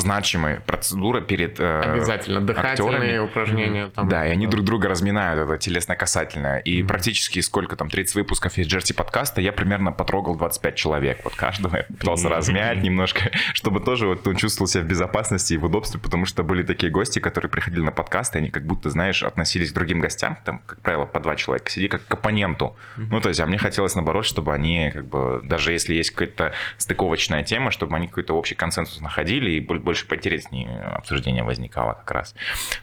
значимая 0.00 0.60
процедура 0.60 1.20
перед 1.20 1.58
э, 1.60 1.80
Обязательно. 1.80 2.40
Дыхательные 2.40 2.94
актерами. 2.94 3.18
упражнения. 3.18 3.90
Там, 3.94 4.08
да, 4.08 4.26
и 4.26 4.30
они 4.30 4.46
друг 4.46 4.64
друга 4.64 4.88
разминают, 4.88 5.48
это 5.48 5.58
телесно-касательное. 5.58 6.58
И 6.58 6.80
mm-hmm. 6.80 6.86
практически 6.86 7.40
сколько 7.40 7.76
там, 7.76 7.88
30 7.88 8.14
выпусков 8.14 8.58
из 8.58 8.66
Джерси 8.66 8.92
подкаста, 8.92 9.40
я 9.40 9.52
примерно 9.52 9.92
потрогал 9.92 10.36
25 10.36 10.74
человек. 10.74 11.20
Вот 11.24 11.34
каждого 11.34 11.76
я 11.76 11.82
пытался 11.84 12.28
mm-hmm. 12.28 12.30
размять 12.30 12.82
немножко, 12.82 13.30
чтобы 13.54 13.80
тоже 13.80 14.06
вот 14.06 14.26
он 14.26 14.36
чувствовал 14.36 14.68
себя 14.68 14.82
в 14.82 14.86
безопасности 14.86 15.54
и 15.54 15.56
в 15.56 15.64
удобстве, 15.64 16.00
потому 16.00 16.26
что 16.26 16.42
были 16.42 16.62
такие 16.62 16.90
гости, 16.90 17.18
которые 17.18 17.50
приходили 17.50 17.82
на 17.82 17.92
подкаст, 17.92 18.34
и 18.34 18.38
они 18.38 18.50
как 18.50 18.66
будто, 18.66 18.90
знаешь, 18.90 19.22
относились 19.22 19.72
к 19.72 19.74
другим 19.74 20.00
гостям, 20.00 20.38
там, 20.44 20.60
как 20.66 20.80
правило, 20.80 21.06
по 21.06 21.20
два 21.20 21.36
человека 21.36 21.70
сидели, 21.70 21.88
как 21.88 22.06
к 22.06 22.14
оппоненту. 22.14 22.76
Mm-hmm. 22.96 23.06
Ну, 23.10 23.20
то 23.20 23.28
есть, 23.28 23.40
а 23.40 23.46
мне 23.46 23.58
хотелось, 23.58 23.94
наоборот, 23.94 24.24
чтобы 24.24 24.54
они, 24.54 24.90
как 24.92 25.06
бы, 25.06 25.40
даже 25.42 25.72
если 25.72 25.94
есть 25.94 26.10
какая-то 26.10 26.52
стыковочная 26.78 27.42
тема, 27.42 27.70
чтобы 27.70 27.96
они 27.96 28.08
какой-то 28.08 28.34
общий 28.34 28.54
консенсус 28.54 29.00
находили 29.00 29.50
и 29.52 29.60
больше 29.86 30.06
поинтереснее 30.06 30.80
обсуждение 30.80 31.44
возникало 31.44 31.94
как 31.94 32.10
раз. 32.10 32.34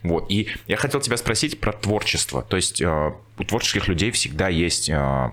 Вот. 0.02 0.32
И 0.32 0.48
я 0.68 0.78
хотел 0.78 1.02
тебя 1.02 1.18
спросить 1.18 1.60
про 1.60 1.74
творчество. 1.74 2.42
То 2.42 2.56
есть 2.56 2.82
э, 2.82 3.14
у 3.38 3.44
творческих 3.44 3.88
людей 3.90 4.10
всегда 4.12 4.48
есть 4.48 4.90
э, 4.90 5.32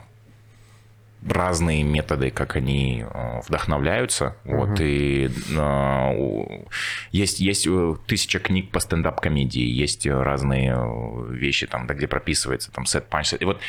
разные 1.25 1.85
методы, 1.85 2.31
как 2.31 2.57
они 2.57 3.05
э, 3.09 3.41
вдохновляются. 3.47 4.37
Uh-huh. 4.45 4.57
Вот, 4.57 4.81
и 4.81 5.31
э, 5.57 6.65
есть, 7.13 7.39
есть 7.39 7.69
тысяча 8.07 8.41
книг 8.41 8.73
по 8.73 8.81
стендап-комедии, 8.81 9.63
есть 9.63 10.07
разные 10.07 10.77
вещи, 11.31 11.69
там, 11.69 11.87
да, 11.87 11.95
где 11.95 12.09
прописывается 12.09 12.73
там 12.73 12.85
сет 12.85 13.07
панч. 13.07 13.35
И 13.39 13.45
вот 13.45 13.61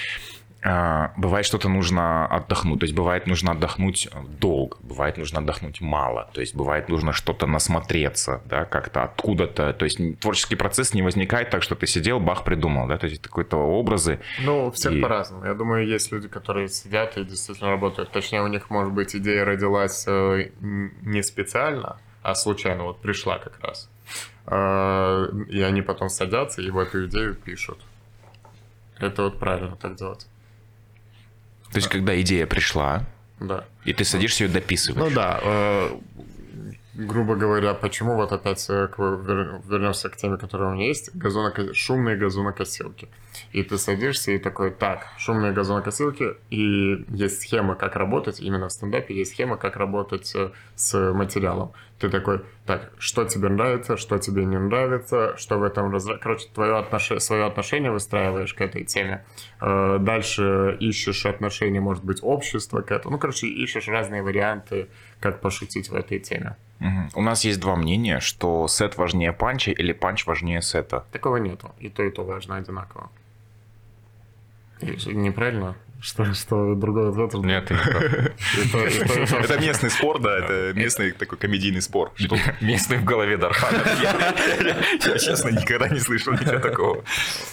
бывает 0.63 1.45
что-то 1.45 1.69
нужно 1.69 2.27
отдохнуть, 2.27 2.79
то 2.79 2.83
есть 2.83 2.95
бывает 2.95 3.25
нужно 3.25 3.51
отдохнуть 3.53 4.07
долго, 4.39 4.77
бывает 4.83 5.17
нужно 5.17 5.39
отдохнуть 5.39 5.81
мало, 5.81 6.29
то 6.33 6.41
есть 6.41 6.55
бывает 6.55 6.87
нужно 6.87 7.13
что-то 7.13 7.47
насмотреться, 7.47 8.41
да, 8.45 8.65
как-то 8.65 9.03
откуда-то, 9.03 9.73
то 9.73 9.85
есть 9.85 9.99
творческий 10.19 10.55
процесс 10.55 10.93
не 10.93 11.01
возникает 11.01 11.49
так, 11.49 11.63
что 11.63 11.75
ты 11.75 11.87
сидел, 11.87 12.19
бах, 12.19 12.43
придумал, 12.43 12.87
да, 12.87 12.97
то 12.99 13.07
есть 13.07 13.21
какие-то 13.23 13.57
образы. 13.57 14.19
Ну, 14.43 14.67
у 14.67 14.71
всех 14.71 14.93
И- 14.93 15.01
по-разному. 15.01 15.45
Я 15.45 15.55
думаю, 15.55 15.87
есть 15.87 16.11
люди, 16.11 16.27
которые 16.27 16.67
сидят 16.69 17.17
и 17.17 17.23
действительно 17.23 17.71
работают. 17.71 18.11
Точнее, 18.11 18.43
у 18.43 18.47
них, 18.47 18.69
может 18.69 18.93
быть, 18.93 19.15
идея 19.15 19.45
родилась 19.45 20.05
э, 20.07 20.49
не 20.59 21.23
специально, 21.23 21.97
а 22.21 22.35
случайно 22.35 22.83
вот 22.83 23.01
пришла 23.01 23.39
как 23.39 23.59
раз. 23.61 23.89
Э, 24.45 25.27
И 25.49 25.59
они 25.61 25.81
потом 25.81 26.09
садятся 26.09 26.61
и 26.61 26.69
в 26.69 26.77
эту 26.77 27.05
идею 27.07 27.33
пишут. 27.33 27.79
Это 28.99 29.23
вот 29.23 29.39
правильно 29.39 29.75
так 29.75 29.95
делать. 29.95 30.27
То 31.71 31.77
есть 31.77 31.87
когда 31.89 32.19
идея 32.21 32.45
пришла, 32.47 33.03
Да. 33.39 33.65
и 33.85 33.93
ты 33.93 34.03
садишься 34.05 34.43
ее 34.45 34.49
дописываешь. 34.49 35.09
Ну 35.09 35.15
да, 35.15 35.39
э, 35.43 35.89
грубо 36.95 37.35
говоря, 37.35 37.73
почему 37.73 38.15
вот 38.15 38.31
опять 38.33 38.65
э, 38.69 38.87
к- 38.87 38.99
вер- 38.99 39.61
вернемся 39.67 40.09
к 40.09 40.17
теме, 40.17 40.37
которая 40.37 40.69
у 40.69 40.73
меня 40.73 40.87
есть, 40.87 41.15
газоноко... 41.15 41.73
шумные 41.73 42.17
газонокосилки. 42.17 43.07
И 43.53 43.63
ты 43.63 43.77
садишься 43.77 44.31
и 44.31 44.37
такой, 44.37 44.71
так, 44.71 45.07
шумные 45.17 45.53
газонокосилки, 45.53 46.35
и 46.49 47.05
есть 47.09 47.41
схема, 47.41 47.75
как 47.75 47.95
работать, 47.95 48.39
именно 48.41 48.67
в 48.67 48.71
стендапе 48.71 49.15
есть 49.15 49.31
схема, 49.31 49.57
как 49.57 49.77
работать 49.77 50.31
э, 50.35 50.51
с 50.75 51.13
материалом. 51.13 51.71
Ты 52.01 52.09
такой, 52.09 52.41
так, 52.65 52.91
что 52.97 53.25
тебе 53.25 53.49
нравится, 53.49 53.95
что 53.95 54.17
тебе 54.17 54.43
не 54.43 54.57
нравится, 54.57 55.37
что 55.37 55.59
в 55.59 55.63
этом 55.63 55.91
раз... 55.91 56.07
Короче, 56.19 56.47
твое 56.51 56.79
отношение, 56.79 57.19
свое 57.19 57.45
отношение 57.45 57.91
выстраиваешь 57.91 58.55
к 58.55 58.61
этой 58.61 58.85
теме. 58.85 59.23
Э, 59.61 59.99
Дальше 59.99 60.77
ищешь 60.79 61.27
отношения, 61.27 61.79
может 61.79 62.03
быть, 62.03 62.17
общества 62.23 62.81
к 62.81 62.91
этому. 62.91 63.13
Ну, 63.13 63.19
короче, 63.19 63.45
ищешь 63.45 63.87
разные 63.87 64.23
варианты, 64.23 64.87
как 65.19 65.41
пошутить 65.41 65.89
в 65.89 65.93
этой 65.93 66.17
теме. 66.17 66.55
Мгм. 66.79 67.09
У 67.13 67.21
нас 67.21 67.45
есть 67.45 67.59
два 67.59 67.75
мнения, 67.75 68.19
что 68.19 68.67
сет 68.67 68.97
важнее 68.97 69.31
панча 69.31 69.69
или 69.69 69.93
панч 69.93 70.25
важнее 70.25 70.63
сета. 70.63 71.05
Такого 71.11 71.37
нету. 71.37 71.69
И 71.79 71.89
то, 71.89 72.01
и 72.01 72.09
то 72.09 72.23
важно 72.23 72.55
одинаково. 72.55 73.11
Неправильно? 74.81 75.75
Что, 76.01 76.33
что 76.33 76.73
другой 76.73 77.09
ответ? 77.09 77.33
Нет, 77.35 77.65
ты. 77.65 77.75
Это 77.75 79.59
местный 79.61 79.91
спор, 79.91 80.19
да, 80.19 80.39
это 80.39 80.73
местный 80.73 81.11
такой 81.11 81.37
комедийный 81.37 81.81
спор. 81.81 82.11
Что 82.15 82.37
Местный 82.61 82.97
в 82.97 83.05
голове 83.05 83.37
Дархана. 83.37 83.83
Я, 85.05 85.17
честно, 85.19 85.49
никогда 85.49 85.89
не 85.89 85.99
слышал 85.99 86.33
ничего 86.33 86.57
такого. 86.59 87.03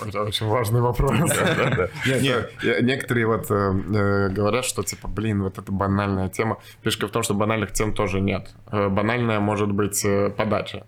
Это 0.07 0.23
очень 0.23 0.47
важный 0.47 0.81
вопрос. 0.81 1.13
Некоторые 2.81 3.27
вот 3.27 3.51
э, 3.51 3.55
э, 3.55 4.29
говорят, 4.31 4.65
что 4.65 4.83
типа, 4.83 5.09
блин, 5.09 5.43
вот 5.43 5.59
это 5.59 5.71
банальная 5.71 6.31
тема. 6.31 6.57
Фишка 6.83 7.07
в 7.07 7.11
том, 7.11 7.23
что 7.23 7.35
банальных 7.35 7.73
тем 7.73 7.93
тоже 7.93 8.21
нет. 8.21 8.49
Э, 8.73 8.89
Банальная 8.89 9.41
может 9.41 9.71
быть 9.71 10.07
подача. 10.37 10.87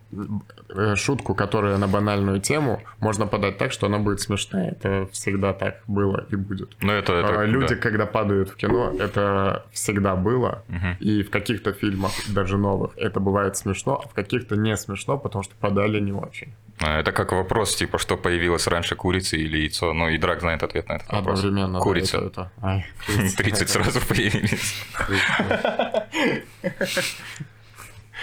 Шутку, 0.94 1.34
которая 1.34 1.76
на 1.76 1.88
банальную 1.88 2.40
тему, 2.40 2.82
можно 3.00 3.26
подать 3.26 3.58
так, 3.58 3.72
что 3.72 3.86
она 3.86 3.98
будет 3.98 4.20
смешная. 4.20 4.70
Это 4.70 5.08
всегда 5.12 5.52
так 5.52 5.82
было 5.86 6.26
и 6.30 6.36
будет. 6.36 6.70
Ну, 6.80 6.92
это... 6.92 7.12
А, 7.12 7.44
это 7.44 7.49
Люди, 7.50 7.74
да. 7.74 7.80
когда 7.80 8.06
падают 8.06 8.50
в 8.50 8.56
кино, 8.56 8.92
это 8.98 9.64
всегда 9.72 10.16
было. 10.16 10.62
И 11.00 11.22
в 11.22 11.30
каких-то 11.30 11.72
фильмах, 11.72 12.12
даже 12.28 12.56
новых, 12.56 12.90
это 12.96 13.20
бывает 13.20 13.56
смешно, 13.56 14.00
а 14.04 14.08
в 14.08 14.12
каких-то 14.14 14.56
не 14.56 14.76
смешно, 14.76 15.18
потому 15.18 15.42
что 15.44 15.54
подали 15.60 16.00
не 16.00 16.12
очень. 16.12 16.52
А, 16.82 17.00
Это 17.00 17.12
как 17.12 17.32
вопрос, 17.32 17.76
типа, 17.76 17.98
что 17.98 18.16
появилось 18.16 18.66
раньше, 18.66 18.94
курица 18.96 19.36
или 19.36 19.58
яйцо? 19.58 19.92
Ну, 19.92 20.08
и 20.08 20.16
Драк 20.18 20.40
знает 20.40 20.62
ответ 20.62 20.88
на 20.88 20.94
этот 20.94 21.12
вопрос. 21.12 21.38
Одновременно. 21.40 21.78
да, 21.78 21.84
Курица. 21.84 22.16
это- 22.18 22.26
это- 22.26 22.50
Ай, 22.62 22.86
30 23.36 23.68
сразу 23.68 24.00
появились. 24.08 24.74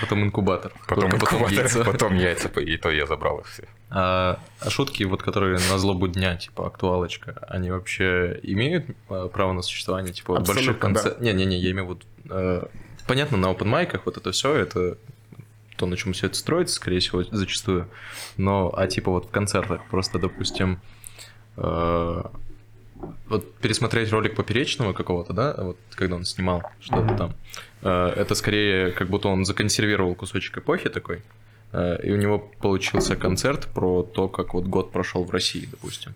Потом 0.01 0.23
инкубатор. 0.23 0.73
Потом, 0.87 1.09
Только 1.09 1.25
потом 1.25 1.39
инкубатор, 1.39 1.65
яйца. 1.65 1.83
потом 1.83 2.15
яйца, 2.15 2.47
и 2.59 2.77
то 2.77 2.91
я 2.91 3.05
забрал 3.05 3.39
их 3.39 3.47
все. 3.47 3.63
А, 3.89 4.39
а 4.59 4.69
шутки, 4.69 5.03
вот 5.03 5.23
которые 5.23 5.59
на 5.71 5.77
злобу 5.77 6.07
дня, 6.07 6.35
типа 6.35 6.67
актуалочка, 6.67 7.45
они 7.47 7.71
вообще 7.71 8.39
имеют 8.43 8.85
а, 9.09 9.27
право 9.27 9.53
на 9.53 9.61
существование? 9.61 10.13
Типа 10.13 10.33
вот 10.33 10.47
больших 10.47 10.75
Абсолютно, 10.75 10.89
да. 10.89 10.93
концертов? 10.93 11.21
Не-не-не, 11.21 11.57
я 11.57 11.71
имею 11.71 11.85
в 11.85 11.89
виду... 11.89 12.01
э, 12.29 12.65
понятно, 13.07 13.37
на 13.37 13.47
open 13.47 13.65
майках 13.65 14.05
вот 14.05 14.17
это 14.17 14.31
все, 14.31 14.55
это 14.55 14.97
то, 15.77 15.85
на 15.85 15.95
чем 15.95 16.13
все 16.13 16.27
это 16.27 16.35
строится, 16.35 16.75
скорее 16.75 16.99
всего, 16.99 17.23
зачастую. 17.23 17.87
Но, 18.35 18.73
а 18.75 18.87
типа 18.87 19.11
вот 19.11 19.27
в 19.27 19.29
концертах 19.29 19.81
просто, 19.89 20.19
допустим, 20.19 20.81
э, 21.55 22.23
вот 23.27 23.53
пересмотреть 23.55 24.11
ролик 24.11 24.35
Поперечного 24.35 24.93
какого-то, 24.93 25.33
да, 25.33 25.53
вот 25.57 25.77
когда 25.95 26.15
он 26.15 26.25
снимал 26.25 26.63
что-то 26.79 27.15
там, 27.15 27.33
э, 27.81 28.13
это 28.15 28.35
скорее 28.35 28.91
как 28.91 29.09
будто 29.09 29.27
он 29.27 29.45
законсервировал 29.45 30.15
кусочек 30.15 30.57
эпохи 30.57 30.89
такой, 30.89 31.21
э, 31.73 31.97
и 32.03 32.11
у 32.11 32.17
него 32.17 32.39
получился 32.39 33.15
концерт 33.15 33.67
про 33.73 34.03
то, 34.03 34.27
как 34.27 34.53
вот 34.53 34.65
год 34.65 34.91
прошел 34.91 35.23
в 35.23 35.31
России, 35.31 35.67
допустим. 35.69 36.13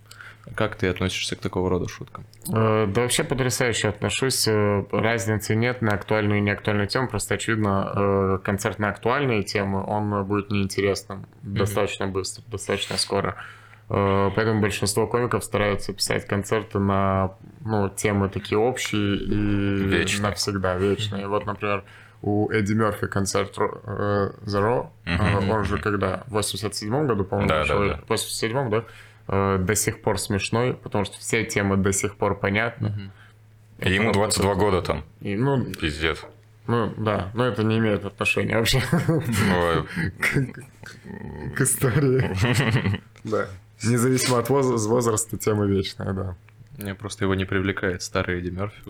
Как 0.56 0.76
ты 0.76 0.88
относишься 0.88 1.36
к 1.36 1.40
такого 1.40 1.70
рода 1.70 1.88
шуткам? 1.88 2.26
Э, 2.52 2.88
Да 2.88 3.02
вообще 3.02 3.24
потрясающе 3.24 3.90
отношусь. 3.90 4.48
Разницы 4.92 5.56
нет 5.56 5.82
на 5.84 5.92
актуальную 5.94 6.40
и 6.40 6.42
неактуальную 6.42 6.88
тему. 6.88 7.08
Просто 7.08 7.36
очевидно, 7.36 8.40
концерт 8.44 8.80
на 8.80 8.90
актуальные 8.90 9.44
темы, 9.44 9.84
он 9.86 10.26
будет 10.26 10.50
неинтересным 10.50 11.28
достаточно 11.44 12.08
быстро, 12.08 12.44
достаточно 12.48 12.98
скоро. 12.98 13.38
Э, 13.94 14.32
Поэтому 14.36 14.62
большинство 14.62 15.06
комиков 15.06 15.44
стараются 15.44 15.92
писать 15.94 16.26
концерты 16.26 16.80
на 16.80 17.34
ну, 17.66 17.90
темы 17.90 18.30
такие 18.30 18.58
общие 18.58 19.18
и 19.18 19.84
Вечные. 19.86 20.30
навсегда 20.30 20.76
вечные. 20.78 21.28
Вот, 21.28 21.46
например, 21.46 21.84
у 22.22 22.50
Эдди 22.52 22.74
Мерфи 22.74 23.08
концерт 23.08 23.54
э, 23.58 24.32
Raw, 24.46 24.88
э, 25.06 25.52
он 25.52 25.66
же 25.66 25.78
когда, 25.78 26.24
в 26.28 26.32
87 26.34 27.06
году, 27.08 27.26
по-моему, 27.26 27.50
Да, 27.50 27.66
да, 27.66 27.80
да. 27.80 28.00
в 28.06 28.10
87 28.10 28.70
да, 28.70 28.84
э, 29.28 29.58
до 29.60 29.76
сих 29.76 30.02
пор 30.02 30.18
смешной, 30.20 30.74
потому 30.74 31.04
что 31.04 31.18
все 31.20 31.44
темы 31.44 31.76
до 31.76 31.92
сих 31.92 32.16
пор 32.16 32.40
понятны. 32.40 33.12
И 33.80 33.92
ему 33.92 34.14
22 34.14 34.56
года 34.56 34.82
там, 34.84 35.04
И, 35.22 35.36
ну, 35.36 35.66
пиздец. 35.66 36.24
ну, 36.68 36.94
да, 36.98 37.32
но 37.34 37.44
это 37.46 37.64
не 37.64 37.80
имеет 37.80 38.06
отношения 38.06 38.58
вообще 38.58 38.80
к 41.56 41.62
истории. 41.62 43.02
Да. 43.24 43.48
Независимо 43.84 44.40
от 44.40 44.50
воз- 44.50 44.86
возраста, 44.86 45.38
тема 45.38 45.66
вечная, 45.66 46.14
да. 46.14 46.36
Мне 46.78 46.96
просто 46.96 47.26
его 47.26 47.36
не 47.36 47.46
привлекает 47.46 48.02
старый 48.02 48.40
Эдди 48.40 48.50
Мерфи 48.50 48.82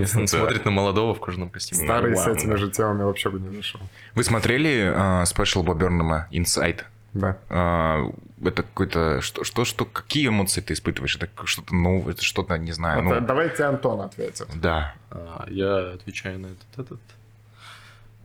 Если 0.00 0.18
он 0.20 0.26
смотрит 0.28 0.64
на 0.64 0.70
молодого 0.70 1.14
в 1.14 1.20
кожаном 1.20 1.50
костюме. 1.50 1.84
Старый 1.84 2.16
с 2.16 2.26
этими 2.26 2.56
же 2.56 2.70
темами 2.70 3.04
вообще 3.04 3.30
бы 3.30 3.40
не 3.40 3.54
зашел. 3.56 3.80
Вы 4.14 4.24
смотрели 4.24 5.22
э, 5.22 5.24
спешл 5.26 5.62
Бернема 5.62 6.28
Inside? 6.30 6.80
Да. 7.14 7.38
А, 7.48 8.04
это 8.44 8.62
какой-то... 8.62 9.20
Что, 9.22 9.44
что, 9.44 9.64
что, 9.64 9.84
какие 9.86 10.28
эмоции 10.28 10.60
ты 10.60 10.74
испытываешь? 10.74 11.16
Это 11.16 11.28
что-то 11.44 11.74
новое, 11.74 12.12
это 12.12 12.22
что-то, 12.22 12.58
не 12.58 12.72
знаю, 12.72 13.02
Вот, 13.02 13.20
ну... 13.20 13.26
Давайте 13.26 13.64
Антон 13.64 14.02
ответит. 14.02 14.46
Да. 14.54 14.94
А, 15.10 15.46
Я 15.48 15.92
отвечаю 15.92 16.38
на 16.38 16.46
этот. 16.46 16.86
этот. 16.86 17.00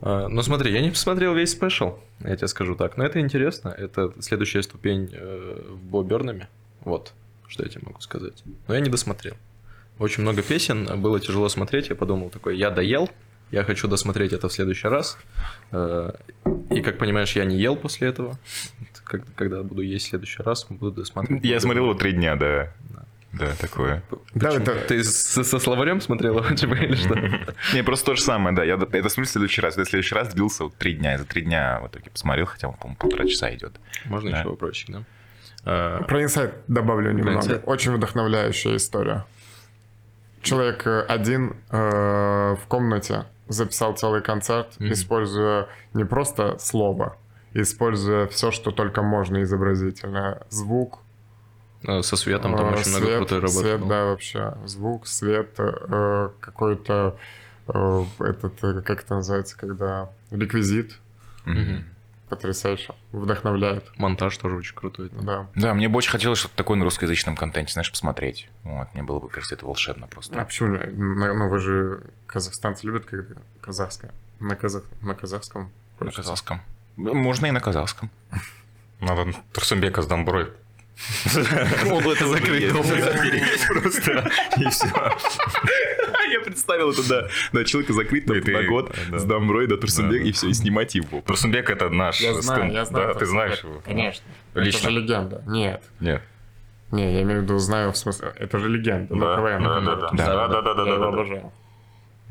А, 0.06 0.28
Ну 0.28 0.42
смотри, 0.42 0.70
я 0.70 0.82
не 0.82 0.90
посмотрел 0.90 1.34
весь 1.34 1.52
спешл, 1.52 1.98
я 2.20 2.36
тебе 2.36 2.46
скажу 2.48 2.74
так. 2.74 2.98
Но 2.98 3.04
это 3.04 3.20
интересно. 3.20 3.70
Это 3.70 4.12
следующая 4.20 4.62
ступень 4.62 5.08
э, 5.12 5.62
в 5.70 5.78
Бо 5.78 6.02
Бернаме. 6.02 6.48
Вот, 6.82 7.14
что 7.48 7.62
я 7.62 7.70
тебе 7.70 7.82
могу 7.86 8.00
сказать. 8.02 8.42
Но 8.68 8.74
я 8.74 8.80
не 8.80 8.90
досмотрел. 8.90 9.34
Очень 9.98 10.22
много 10.22 10.42
песен, 10.42 11.00
было 11.00 11.20
тяжело 11.20 11.48
смотреть. 11.48 11.88
Я 11.88 11.94
подумал 11.96 12.28
такой, 12.28 12.58
я 12.58 12.70
доел, 12.70 13.08
я 13.50 13.64
хочу 13.64 13.88
досмотреть 13.88 14.34
это 14.34 14.48
в 14.48 14.52
следующий 14.52 14.88
раз. 14.88 15.16
Э, 15.72 16.12
И, 16.70 16.82
как 16.82 16.98
понимаешь, 16.98 17.34
я 17.36 17.46
не 17.46 17.56
ел 17.56 17.74
после 17.74 18.08
этого. 18.08 18.38
Когда 19.36 19.62
буду 19.62 19.80
есть 19.80 20.06
в 20.06 20.08
следующий 20.10 20.42
раз, 20.42 20.66
буду 20.68 20.90
досматривать. 20.92 21.44
Я 21.44 21.60
смотрел 21.60 21.84
его 21.84 21.94
три 21.94 22.12
дня, 22.12 22.36
да. 22.36 22.74
Да, 23.38 23.52
такое. 23.60 24.02
Да, 24.34 24.50
это- 24.50 24.74
Ты 24.88 25.02
со, 25.04 25.42
со 25.44 25.58
словарем 25.58 26.00
смотрел 26.00 26.38
его 26.38 26.54
типа, 26.54 26.74
или 26.74 26.94
что? 26.94 27.14
Не, 27.74 27.82
просто 27.82 28.06
то 28.06 28.14
же 28.16 28.22
самое, 28.22 28.54
да. 28.54 28.64
Я 28.64 28.74
это 28.74 29.08
смотрю 29.08 29.24
в 29.24 29.28
следующий 29.28 29.60
раз. 29.60 29.76
Я 29.76 29.84
в 29.84 29.88
следующий 29.88 30.14
раз 30.14 30.32
длился 30.34 30.64
вот 30.64 30.76
три 30.76 30.94
дня. 30.94 31.12
Я 31.12 31.18
за 31.18 31.24
три 31.24 31.42
дня 31.42 31.80
в 31.82 31.88
итоге 31.88 32.10
посмотрел, 32.10 32.46
хотя 32.46 32.68
он, 32.68 32.74
по-моему, 32.74 32.96
полтора 32.98 33.26
часа 33.26 33.54
идет. 33.54 33.74
Можно 34.06 34.30
Да. 34.30 34.38
еще 34.40 34.48
вопросик, 34.48 34.90
да? 34.90 35.02
А, 35.66 36.02
Про 36.04 36.22
инсайт 36.22 36.54
добавлю 36.68 37.12
немного. 37.12 37.62
Очень 37.66 37.92
вдохновляющая 37.92 38.76
история. 38.76 39.24
Человек 40.42 40.86
э, 40.86 41.00
один 41.08 41.56
э, 41.70 41.76
в 42.54 42.66
комнате 42.68 43.24
записал 43.48 43.94
целый 43.96 44.20
концерт, 44.22 44.74
используя 44.78 45.68
не 45.94 46.04
просто 46.04 46.58
слово, 46.58 47.16
используя 47.54 48.26
все, 48.26 48.50
что 48.50 48.70
только 48.70 49.00
можно 49.02 49.42
изобразительно. 49.42 50.42
Звук, 50.50 50.98
Со 51.84 52.16
светом 52.16 52.56
там 52.56 52.66
э, 52.66 52.78
очень 52.78 52.90
много 52.90 53.16
крутой 53.16 53.38
работы. 53.40 53.58
свет, 53.58 53.80
было. 53.80 53.88
да, 53.88 54.04
вообще. 54.06 54.54
Звук, 54.64 55.06
свет, 55.06 55.54
э, 55.58 56.30
какой-то 56.40 57.18
э, 57.68 58.04
этот, 58.20 58.64
э, 58.64 58.80
как 58.80 59.02
это 59.02 59.16
называется, 59.16 59.56
когда 59.56 60.10
реквизит. 60.30 60.98
Потрясающе. 62.28 62.94
Вдохновляет. 63.12 63.84
Монтаж 63.98 64.36
тоже 64.38 64.56
очень 64.56 64.74
крутой. 64.74 65.10
Да. 65.12 65.46
Да, 65.54 65.74
мне 65.74 65.88
бы 65.88 65.98
очень 65.98 66.10
хотелось 66.10 66.38
что-то 66.38 66.56
такое 66.56 66.78
на 66.78 66.84
русскоязычном 66.84 67.36
контенте, 67.36 67.74
знаешь, 67.74 67.90
посмотреть. 67.90 68.48
Вот, 68.62 68.88
мне 68.94 69.02
было 69.02 69.20
бы, 69.20 69.28
кажется, 69.28 69.54
это 69.54 69.66
волшебно 69.66 70.06
просто. 70.06 70.40
А 70.40 70.44
почему? 70.44 70.78
Ну, 70.78 71.34
ну, 71.34 71.48
вы 71.48 71.58
же 71.58 72.02
казахстанцы 72.26 72.86
любят, 72.86 73.04
когда 73.04 73.34
казахское. 73.60 74.10
На, 74.40 74.56
казах... 74.56 74.84
на 75.02 75.14
казахском. 75.14 75.70
На 76.00 76.10
казахском. 76.10 76.62
Можно 76.96 77.46
и 77.46 77.50
на 77.50 77.60
казахском. 77.60 78.10
Надо 79.00 79.34
Турсумбека 79.52 80.00
с 80.00 80.06
Домброй 80.06 80.50
Он 81.90 82.08
это 82.08 82.26
закрыть, 82.26 82.70
просто, 82.70 84.30
и 84.58 84.68
все. 84.70 84.86
Я 86.30 86.40
представил 86.40 86.90
это, 86.90 87.08
да. 87.08 87.28
На 87.52 87.64
человека 87.64 87.92
закрыть 87.92 88.26
на 88.26 88.62
год 88.64 88.94
с 89.12 89.24
Домброй 89.24 89.66
до 89.66 89.76
Турсунбека, 89.76 90.24
и 90.24 90.32
все, 90.32 90.48
и 90.48 90.52
снимать 90.54 90.94
его. 90.94 91.20
Турсунбек 91.22 91.68
это 91.70 91.90
наш 91.90 92.20
Я 92.20 92.34
знаю, 92.34 92.72
я 92.72 92.84
знаю. 92.84 93.08
Да, 93.08 93.14
ты 93.14 93.26
знаешь 93.26 93.62
его? 93.62 93.80
Конечно. 93.84 94.24
Лично? 94.54 94.78
Это 94.78 94.90
же 94.90 95.00
легенда. 95.00 95.42
Нет. 95.46 95.82
Нет. 96.00 96.22
Не, 96.92 97.12
я 97.12 97.22
имею 97.22 97.40
в 97.40 97.42
виду, 97.44 97.58
знаю, 97.58 97.92
в 97.92 97.96
смысле, 97.96 98.32
это 98.38 98.58
же 98.58 98.68
легенда. 98.68 99.14
Да, 99.14 99.36
КВН, 99.36 99.62
да, 99.64 99.80
да, 99.80 99.96
да. 99.96 100.10
Да, 100.12 100.48
да, 100.48 100.62
да, 100.62 100.74
да, 100.74 100.84
да, 100.84 100.98
да. 100.98 101.08
обожаю. 101.08 101.52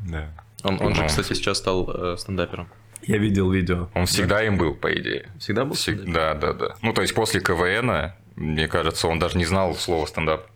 Да. 0.08 0.32
Он, 0.62 0.80
он 0.80 0.94
же, 0.94 1.06
кстати, 1.06 1.34
сейчас 1.34 1.58
стал 1.58 1.90
э, 1.92 2.16
стендапером. 2.16 2.68
Я 3.02 3.18
видел 3.18 3.50
видео. 3.50 3.90
Он 3.94 4.06
всегда 4.06 4.42
им 4.42 4.56
был, 4.56 4.74
по 4.74 4.92
идее. 4.94 5.28
Всегда 5.38 5.66
был? 5.66 5.74
Всег- 5.74 6.10
Да, 6.10 6.34
да, 6.34 6.54
да. 6.54 6.74
Ну, 6.80 6.94
то 6.94 7.02
есть 7.02 7.14
после 7.14 7.40
КВН, 7.40 8.12
мне 8.36 8.68
кажется, 8.68 9.08
он 9.08 9.18
даже 9.18 9.38
не 9.38 9.44
знал 9.44 9.74
слова 9.74 10.06
стендап. 10.06 10.46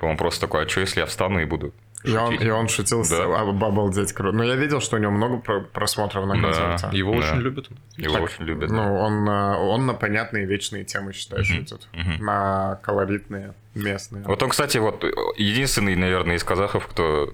Он 0.00 0.16
просто 0.16 0.42
такой, 0.42 0.64
а 0.64 0.68
что, 0.68 0.80
если 0.80 1.00
я 1.00 1.06
встану 1.06 1.40
и 1.40 1.44
буду 1.46 1.72
И 2.04 2.14
он, 2.14 2.32
шутить?» 2.32 2.46
и 2.46 2.50
он 2.50 2.68
шутил 2.68 3.02
с 3.04 3.08
Да. 3.08 3.24
об- 3.40 3.64
обалдеть 3.64 4.12
круто. 4.12 4.36
Но 4.36 4.44
я 4.44 4.54
видел, 4.54 4.80
что 4.80 4.96
у 4.96 4.98
него 4.98 5.10
много 5.12 5.38
про- 5.38 5.60
просмотров 5.62 6.26
на 6.26 6.34
Да. 6.34 6.52
концерте. 6.52 6.96
Его 6.98 7.12
Да. 7.12 7.18
очень 7.18 7.38
любят. 7.40 7.68
Его 7.96 8.12
Так, 8.14 8.22
очень 8.24 8.44
любят. 8.44 8.70
Ну, 8.70 8.94
он, 8.98 9.28
э, 9.28 9.56
он 9.56 9.86
на 9.86 9.94
понятные 9.94 10.44
вечные 10.46 10.84
темы, 10.84 11.12
считай, 11.14 11.42
шутит. 11.44 11.88
На 12.20 12.78
колоритные, 12.82 13.54
местные. 13.74 14.24
Вот 14.24 14.42
он, 14.42 14.50
кстати, 14.50 14.78
вот 14.78 15.02
единственный, 15.36 15.96
наверное, 15.96 16.36
из 16.36 16.44
казахов, 16.44 16.86
кто... 16.86 17.32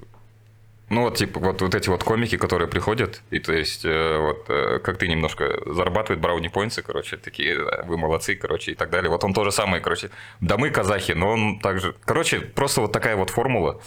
Ну, 0.92 1.04
вот, 1.04 1.16
типа, 1.16 1.40
вот, 1.40 1.62
вот 1.62 1.74
эти 1.74 1.88
вот 1.88 2.04
комики, 2.04 2.36
которые 2.36 2.68
приходят, 2.68 3.22
и 3.30 3.38
то 3.38 3.54
есть, 3.54 3.82
э, 3.86 4.18
вот, 4.18 4.44
э, 4.50 4.78
как 4.78 4.98
ты 4.98 5.08
немножко 5.08 5.58
зарабатывает 5.64 6.20
брауни 6.20 6.48
поинты, 6.48 6.82
короче, 6.82 7.16
такие, 7.16 7.58
вы 7.86 7.96
молодцы, 7.96 8.34
короче, 8.34 8.72
и 8.72 8.74
так 8.74 8.90
далее. 8.90 9.08
Вот 9.08 9.24
он 9.24 9.32
тоже 9.32 9.52
самый, 9.52 9.80
короче, 9.80 10.10
да 10.40 10.58
мы 10.58 10.68
казахи, 10.68 11.12
но 11.12 11.30
он 11.30 11.60
также... 11.60 11.94
Короче, 12.04 12.40
просто 12.40 12.82
вот 12.82 12.92
такая 12.92 13.16
вот 13.16 13.30
формула. 13.30 13.80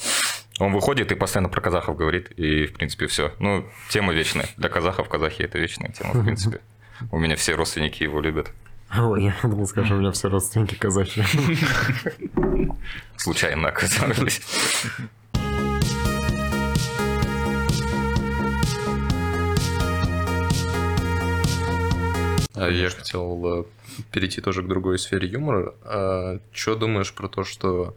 Он 0.59 0.73
выходит 0.73 1.11
и 1.11 1.15
постоянно 1.15 1.49
про 1.49 1.61
казахов 1.61 1.95
говорит, 1.95 2.31
и, 2.31 2.65
в 2.65 2.73
принципе, 2.73 3.05
все. 3.05 3.33
Ну, 3.37 3.69
тема 3.89 4.11
вечная. 4.11 4.47
Для 4.57 4.69
казахов 4.69 5.07
казахи– 5.07 5.41
это 5.43 5.59
вечная 5.59 5.91
тема, 5.91 6.11
в 6.15 6.23
принципе. 6.23 6.61
У 7.11 7.19
меня 7.19 7.35
все 7.35 7.53
родственники 7.53 8.01
его 8.01 8.19
любят. 8.19 8.51
Ой, 8.97 9.25
я 9.25 9.35
думал, 9.43 9.67
скажи, 9.67 9.93
у 9.93 9.99
меня 9.99 10.11
все 10.11 10.27
родственники 10.27 10.73
казахи. 10.73 11.23
Случайно 13.17 13.69
оказались. 13.69 14.41
А 22.55 22.69
я 22.69 22.89
хотел 22.89 23.61
э, 23.61 23.63
перейти 24.11 24.41
тоже 24.41 24.63
к 24.63 24.67
другой 24.67 24.97
сфере 24.99 25.27
юмора. 25.27 25.73
что 26.51 26.75
думаешь 26.75 27.13
про 27.13 27.27
то, 27.27 27.43
что 27.43 27.95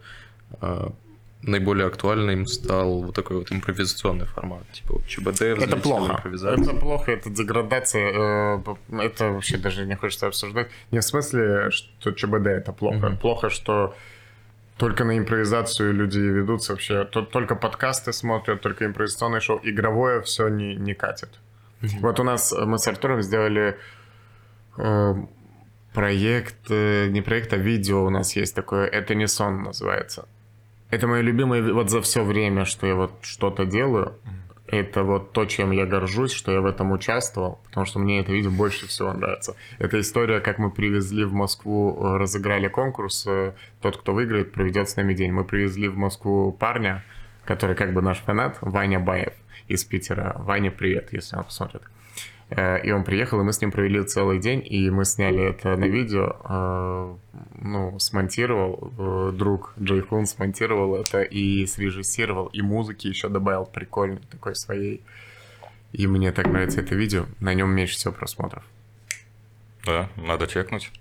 э, 0.61 0.89
наиболее 1.43 1.87
актуальным 1.87 2.45
стал 2.45 3.03
вот 3.03 3.15
такой 3.15 3.37
вот 3.37 3.51
импровизационный 3.51 4.25
формат? 4.25 4.63
Типа 4.73 5.01
ЧБД, 5.07 5.41
Это 5.41 5.77
плохо. 5.77 6.21
Это 6.25 6.73
плохо, 6.75 7.11
это 7.11 7.29
деградация. 7.29 8.11
э, 8.11 8.61
Это 9.01 9.31
вообще 9.31 9.57
даже 9.57 9.85
не 9.85 9.95
хочется 9.95 10.27
обсуждать. 10.27 10.67
Не 10.91 10.99
в 10.99 11.03
смысле, 11.03 11.71
что 11.71 12.11
ЧБД 12.11 12.47
это 12.47 12.73
плохо. 12.73 13.17
Плохо, 13.21 13.49
что 13.49 13.95
только 14.77 15.03
на 15.03 15.17
импровизацию 15.17 15.93
люди 15.93 16.19
ведутся 16.19 16.73
вообще. 16.73 17.03
Только 17.05 17.55
подкасты 17.55 18.13
смотрят, 18.13 18.61
только 18.61 18.85
импровизационное 18.85 19.39
шоу. 19.41 19.59
Игровое 19.63 20.21
все 20.21 20.47
не, 20.49 20.75
не 20.75 20.93
катит. 20.93 21.29
Вот 22.01 22.19
у 22.19 22.23
нас 22.23 22.53
мы 22.53 22.77
с 22.77 22.87
Артуром 22.87 23.21
сделали 23.21 23.77
проект, 25.93 26.69
э, 26.69 27.07
не 27.09 27.21
проект, 27.21 27.53
а 27.53 27.57
видео 27.57 28.05
у 28.05 28.09
нас 28.09 28.35
есть 28.35 28.55
такое, 28.55 28.85
это 28.87 29.15
не 29.15 29.27
сон 29.27 29.63
называется. 29.63 30.27
Это 30.89 31.07
мое 31.07 31.21
любимое, 31.21 31.73
вот 31.73 31.89
за 31.89 32.01
все 32.01 32.23
время, 32.23 32.65
что 32.65 32.87
я 32.87 32.95
вот 32.95 33.11
что-то 33.21 33.65
делаю, 33.65 34.13
это 34.67 35.03
вот 35.03 35.33
то, 35.33 35.45
чем 35.45 35.71
я 35.71 35.85
горжусь, 35.85 36.31
что 36.31 36.51
я 36.51 36.61
в 36.61 36.65
этом 36.65 36.91
участвовал, 36.91 37.59
потому 37.65 37.85
что 37.85 37.99
мне 37.99 38.19
это 38.19 38.31
видео 38.31 38.51
больше 38.51 38.87
всего 38.87 39.11
нравится. 39.13 39.55
Это 39.79 39.99
история, 39.99 40.39
как 40.39 40.59
мы 40.59 40.69
привезли 40.71 41.25
в 41.25 41.33
Москву, 41.33 41.97
э, 41.97 42.17
разыграли 42.17 42.67
конкурс, 42.67 43.25
э, 43.27 43.53
тот, 43.81 43.97
кто 43.97 44.13
выиграет, 44.13 44.51
проведет 44.51 44.89
с 44.89 44.95
нами 44.95 45.13
день. 45.13 45.31
Мы 45.31 45.43
привезли 45.43 45.87
в 45.87 45.97
Москву 45.97 46.51
парня, 46.51 47.03
который 47.45 47.75
как 47.75 47.93
бы 47.93 48.01
наш 48.01 48.19
фанат, 48.19 48.57
Ваня 48.61 48.99
Баев 48.99 49.33
из 49.67 49.83
Питера. 49.83 50.35
Ваня, 50.37 50.71
привет, 50.71 51.09
если 51.13 51.35
он 51.35 51.43
посмотрит. 51.43 51.81
Э, 51.81 51.98
И 52.51 52.91
он 52.91 53.03
приехал, 53.03 53.39
и 53.39 53.43
мы 53.43 53.53
с 53.53 53.61
ним 53.61 53.71
провели 53.71 54.03
целый 54.03 54.39
день, 54.39 54.63
и 54.65 54.89
мы 54.89 55.05
сняли 55.05 55.49
это 55.51 55.75
на 55.77 55.85
видео. 55.85 56.35
э, 56.43 57.15
Ну, 57.61 57.99
смонтировал 57.99 58.91
э, 58.97 59.31
друг 59.37 59.73
Джей 59.79 60.01
Хун, 60.01 60.25
смонтировал 60.25 60.95
это 60.95 61.21
и 61.21 61.65
срежиссировал, 61.67 62.47
и 62.47 62.61
музыки 62.61 63.07
еще 63.07 63.29
добавил 63.29 63.65
прикольной 63.65 64.21
такой 64.31 64.55
своей. 64.55 65.01
И 65.91 66.07
мне 66.07 66.31
так 66.31 66.47
нравится 66.47 66.81
это 66.81 66.95
видео, 66.95 67.25
на 67.39 67.53
нем 67.53 67.69
меньше 67.69 67.95
всего 67.95 68.13
просмотров. 68.13 68.63
Да, 69.85 70.09
надо 70.15 70.47
чекнуть. 70.47 70.91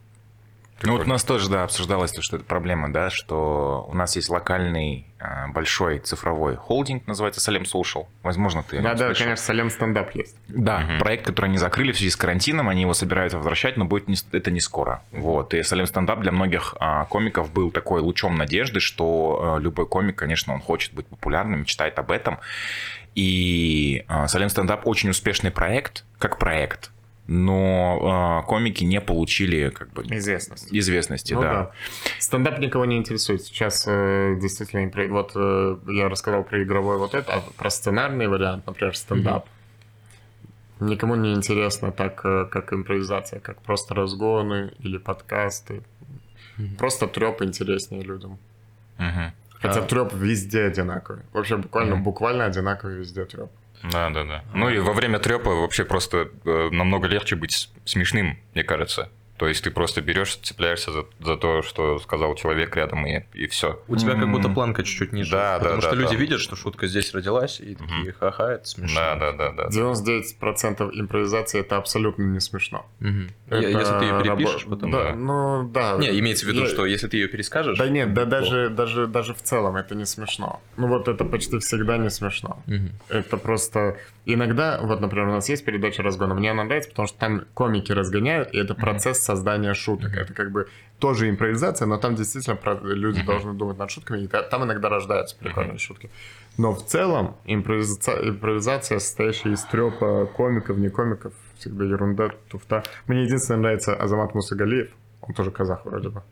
Ну 0.82 0.92
вот 0.92 1.06
у 1.06 1.08
нас 1.08 1.24
тоже, 1.24 1.50
да, 1.50 1.64
обсуждалось, 1.64 2.12
то, 2.12 2.22
что 2.22 2.36
это 2.36 2.44
проблема, 2.44 2.92
да, 2.92 3.10
что 3.10 3.86
у 3.90 3.94
нас 3.94 4.14
есть 4.14 4.28
локальный 4.28 5.06
э, 5.18 5.48
большой 5.48 5.98
цифровой 5.98 6.54
холдинг, 6.54 7.06
называется 7.06 7.40
Салем 7.40 7.62
Social. 7.62 8.06
Возможно, 8.22 8.62
ты... 8.62 8.76
о 8.76 8.80
нем 8.80 8.90
Да-да, 8.90 9.06
слышал. 9.06 9.24
конечно, 9.24 9.44
Салем 9.44 9.70
стендап 9.70 10.14
есть. 10.14 10.36
Да, 10.46 10.86
проект, 11.00 11.26
который 11.26 11.46
они 11.46 11.58
закрыли 11.58 11.90
в 11.92 11.96
связи 11.96 12.10
с 12.10 12.16
карантином, 12.16 12.68
они 12.68 12.82
его 12.82 12.94
собираются 12.94 13.38
возвращать, 13.38 13.76
но 13.76 13.86
будет 13.86 14.06
не, 14.08 14.16
это 14.32 14.50
не 14.52 14.60
скоро. 14.60 15.02
Вот. 15.10 15.52
И 15.52 15.62
Салем 15.64 15.86
стендап 15.86 16.20
для 16.20 16.30
многих 16.30 16.74
а, 16.78 17.06
комиков 17.06 17.52
был 17.52 17.72
такой 17.72 18.00
лучом 18.00 18.36
надежды, 18.36 18.78
что 18.78 19.56
а, 19.56 19.58
любой 19.58 19.86
комик, 19.86 20.16
конечно, 20.16 20.54
он 20.54 20.60
хочет 20.60 20.94
быть 20.94 21.06
популярным, 21.06 21.60
мечтает 21.60 21.98
об 21.98 22.12
этом. 22.12 22.38
И 23.16 24.04
а, 24.06 24.28
Салем 24.28 24.48
стендап 24.48 24.86
очень 24.86 25.10
успешный 25.10 25.50
проект, 25.50 26.04
как 26.18 26.38
проект, 26.38 26.92
но 27.28 28.00
а, 28.02 28.42
комики 28.42 28.84
не 28.84 29.02
получили 29.02 29.68
как 29.68 29.92
бы 29.92 30.02
Известность. 30.02 30.68
известности, 30.72 31.34
Ну 31.34 31.42
да. 31.42 31.52
да. 31.52 31.70
Стендап 32.18 32.58
никого 32.58 32.86
не 32.86 32.96
интересует. 32.96 33.42
Сейчас 33.42 33.84
э, 33.86 34.36
действительно, 34.40 34.90
вот 35.12 35.32
э, 35.34 35.76
я 35.88 36.08
рассказал 36.08 36.42
про 36.42 36.62
игровой 36.62 36.96
вот 36.96 37.14
это, 37.14 37.34
а 37.34 37.40
про 37.58 37.68
сценарный 37.68 38.28
вариант, 38.28 38.66
например, 38.66 38.96
стендап. 38.96 39.46
Никому 40.80 41.16
не 41.16 41.34
интересно 41.34 41.92
так, 41.92 42.24
э, 42.24 42.46
как 42.50 42.72
импровизация, 42.72 43.40
как 43.40 43.60
просто 43.60 43.94
разгоны 43.94 44.72
или 44.78 44.96
подкасты. 44.96 45.82
Просто 46.78 47.06
треп 47.06 47.42
интереснее 47.42 48.02
людям. 48.02 48.38
Мгм. 48.96 49.32
Хотя 49.60 49.82
треп 49.82 50.14
везде 50.14 50.62
одинаковый. 50.64 51.22
Вообще 51.32 51.56
буквально, 51.56 51.96
буквально 51.96 52.46
одинаковый 52.46 52.96
везде 52.96 53.26
треп. 53.26 53.50
Да, 53.82 54.10
да, 54.10 54.24
да. 54.24 54.44
Ну 54.54 54.68
и 54.68 54.78
во 54.78 54.92
время 54.92 55.18
трепа 55.18 55.50
вообще 55.50 55.84
просто 55.84 56.30
э, 56.44 56.68
намного 56.70 57.06
легче 57.06 57.36
быть 57.36 57.70
смешным, 57.84 58.38
мне 58.54 58.64
кажется. 58.64 59.10
То 59.38 59.46
есть 59.46 59.62
ты 59.62 59.70
просто 59.70 60.02
берешь, 60.02 60.34
цепляешься 60.36 60.90
за, 60.90 61.06
за 61.20 61.36
то, 61.36 61.62
что 61.62 62.00
сказал 62.00 62.34
человек 62.34 62.74
рядом, 62.74 63.06
и, 63.06 63.22
и 63.34 63.46
все. 63.46 63.80
У 63.86 63.94
тебя 63.94 64.14
как 64.14 64.30
будто 64.30 64.48
планка 64.48 64.82
чуть-чуть 64.82 65.12
ниже. 65.12 65.30
Да, 65.30 65.58
да, 65.58 65.64
Потому 65.64 65.80
да, 65.80 65.88
что 65.88 65.96
люди 65.96 66.16
да. 66.16 66.20
видят, 66.20 66.40
что 66.40 66.56
шутка 66.56 66.88
здесь 66.88 67.14
родилась, 67.14 67.60
и 67.60 67.76
такие, 67.76 68.12
ха-ха, 68.18 68.54
это 68.54 68.66
смешно. 68.66 68.96
Да, 68.96 69.14
да, 69.14 69.32
да, 69.32 69.52
да. 69.52 69.68
99% 69.68 70.90
импровизации 70.92 71.60
это 71.60 71.76
абсолютно 71.76 72.24
не 72.24 72.40
смешно. 72.40 72.84
Мгм. 72.98 73.30
Это 73.50 73.66
Если 73.68 73.98
ты 73.98 74.04
ее 74.04 74.22
перепишешь, 74.22 74.66
рабо- 74.66 74.70
потом... 74.70 74.90
Да, 74.90 75.14
ну 75.14 75.68
да. 75.72 75.96
Не, 75.98 76.18
имеется 76.18 76.44
в 76.44 76.48
виду, 76.48 76.60
Я- 76.62 76.66
что 76.66 76.84
если 76.86 77.08
ты 77.08 77.16
ее 77.16 77.28
перескажешь... 77.28 77.78
Да 77.78 77.88
нет, 77.88 78.12
да 78.14 78.24
то- 78.24 78.30
даже, 78.30 78.68
даже, 78.68 79.06
даже 79.06 79.34
в 79.34 79.42
целом 79.42 79.76
это 79.76 79.94
не 79.94 80.04
смешно. 80.04 80.60
Ну 80.76 80.86
вот 80.88 81.08
это 81.08 81.24
почти 81.24 81.58
всегда 81.58 81.96
не 81.96 82.10
смешно. 82.10 82.62
Мгм. 82.66 82.90
Это 83.08 83.36
просто... 83.36 83.96
Иногда, 84.26 84.78
вот, 84.82 85.00
например, 85.00 85.28
у 85.28 85.32
нас 85.32 85.48
есть 85.48 85.64
передача 85.64 86.02
разгона. 86.02 86.34
Мне 86.34 86.50
она 86.50 86.64
нравится, 86.64 86.90
потому 86.90 87.08
что 87.08 87.18
там 87.18 87.44
комики 87.54 87.92
разгоняют, 87.92 88.52
и 88.52 88.58
это 88.58 88.74
процесс 88.74 89.20
создания 89.20 89.72
шуток. 89.74 90.14
Это 90.16 90.34
как 90.34 90.52
бы 90.52 90.68
тоже 90.98 91.30
импровизация, 91.30 91.86
но 91.86 91.96
там 91.96 92.14
действительно 92.16 92.58
люди 92.82 93.22
должны 93.22 93.54
думать 93.54 93.78
над 93.78 93.90
шутками, 93.90 94.24
и 94.24 94.26
та- 94.26 94.42
там 94.42 94.64
иногда 94.64 94.88
рождаются 94.88 95.36
прикольные 95.38 95.78
шутки. 95.78 96.10
Но 96.58 96.74
в 96.74 96.84
целом 96.84 97.36
импровизация, 97.46 98.28
импровизация 98.30 98.98
состоящая 98.98 99.52
из 99.52 99.62
трепа 99.62 100.26
комиков, 100.26 100.76
не 100.76 100.88
комиков, 100.90 101.32
всегда 101.58 101.84
ерунда, 101.84 102.30
туфта. 102.48 102.82
Мне 103.06 103.24
единственное 103.24 103.60
нравится 103.60 103.94
Азамат 103.94 104.34
Мусагалиев. 104.34 104.90
Он 105.20 105.34
тоже 105.34 105.50
казах 105.50 105.84
вроде 105.84 106.08
бы. 106.10 106.22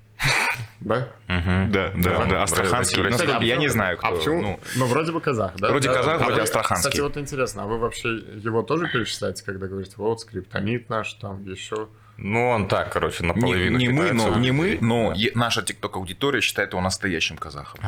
Да? 0.81 1.09
Да, 1.29 1.93
да, 1.97 2.25
да, 2.27 2.43
Астраханский. 2.43 3.03
Я 3.47 3.57
не 3.57 3.69
знаю, 3.69 3.99
А 4.01 4.07
кто. 4.09 4.17
почему? 4.17 4.43
ну, 4.43 4.61
Ну, 4.77 4.87
вроде 4.87 5.13
бы 5.13 5.21
казах, 5.21 5.53
да? 5.57 5.69
Вроде 5.71 5.89
Да. 5.89 5.95
казах, 5.95 6.15
А 6.21 6.25
вроде 6.25 6.37
вы- 6.37 6.43
астраханский. 6.43 6.91
Кстати, 6.91 7.01
вот 7.03 7.17
интересно, 7.17 7.65
а 7.65 7.67
вы 7.67 7.79
вообще 7.79 8.09
его 8.43 8.63
тоже 8.63 8.89
перечисляете, 8.91 9.45
когда 9.45 9.67
говорите, 9.67 9.95
вот, 9.97 10.21
скриптонит 10.21 10.89
наш, 10.89 11.13
там, 11.15 11.45
еще... 11.45 11.89
Ну, 12.19 12.49
он 12.49 12.67
так, 12.69 12.93
короче, 12.93 13.25
наполовину 13.25 13.77
не, 13.77 13.89
не 13.89 13.93
мы, 13.93 14.13
но, 14.13 14.39
не 14.39 14.51
мы, 14.51 14.79
но 14.81 15.13
Да. 15.13 15.21
наша 15.35 15.63
тикток-аудитория 15.63 16.41
считает 16.41 16.73
его 16.73 16.81
настоящим 16.81 17.37
казахом. 17.37 17.79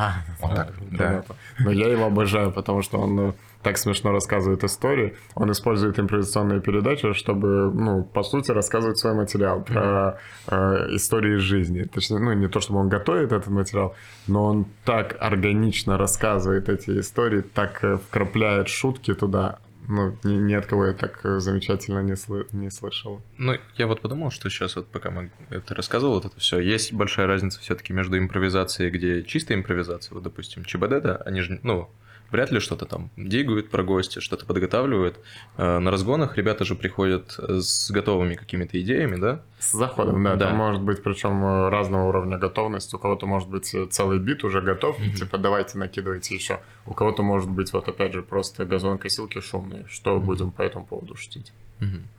Вот 0.41 0.55
так, 0.55 0.72
да. 0.91 1.24
Но 1.61 1.70
я 1.70 1.89
его 1.89 2.05
обожаю, 2.07 2.53
потому 2.53 2.82
что 2.82 2.99
он 3.01 3.16
ну, 3.16 3.34
так 3.62 3.76
смешно 3.78 4.12
рассказывает 4.12 4.64
истории. 4.64 5.16
Он 5.34 5.50
использует 5.50 5.98
импровизационные 5.98 6.61
передачи, 6.61 7.12
чтобы, 7.12 7.72
ну, 7.72 8.04
по 8.04 8.22
сути, 8.22 8.50
рассказывать 8.52 8.98
свой 8.98 9.14
материал 9.14 9.62
про 9.62 10.18
э, 10.46 10.94
истории 10.94 11.36
из 11.36 11.42
жизни. 11.42 11.82
Точнее, 11.82 12.18
ну, 12.18 12.32
не 12.32 12.48
то, 12.48 12.61
чтобы 12.61 12.80
он 12.80 12.88
готовит 12.88 13.32
этот 13.32 13.48
материал, 13.48 13.94
но 14.26 14.44
он 14.44 14.66
так 14.84 15.16
органично 15.20 15.98
рассказывает 15.98 16.68
эти 16.68 17.00
истории, 17.00 17.40
так 17.40 17.82
э, 17.82 17.96
вкрапляет 17.96 18.68
шутки 18.68 19.14
туда. 19.14 19.59
Ну, 19.90 20.14
ни, 20.22 20.34
ни 20.34 20.52
от 20.52 20.66
кого 20.66 20.86
я 20.86 20.92
так 20.92 21.20
э, 21.24 21.40
замечательно 21.40 22.00
не, 22.00 22.12
слы- 22.12 22.46
не 22.52 22.70
слышал. 22.70 23.22
Ну, 23.38 23.54
я 23.76 23.86
вот 23.86 24.02
подумал, 24.02 24.30
что 24.30 24.50
сейчас 24.50 24.76
вот 24.76 24.86
пока 24.88 25.11
мы 25.11 25.30
это 25.48 25.74
рассказывал, 25.74 26.14
вот 26.14 26.26
это 26.26 26.38
все, 26.38 26.61
есть 26.61 26.92
большая 26.92 27.26
разница 27.26 27.59
все-таки 27.61 27.94
между 27.94 28.18
импровизацией, 28.18 28.90
где 28.90 29.22
чистая 29.22 29.56
импровизация, 29.56 30.14
вот, 30.14 30.22
допустим, 30.22 30.64
ЧБД, 30.64 31.02
да, 31.02 31.16
они 31.24 31.40
же, 31.40 31.59
ну, 31.62 31.88
вряд 32.31 32.51
ли 32.51 32.61
что-то 32.61 32.87
там 32.87 33.11
дигают 33.16 33.70
про 33.70 33.83
гостя, 33.83 34.20
что-то 34.20 34.47
подготавливают. 34.47 35.18
Э, 35.57 35.79
На 35.79 35.91
разгонах 35.91 36.37
ребята 36.37 36.64
же 36.64 36.74
приходят 36.74 37.39
с 37.39 37.91
готовыми 37.91 38.35
какими-то 38.35 38.81
идеями, 38.81 39.16
да? 39.16 39.43
С 39.59 39.72
заходом, 39.72 40.22
да, 40.22 40.37
Да. 40.37 40.47
Там 40.49 40.57
может 40.57 40.83
быть 40.83 41.03
причем 41.03 41.43
э, 41.45 41.68
разного 41.68 42.09
уровня 42.09 42.39
готовности. 42.39 42.95
У 42.95 42.99
кого-то 42.99 43.26
может 43.26 43.49
быть 43.49 43.74
э, 43.74 43.87
целый 43.87 44.18
бит 44.18 44.45
уже 44.45 44.61
готов, 44.61 44.97
типа 45.16 45.39
давайте 45.39 45.79
накидывайте 45.79 46.35
еще. 46.35 46.61
У 46.87 46.95
кого-то 46.95 47.22
может 47.22 47.51
быть 47.51 47.72
вот 47.72 47.89
опять 47.89 48.12
же 48.12 48.22
просто 48.22 48.64
газонкосилки 48.64 49.41
шумные. 49.41 49.87
Что 49.89 50.18
будем 50.20 50.51
по 50.51 50.62
этому 50.62 50.85
поводу 50.87 51.16
шутить? 51.16 51.53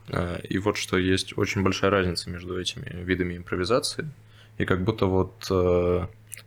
А, 0.09 0.37
И 0.37 0.57
вот 0.57 0.77
что 0.77 0.97
есть 0.97 1.37
очень 1.37 1.63
большая 1.63 1.91
разница 1.91 2.29
между 2.29 2.59
этими 2.59 3.03
видами 3.03 3.37
импровизации. 3.37 4.09
И 4.57 4.65
как 4.65 4.83
будто 4.83 5.05
вот 5.05 5.47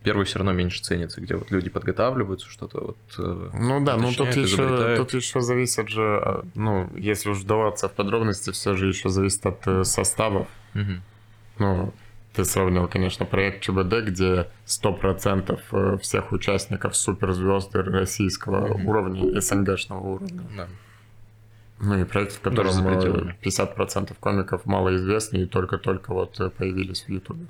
первый 0.03 0.25
все 0.27 0.39
равно 0.39 0.53
меньше 0.53 0.83
ценится, 0.83 1.21
где 1.21 1.37
вот 1.37 1.51
люди 1.51 1.71
подготавливаются, 1.71 2.49
что-то 2.49 2.81
вот... 2.81 2.97
э, 3.19 3.51
Ну 3.55 3.85
да, 3.85 3.97
ну 3.97 4.13
тут 4.13 4.37
еще, 4.37 4.97
тут 4.97 5.15
еще 5.15 5.41
зависит 5.41 5.89
же, 5.89 6.23
э, 6.25 6.43
ну, 6.55 6.91
если 6.97 7.31
уж 7.31 7.39
вдаваться 7.39 7.89
в 7.89 7.93
подробности, 7.93 8.51
все 8.51 8.75
же 8.75 8.89
еще 8.89 9.09
зависит 9.09 9.45
от 9.47 9.67
э, 9.67 9.85
составов. 9.85 10.49
Мгм. 10.75 11.03
Ну, 11.59 11.93
ты 12.35 12.45
сравнил, 12.45 12.89
конечно, 12.89 13.27
проект 13.27 13.63
ЧБД, 13.63 14.05
где 14.07 14.49
100% 14.67 15.61
э, 15.73 15.99
всех 15.99 16.33
участников 16.33 16.97
суперзвезды 16.97 17.83
российского 17.83 18.73
уровня, 18.75 19.41
СНГшного 19.41 20.01
уровня. 20.01 20.43
Да. 20.57 20.69
Ну 21.81 21.99
и 21.99 22.05
проект, 22.05 22.33
в 22.33 22.41
котором 22.41 22.71
за 22.73 22.83
э, 22.83 22.95
пределами. 22.95 23.37
50% 23.43 24.15
комиков 24.21 24.67
малоизвестны 24.67 25.39
и 25.39 25.47
только-только 25.47 26.13
вот 26.15 26.39
появились 26.57 27.03
в 27.03 27.09
Ютубе. 27.09 27.47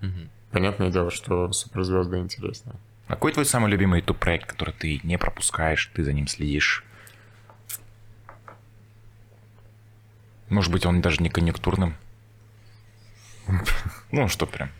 Мгм. 0.00 0.28
Понятное 0.54 0.88
дело, 0.88 1.10
что 1.10 1.50
суперзвезды 1.50 2.18
интереснее. 2.18 2.76
А 3.08 3.14
Какой 3.14 3.32
твой 3.32 3.44
самый 3.44 3.68
любимый 3.72 3.98
YouTube 3.98 4.18
проект, 4.20 4.46
который 4.46 4.72
ты 4.72 5.00
не 5.02 5.18
пропускаешь, 5.18 5.90
ты 5.92 6.04
за 6.04 6.12
ним 6.12 6.28
следишь? 6.28 6.84
Может 10.48 10.70
быть, 10.70 10.86
он 10.86 11.00
даже 11.00 11.20
не 11.24 11.28
конъюнктурным? 11.28 11.96
Ну, 14.12 14.28
что 14.28 14.46
прям. 14.46 14.70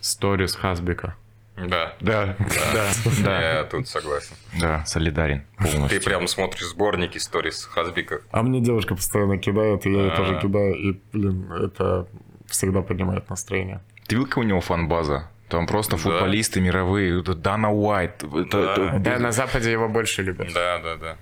Сторис 0.00 0.56
Хасбика. 0.56 1.14
Да, 1.56 1.94
Да, 2.00 2.36
Да, 2.74 2.90
да, 3.22 3.52
я 3.58 3.64
тут 3.64 3.88
согласен. 3.88 4.34
да, 4.60 4.84
солидарен 4.86 5.44
полностью. 5.56 6.00
Ты 6.00 6.04
прям 6.04 6.26
смотришь 6.26 6.66
сборники 6.66 7.16
сторис 7.18 7.64
Хазбика. 7.64 8.22
А 8.32 8.42
мне 8.42 8.60
девушка 8.60 8.96
постоянно 8.96 9.38
кидает, 9.38 9.86
и 9.86 9.92
я 9.92 10.00
ей 10.02 10.10
А. 10.10 10.16
тоже 10.16 10.40
кидаю, 10.40 10.74
и, 10.74 11.00
блин, 11.12 11.50
это 11.52 12.08
всегда 12.48 12.82
поднимает 12.82 13.30
настроение. 13.30 13.80
Ты 14.06 14.14
видел, 14.16 14.28
какая 14.28 14.40
у 14.44 14.48
него 14.48 14.60
фан-база? 14.60 15.28
Там 15.48 15.66
просто 15.66 15.96
футболисты 15.96 16.60
мировые. 16.60 17.20
Это 17.20 17.34
Дана 17.34 17.70
Уайт. 17.70 18.22
Это- 18.24 18.46
Да. 18.50 18.72
это- 18.72 18.98
Да, 18.98 19.18
на 19.18 19.32
Западе 19.32 19.70
его 19.72 19.88
больше 19.88 20.22
любят. 20.22 20.52
Да, 20.52 20.78
да, 20.82 20.96
да. 20.96 21.16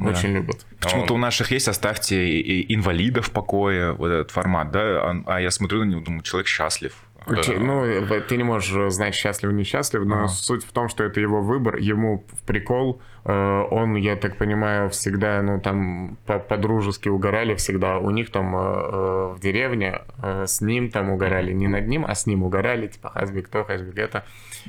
Очень 0.00 0.32
любят. 0.34 0.64
Почему-то 0.80 1.14
у 1.14 1.18
наших 1.18 1.50
есть 1.52 1.68
«Оставьте 1.68 2.60
инвалидов 2.74 3.26
в 3.28 3.30
покое», 3.30 3.92
вот 3.92 4.08
этот 4.08 4.30
формат, 4.32 4.70
да? 4.72 4.80
А, 4.80 5.22
а 5.26 5.40
я 5.40 5.50
смотрю 5.50 5.84
на 5.84 5.90
него, 5.90 6.00
думаю, 6.00 6.22
человек 6.22 6.48
счастлив. 6.48 6.92
Окей, 7.26 7.56
Ну, 7.56 7.80
в- 8.04 8.20
ты 8.20 8.36
не 8.36 8.42
можешь 8.42 8.92
знать, 8.92 9.14
счастлив 9.14 9.50
или 9.50 9.58
несчастлив, 9.60 10.04
но 10.04 10.28
суть 10.28 10.64
в 10.64 10.72
том, 10.72 10.88
что 10.88 11.04
это 11.04 11.20
его 11.20 11.40
выбор, 11.42 11.76
ему 11.76 12.24
в 12.32 12.42
прикол. 12.44 13.00
Э, 13.26 13.64
Он, 13.70 13.96
я 13.96 14.16
так 14.16 14.36
понимаю, 14.36 14.88
всегда, 14.90 15.40
ну, 15.42 15.60
там, 15.60 16.16
по- 16.26 16.38
по-дружески 16.38 17.08
угорали 17.08 17.54
всегда. 17.54 17.98
У 17.98 18.10
них 18.10 18.30
там 18.30 18.54
э, 18.54 18.58
э, 18.60 19.34
в 19.36 19.40
деревне 19.40 20.02
э, 20.22 20.44
с 20.46 20.60
ним 20.60 20.90
там 20.90 21.10
угорали, 21.10 21.52
не 21.52 21.68
над 21.68 21.88
ним, 21.88 22.04
а 22.06 22.14
с 22.14 22.26
ним 22.26 22.42
угорали, 22.42 22.86
типа, 22.88 23.08
Хазбик 23.10 23.48
то, 23.48 23.64
Хазбик 23.64 23.98
это. 23.98 24.24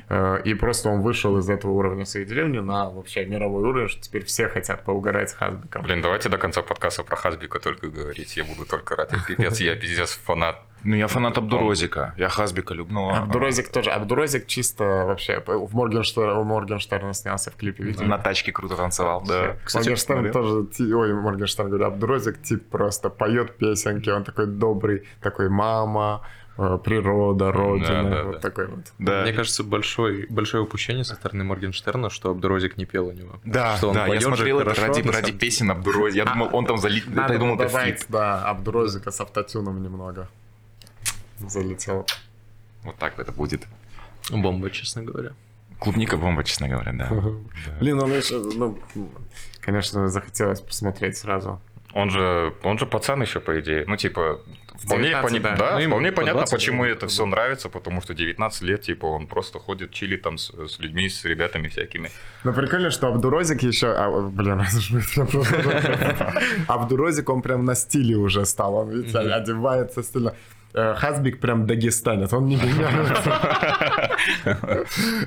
Э, 0.09 0.41
И 0.45 0.53
просто 0.53 0.89
он 0.89 1.01
вышел 1.01 1.37
из 1.37 1.49
этого 1.49 1.71
уровня 1.71 2.05
своей 2.05 2.25
деревни 2.25 2.59
на 2.59 2.89
вообще 2.89 3.25
мировой 3.25 3.63
уровень, 3.63 3.89
что 3.89 4.01
теперь 4.01 4.23
все 4.23 4.47
хотят 4.47 4.83
поугарать 4.85 5.29
с 5.29 5.33
Хазбиком. 5.33 5.83
Блин, 5.83 6.01
давайте 6.01 6.29
до 6.29 6.37
конца 6.37 6.61
подкаста 6.61 7.03
про 7.03 7.15
Хазбика 7.17 7.59
только 7.59 7.87
говорить. 7.89 8.37
Я 8.37 8.43
буду 8.45 8.65
только 8.65 8.95
рад. 8.95 9.11
Я 9.11 9.19
пипец, 9.27 9.59
я 9.59 9.75
пиздец 9.75 10.11
фанат. 10.25 10.61
Ну, 10.83 10.95
я 10.95 11.07
фанат 11.07 11.35
Абдурозика. 11.37 12.13
Я 12.17 12.29
Хазбика 12.29 12.75
люблю. 12.75 13.09
Абдурозик 13.09 13.69
тоже. 13.69 13.89
Абдурозик 13.89 14.45
чисто 14.45 14.83
вообще 14.83 15.41
в 15.47 15.73
Моргенштерна, 15.75 16.39
у 16.39 16.43
Моргенштерна 16.43 17.13
снялся 17.13 17.49
в 17.49 17.55
клипе, 17.55 17.83
видели? 17.83 18.05
на 18.05 18.19
тачке 18.19 18.44
круто 18.51 18.75
танцевал. 18.75 19.23
Да. 19.27 19.57
Моргенштерн 19.73 20.31
тоже, 20.31 20.67
ой, 20.95 21.13
Моргенштерн, 21.13 21.69
говорю, 21.69 21.85
Абдурозик 21.85 22.41
тип 22.41 22.69
просто 22.69 23.09
поет 23.09 23.57
песенки, 23.57 24.09
он 24.09 24.23
такой 24.23 24.47
добрый, 24.47 25.03
такой 25.21 25.49
мама, 25.49 26.21
э, 26.57 26.79
природа, 26.83 27.51
родина, 27.51 28.09
да, 28.09 28.23
вот 28.23 28.33
да. 28.33 28.39
такой 28.39 28.67
вот. 28.67 28.85
Да. 28.99 29.23
Мне 29.23 29.33
кажется, 29.33 29.63
большой, 29.63 30.27
большое 30.29 30.63
упущение 30.63 31.03
со 31.03 31.15
стороны 31.15 31.43
Моргенштерна, 31.43 32.09
что 32.09 32.31
Абдурозик 32.31 32.77
не 32.77 32.85
пел 32.85 33.07
у 33.07 33.11
него. 33.11 33.39
Да, 33.43 33.77
что 33.77 33.89
он 33.89 33.95
да, 33.95 34.07
я 34.07 34.21
смотрел 34.21 34.59
это 34.59 34.73
ради, 34.73 35.01
ради 35.01 35.25
самом- 35.25 35.37
песен 35.39 35.71
Абдурози. 35.71 36.17
Я 36.17 36.25
думал, 36.25 36.49
он 36.53 36.65
там 36.65 36.77
залит. 36.77 37.07
Надо 37.07 37.33
я 37.33 37.39
думал, 37.39 37.59
это 37.59 37.67
фит. 37.67 38.05
да, 38.09 38.43
Абдурозика 38.45 39.11
с 39.11 39.19
автотюном 39.21 39.81
немного. 39.83 40.27
Залетел. 41.39 42.05
Вот 42.83 42.95
так 42.97 43.19
это 43.19 43.31
будет. 43.31 43.63
Бомба, 44.31 44.69
честно 44.69 45.03
говоря. 45.03 45.33
Клубника 45.79 46.17
бомба, 46.17 46.43
честно 46.43 46.67
говоря, 46.69 46.93
да. 46.93 47.09
Блин, 47.79 48.01
он 48.01 48.11
еще, 48.13 48.39
ну, 48.39 48.77
конечно, 49.61 50.07
захотелось 50.09 50.61
посмотреть 50.61 51.17
сразу. 51.17 51.61
Он 51.93 52.09
же, 52.09 52.53
он 52.63 52.77
же 52.77 52.85
пацан 52.85 53.21
еще, 53.21 53.39
по 53.39 53.57
идее. 53.59 53.85
Ну, 53.87 53.95
типа, 53.95 54.41
вполне, 54.83 55.09
19, 55.09 55.31
пони- 55.31 55.39
да. 55.43 55.55
да, 55.55 55.79
Ну, 55.79 55.87
вполне 55.87 56.11
по 56.11 56.17
понятно, 56.17 56.39
20, 56.41 56.53
почему 56.53 56.83
да, 56.83 56.89
это 56.89 57.01
да. 57.01 57.07
все 57.07 57.25
нравится, 57.25 57.69
потому 57.69 58.01
что 58.01 58.13
19 58.13 58.61
лет, 58.63 58.81
типа, 58.81 59.05
он 59.05 59.27
просто 59.27 59.59
ходит, 59.59 59.91
чилит 59.91 60.21
там 60.21 60.37
с, 60.37 60.51
с 60.67 60.79
людьми, 60.79 61.07
с 61.07 61.23
ребятами 61.23 61.69
всякими. 61.69 62.11
Но 62.43 62.51
прикольно, 62.51 62.91
что 62.91 63.07
Абдурозик 63.07 63.63
еще... 63.63 63.93
а, 63.97 64.09
блин, 64.29 64.61
Абдурозик, 66.67 67.29
он 67.29 67.41
прям 67.41 67.63
на 67.65 67.75
стиле 67.75 68.15
уже 68.17 68.45
стал. 68.45 68.75
Он, 68.75 68.89
видите, 68.89 69.17
одевается 69.17 70.03
стильно. 70.03 70.33
Э, 70.77 70.93
Хазбик 70.95 71.39
прям 71.39 71.65
дагестанец, 71.65 72.33
он 72.33 72.47
не 72.47 72.57
меняется. 72.57 73.31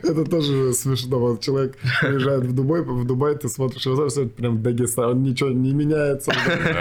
Это 0.02 0.24
тоже 0.24 0.74
смешно. 0.74 1.18
Вот 1.18 1.40
человек 1.40 1.76
приезжает 2.02 2.44
в 2.44 2.54
Дубай, 2.54 2.82
в 2.82 3.04
Дубай 3.06 3.34
ты 3.34 3.48
смотришь 3.48 3.82
все 3.82 4.26
прям 4.26 4.62
Дагестан. 4.62 5.04
Он 5.10 5.22
ничего 5.22 5.48
не 5.50 5.72
меняется. 5.72 6.32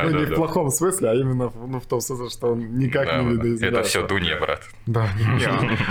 Ну, 0.03 0.19
не 0.19 0.25
в 0.25 0.35
плохом 0.35 0.69
смысле, 0.69 1.09
а 1.11 1.13
именно 1.15 1.47
в- 1.47 1.67
ну, 1.67 1.79
в 1.79 1.85
том 1.85 2.01
смысле, 2.01 2.29
что 2.29 2.51
он 2.51 2.77
никак 2.77 3.05
не 3.21 3.29
видоизменяется. 3.31 3.65
Это 3.79 3.83
все 3.83 4.07
Дуня, 4.07 4.37
брат. 4.39 4.61
Да. 4.85 5.07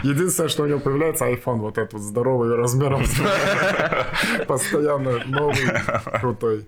Единственное, 0.03 0.49
что 0.49 0.65
у 0.65 0.67
него 0.67 0.79
появляется 0.81 1.25
iPhone, 1.25 1.61
вот 1.61 1.79
этот 1.79 1.95
вот 1.95 2.03
здоровый 2.03 2.55
размером. 2.57 3.03
Постоянно 4.47 5.23
новый, 5.27 5.57
крутой. 6.21 6.67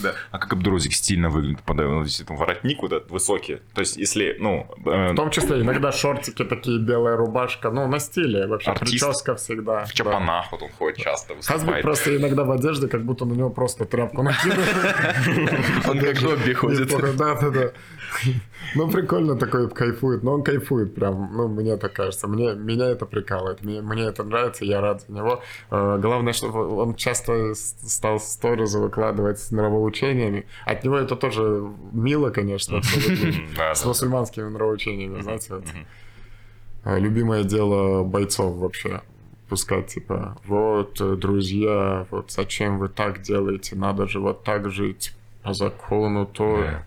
Да. 0.00 0.14
А 0.30 0.38
как 0.38 0.52
Абдурозик 0.52 0.92
стильно 0.94 1.30
выглядит? 1.30 1.62
Под 1.62 1.76
ну, 1.76 2.04
воротник 2.28 2.82
вот 2.82 2.92
этот 2.92 3.10
высокий. 3.10 3.60
То 3.74 3.80
есть, 3.80 3.96
если, 3.96 4.36
ну... 4.38 4.66
э, 4.86 5.12
В 5.12 5.16
том 5.16 5.30
числе 5.30 5.60
иногда 5.60 5.92
шортики 5.92 6.44
такие, 6.44 6.78
белая 6.78 7.16
рубашка, 7.16 7.70
ну, 7.70 7.86
на 7.86 7.98
стиле 7.98 8.46
вообще, 8.46 8.70
Артист. 8.70 8.90
прическа 8.90 9.34
всегда. 9.36 9.84
в 9.84 9.92
чапанах 9.92 10.50
вот 10.52 10.62
он 10.62 10.70
ходит 10.70 10.98
часто, 10.98 11.34
выступает. 11.34 11.82
просто 11.82 12.16
иногда 12.16 12.44
в 12.44 12.50
одежде, 12.50 12.88
как 12.88 13.04
будто 13.04 13.24
на 13.24 13.34
него 13.34 13.50
просто 13.50 13.84
тряпку 13.84 14.22
накидывают. 14.22 14.68
Он 15.88 15.98
как 16.00 16.16
зомби 16.16 16.52
ходит. 16.52 16.88
Да, 17.16 17.34
да, 17.34 17.50
да. 17.50 17.70
Ну, 18.74 18.90
прикольно 18.90 19.36
такой 19.36 19.70
кайфует. 19.70 20.22
Но 20.22 20.34
он 20.34 20.42
кайфует 20.42 20.94
прям, 20.94 21.30
ну, 21.32 21.48
мне 21.48 21.76
так 21.76 21.92
кажется. 21.92 22.28
Мне, 22.28 22.54
меня 22.54 22.86
это 22.86 23.06
прикалывает. 23.06 23.64
Мне, 23.64 23.80
мне 23.80 24.04
это 24.04 24.24
нравится, 24.24 24.64
я 24.64 24.80
рад 24.80 25.02
за 25.06 25.12
него. 25.12 25.42
Э, 25.70 25.98
Главное, 26.00 26.32
что 26.32 26.48
он 26.48 26.94
часто 26.94 27.54
стал 27.54 28.20
сторизы 28.20 28.78
выкладывать 28.78 29.38
с 29.38 29.50
нравоучениями. 29.50 30.46
От 30.66 30.84
него 30.84 30.96
это 30.96 31.16
тоже 31.16 31.66
мило, 31.92 32.30
конечно, 32.30 32.82
с 33.74 33.84
мусульманскими 33.84 34.48
нравоучениями, 34.48 35.20
знаете. 35.22 35.54
Э, 36.84 36.98
Любимое 36.98 37.44
дело 37.44 38.04
бойцов 38.04 38.56
вообще. 38.56 39.00
Пускать, 39.48 39.86
типа, 39.86 40.36
вот, 40.44 41.00
э, 41.00 41.16
друзья, 41.16 42.06
вот 42.10 42.30
зачем 42.30 42.78
вы 42.78 42.88
так 42.90 43.22
делаете, 43.22 43.76
надо 43.76 44.06
же 44.06 44.20
вот 44.20 44.44
так 44.44 44.70
жить 44.70 45.14
по 45.42 45.54
закону, 45.54 46.26
то... 46.26 46.58
Да. 46.58 46.84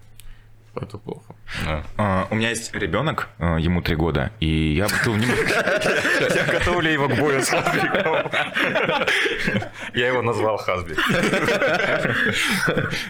Это 0.76 0.98
плохо. 0.98 1.36
Да. 1.66 1.84
А, 1.98 2.28
у 2.30 2.36
меня 2.36 2.50
есть 2.50 2.74
ребенок, 2.74 3.30
а, 3.40 3.58
ему 3.58 3.82
три 3.82 3.96
года, 3.96 4.32
и 4.40 4.74
я 4.74 4.88
был 5.06 5.16
Я 6.36 6.46
готовлю 6.46 6.90
его 6.90 7.10
к 7.10 7.16
бою 7.18 7.42
с 7.42 7.50
Хасбиком. 7.50 8.32
Я 9.94 10.08
его 10.08 10.22
назвал 10.22 10.58
Хасбик. 10.58 10.98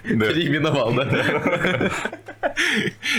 Переименовал, 0.03 0.93
да? 0.93 1.91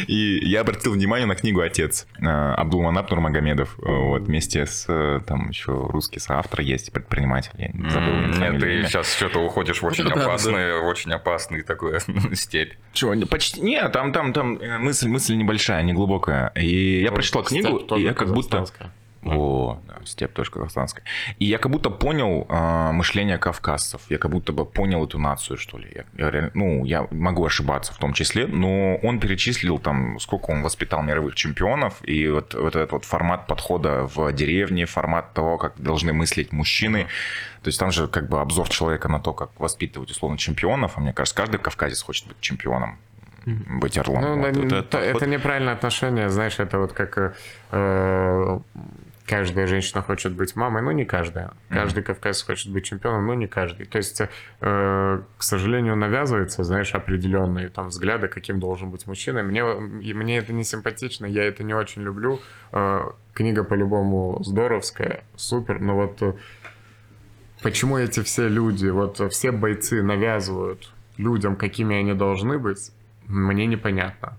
И 0.07 0.41
я 0.49 0.63
обратил 0.63 0.93
внимание 0.93 1.27
на 1.27 1.37
книгу 1.37 1.61
«Отец» 1.61 2.07
а, 2.21 2.55
Абдулманап 2.55 3.11
Нурмагомедов. 3.11 3.77
Вот, 3.79 4.23
вместе 4.23 4.67
с, 4.67 4.87
там 5.27 5.51
еще 5.51 5.73
русский 5.73 6.19
соавтор 6.19 6.61
есть, 6.61 6.93
предприниматель. 6.93 7.53
Я 7.57 7.71
забыл 7.91 8.15
Нет, 8.39 8.61
ты 8.61 8.83
сейчас 8.89 9.15
что-то 9.15 9.39
уходишь 9.39 9.81
в 9.81 9.85
очень 9.85 10.09
опасный, 10.09 10.81
очень 10.81 11.13
опасный 11.13 11.63
такой 11.63 12.01
степь. 12.35 12.73
Чего? 12.93 13.15
Почти... 13.27 13.61
Нет, 13.61 13.93
там, 13.93 14.13
там, 14.13 14.32
там 14.33 14.57
э, 14.57 14.79
мысль, 14.79 15.09
мысль 15.09 15.35
небольшая, 15.37 15.83
не 15.83 15.93
глубокая. 15.93 16.53
И 16.57 17.03
я 17.03 17.13
прочитал 17.13 17.43
книгу, 17.45 17.79
и 17.97 18.03
я 18.03 18.15
как 18.15 18.33
будто... 18.33 18.65
О, 19.25 19.79
да, 19.87 20.05
степ 20.05 20.33
тоже 20.33 20.51
казахстанская. 20.51 21.05
И 21.39 21.45
я 21.45 21.59
как 21.59 21.71
будто 21.71 21.91
понял 21.91 22.45
э, 22.49 22.91
мышление 22.93 23.39
кавказцев. 23.39 24.01
Я 24.09 24.19
как 24.19 24.33
будто 24.33 24.53
бы 24.53 24.65
понял 24.65 25.05
эту 25.05 25.19
нацию, 25.19 25.59
что 25.59 25.79
ли. 25.79 26.05
Я, 26.17 26.29
я, 26.29 26.51
ну, 26.55 26.85
я 26.85 27.07
могу 27.13 27.45
ошибаться 27.45 27.93
в 27.93 27.99
том 27.99 28.15
числе, 28.15 28.49
но 28.49 28.97
он 28.97 29.21
перечислил 29.21 29.79
там, 29.79 30.19
сколько 30.19 30.51
он 30.51 30.63
воспитал 30.63 31.05
мировых 31.05 31.37
чемпионов, 31.37 32.01
и 32.03 32.29
вот, 32.29 32.55
вот 32.55 32.75
этот 32.75 32.91
вот 32.91 33.05
формат 33.05 33.47
подхода 33.47 34.09
в 34.13 34.33
деревне, 34.33 34.87
формат 34.87 35.33
того, 35.35 35.57
как 35.57 35.81
должны 35.81 36.13
мыслить 36.13 36.51
мужчины. 36.51 37.07
То 37.63 37.69
есть 37.69 37.79
там 37.79 37.93
же 37.93 38.09
как 38.09 38.29
бы 38.29 38.41
обзор 38.41 38.69
человека 38.71 39.09
на 39.09 39.21
то, 39.21 39.33
как 39.33 39.51
воспитывать 39.61 40.11
условно 40.11 40.37
чемпионов. 40.37 40.95
А 40.97 41.01
мне 41.01 41.13
кажется, 41.13 41.37
каждый 41.37 41.59
кавказец 41.59 42.03
хочет 42.03 42.27
быть 42.27 42.41
чемпионом 42.41 42.99
быть 43.45 43.99
орлом. 43.99 44.23
Ну, 44.23 44.39
вот, 44.39 44.57
это, 44.57 44.77
это, 44.77 44.99
это 44.99 45.19
вот... 45.19 45.27
неправильное 45.27 45.75
отношение, 45.75 46.29
знаешь, 46.31 46.59
это 46.59 46.79
вот 46.79 46.93
как 46.93 47.37
э, 47.71 48.59
каждая 49.27 49.67
женщина 49.67 50.03
хочет 50.03 50.33
быть 50.33 50.57
мамой, 50.57 50.83
но 50.83 50.93
не 50.93 51.05
каждая. 51.05 51.53
Каждый 51.69 52.01
mm-hmm. 52.01 52.07
кавказец 52.07 52.43
хочет 52.43 52.73
быть 52.73 52.85
чемпионом, 52.85 53.27
но 53.27 53.35
не 53.35 53.47
каждый. 53.47 53.87
То 53.87 53.99
есть, 53.99 54.21
э, 54.21 54.27
к 54.61 55.43
сожалению, 55.43 55.97
навязывается, 55.97 56.65
знаешь, 56.65 56.95
определенные 56.95 57.69
там 57.69 57.89
взгляды, 57.89 58.29
каким 58.29 58.61
должен 58.61 58.91
быть 58.91 59.07
мужчина. 59.07 59.43
Мне, 59.43 59.65
мне 59.65 60.39
это 60.39 60.53
не 60.53 60.65
симпатично, 60.65 61.27
я 61.27 61.45
это 61.45 61.63
не 61.63 61.75
очень 61.75 62.03
люблю. 62.03 62.41
Э, 62.73 63.11
книга 63.33 63.65
по-любому 63.65 64.43
здоровская, 64.45 65.25
супер, 65.37 65.81
но 65.81 65.95
вот 65.97 66.23
э, 66.23 66.35
почему 67.63 67.99
эти 67.99 68.23
все 68.23 68.49
люди, 68.49 68.89
вот 68.89 69.33
все 69.33 69.53
бойцы 69.53 70.03
навязывают 70.03 70.93
людям, 71.17 71.57
какими 71.57 71.97
они 71.97 72.15
должны 72.15 72.59
быть, 72.59 72.93
мне 73.27 73.67
непонятно. 73.67 74.39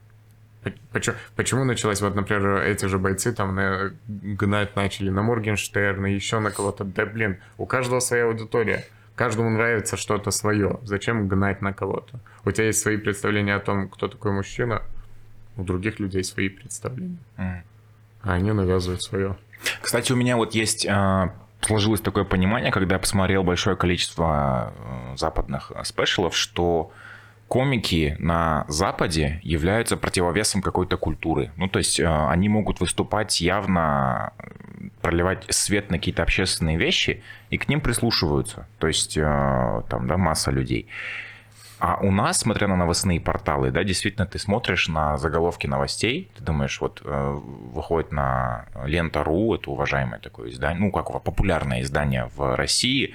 Почему, 0.92 1.18
почему 1.36 1.64
началось, 1.66 2.00
вот, 2.02 2.16
например, 2.16 2.62
эти 2.62 2.86
же 2.86 2.98
бойцы 2.98 3.34
там 3.34 3.56
на, 3.56 3.94
гнать 4.08 4.76
начали 4.76 5.10
на 5.10 5.22
Моргенштерна, 5.22 6.08
еще 6.08 6.40
на 6.40 6.52
кого-то. 6.52 6.86
Да, 6.86 7.06
блин, 7.06 7.40
у 7.58 7.66
каждого 7.66 8.00
своя 8.00 8.26
аудитория. 8.26 8.86
Каждому 9.16 9.50
нравится 9.50 9.98
что-то 9.98 10.32
свое. 10.32 10.80
Зачем 10.84 11.28
гнать 11.28 11.62
на 11.62 11.74
кого-то? 11.74 12.20
У 12.46 12.52
тебя 12.52 12.68
есть 12.68 12.80
свои 12.80 12.98
представления 12.98 13.56
о 13.56 13.60
том, 13.60 13.90
кто 13.90 14.08
такой 14.08 14.32
мужчина, 14.32 14.82
у 15.58 15.64
других 15.64 16.00
людей 16.00 16.24
свои 16.24 16.50
представления. 16.50 17.18
Mm. 17.38 17.62
А 18.24 18.34
они 18.34 18.52
навязывают 18.54 19.04
свое. 19.04 19.38
Кстати, 19.82 20.12
у 20.14 20.16
меня 20.16 20.38
вот 20.38 20.56
есть 20.56 20.88
а, 20.90 21.34
сложилось 21.62 22.02
такое 22.02 22.24
понимание, 22.24 22.72
когда 22.72 22.96
я 22.96 23.00
посмотрел 23.00 23.44
большое 23.44 23.76
количество 23.76 24.74
э, 24.76 25.18
западных 25.18 25.72
спешалов, 25.84 26.36
что 26.36 26.92
комики 27.54 28.16
на 28.18 28.66
Западе 28.68 29.39
являются 29.43 29.95
противовесом 29.95 30.64
какой-то 30.64 30.97
культуры. 30.97 31.51
Ну, 31.56 31.68
то 31.68 31.78
есть 31.78 31.99
э, 31.99 32.28
они 32.30 32.49
могут 32.49 32.80
выступать 32.80 33.41
явно, 33.41 34.34
проливать 35.04 35.45
свет 35.49 35.91
на 35.91 35.99
какие-то 35.99 36.24
общественные 36.24 36.78
вещи, 36.78 37.22
и 37.51 37.60
к 37.60 37.70
ним 37.70 37.80
прислушиваются. 37.80 38.66
То 38.80 38.88
есть 38.88 39.18
э, 39.18 39.84
там, 39.88 40.08
да, 40.08 40.18
масса 40.18 40.49
людей. 40.49 40.88
А 41.78 41.99
у 42.01 42.10
нас, 42.10 42.39
смотря 42.39 42.68
на 42.68 42.76
новостные 42.76 43.22
порталы, 43.22 43.70
да, 43.70 43.84
действительно, 43.84 44.26
ты 44.26 44.39
смотришь 44.39 44.88
на 44.88 45.18
заголовки 45.18 45.68
новостей, 45.68 46.32
ты 46.36 46.43
думаешь, 46.43 46.82
вот 46.82 47.04
э, 47.06 47.39
выходит 47.72 48.12
на 48.12 48.66
Лента.ру, 48.84 49.54
это 49.54 49.70
уважаемое 49.70 50.20
такое 50.20 50.49
издание, 50.49 50.80
ну, 50.80 50.91
как 50.91 51.22
популярное 51.22 51.82
издание 51.82 52.32
в 52.36 52.56
России, 52.56 53.14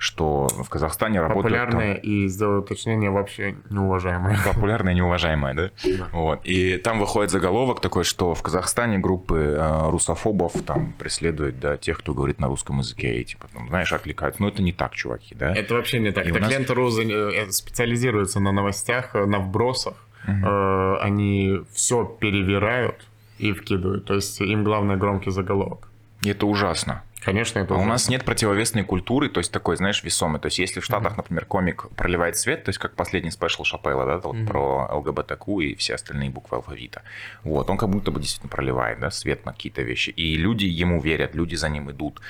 что 0.00 0.48
в 0.48 0.68
Казахстане 0.70 1.20
работают... 1.20 1.44
Популярное 1.44 1.94
там... 1.96 2.02
и, 2.02 2.26
сделаю 2.26 2.62
уточнение, 2.62 3.10
вообще 3.10 3.54
неуважаемое. 3.68 4.38
Популярное 4.46 4.94
и 4.94 4.96
неуважаемое, 4.96 5.54
да? 5.54 5.70
да? 5.84 6.08
Вот. 6.12 6.40
И 6.44 6.78
там 6.78 6.98
выходит 6.98 7.30
заголовок 7.30 7.80
такой, 7.80 8.04
что 8.04 8.34
в 8.34 8.42
Казахстане 8.42 8.98
группы 8.98 9.56
э, 9.58 9.90
русофобов 9.90 10.54
там 10.64 10.94
преследуют, 10.98 11.60
да, 11.60 11.76
тех, 11.76 11.98
кто 11.98 12.14
говорит 12.14 12.40
на 12.40 12.48
русском 12.48 12.78
языке, 12.78 13.20
и 13.20 13.24
типа, 13.24 13.46
там, 13.52 13.68
знаешь, 13.68 13.92
откликаются. 13.92 14.40
Но 14.40 14.48
это 14.48 14.62
не 14.62 14.72
так, 14.72 14.94
чуваки, 14.94 15.34
да? 15.34 15.54
Это 15.54 15.74
вообще 15.74 16.00
не 16.00 16.12
так. 16.12 16.26
И 16.26 16.32
так 16.32 16.40
нас... 16.40 16.50
лента.ру 16.50 16.88
э, 16.98 17.50
специализируется 17.50 18.40
на 18.40 18.52
новостях, 18.52 19.14
э, 19.14 19.26
на 19.26 19.38
вбросах. 19.38 19.94
Угу. 20.26 20.46
Э, 20.46 20.96
они 21.02 21.60
все 21.74 22.06
перевирают 22.06 23.06
и 23.38 23.52
вкидывают. 23.52 24.06
То 24.06 24.14
есть 24.14 24.40
им 24.40 24.64
главное 24.64 24.96
громкий 24.96 25.30
заголовок. 25.30 25.88
Это 26.24 26.46
ужасно. 26.46 27.02
Конечно, 27.20 27.58
это 27.58 27.74
а 27.74 27.78
у 27.78 27.84
нас 27.84 28.08
нет 28.08 28.24
противовесной 28.24 28.82
культуры, 28.82 29.28
то 29.28 29.40
есть 29.40 29.52
такой, 29.52 29.76
знаешь, 29.76 30.02
весомый. 30.02 30.40
То 30.40 30.46
есть 30.46 30.58
если 30.58 30.80
в 30.80 30.84
Штатах, 30.84 31.12
mm-hmm. 31.12 31.16
например, 31.16 31.44
комик 31.44 31.88
проливает 31.94 32.36
свет, 32.36 32.64
то 32.64 32.70
есть 32.70 32.78
как 32.78 32.94
последний 32.94 33.30
спешл 33.30 33.64
Шапелла, 33.64 34.06
да, 34.06 34.14
mm-hmm. 34.14 34.46
про 34.46 34.88
ЛГБТК 34.96 35.60
и 35.60 35.74
все 35.74 35.94
остальные 35.94 36.30
буквы 36.30 36.56
алфавита, 36.56 37.02
вот, 37.44 37.68
он 37.68 37.76
как 37.76 37.90
будто 37.90 38.10
бы 38.10 38.20
действительно 38.20 38.50
проливает, 38.50 39.00
да, 39.00 39.10
свет 39.10 39.44
на 39.44 39.52
какие-то 39.52 39.82
вещи. 39.82 40.10
И 40.10 40.36
люди 40.36 40.64
ему 40.64 41.00
верят, 41.00 41.34
люди 41.34 41.56
за 41.56 41.68
ним 41.68 41.90
идут. 41.90 42.20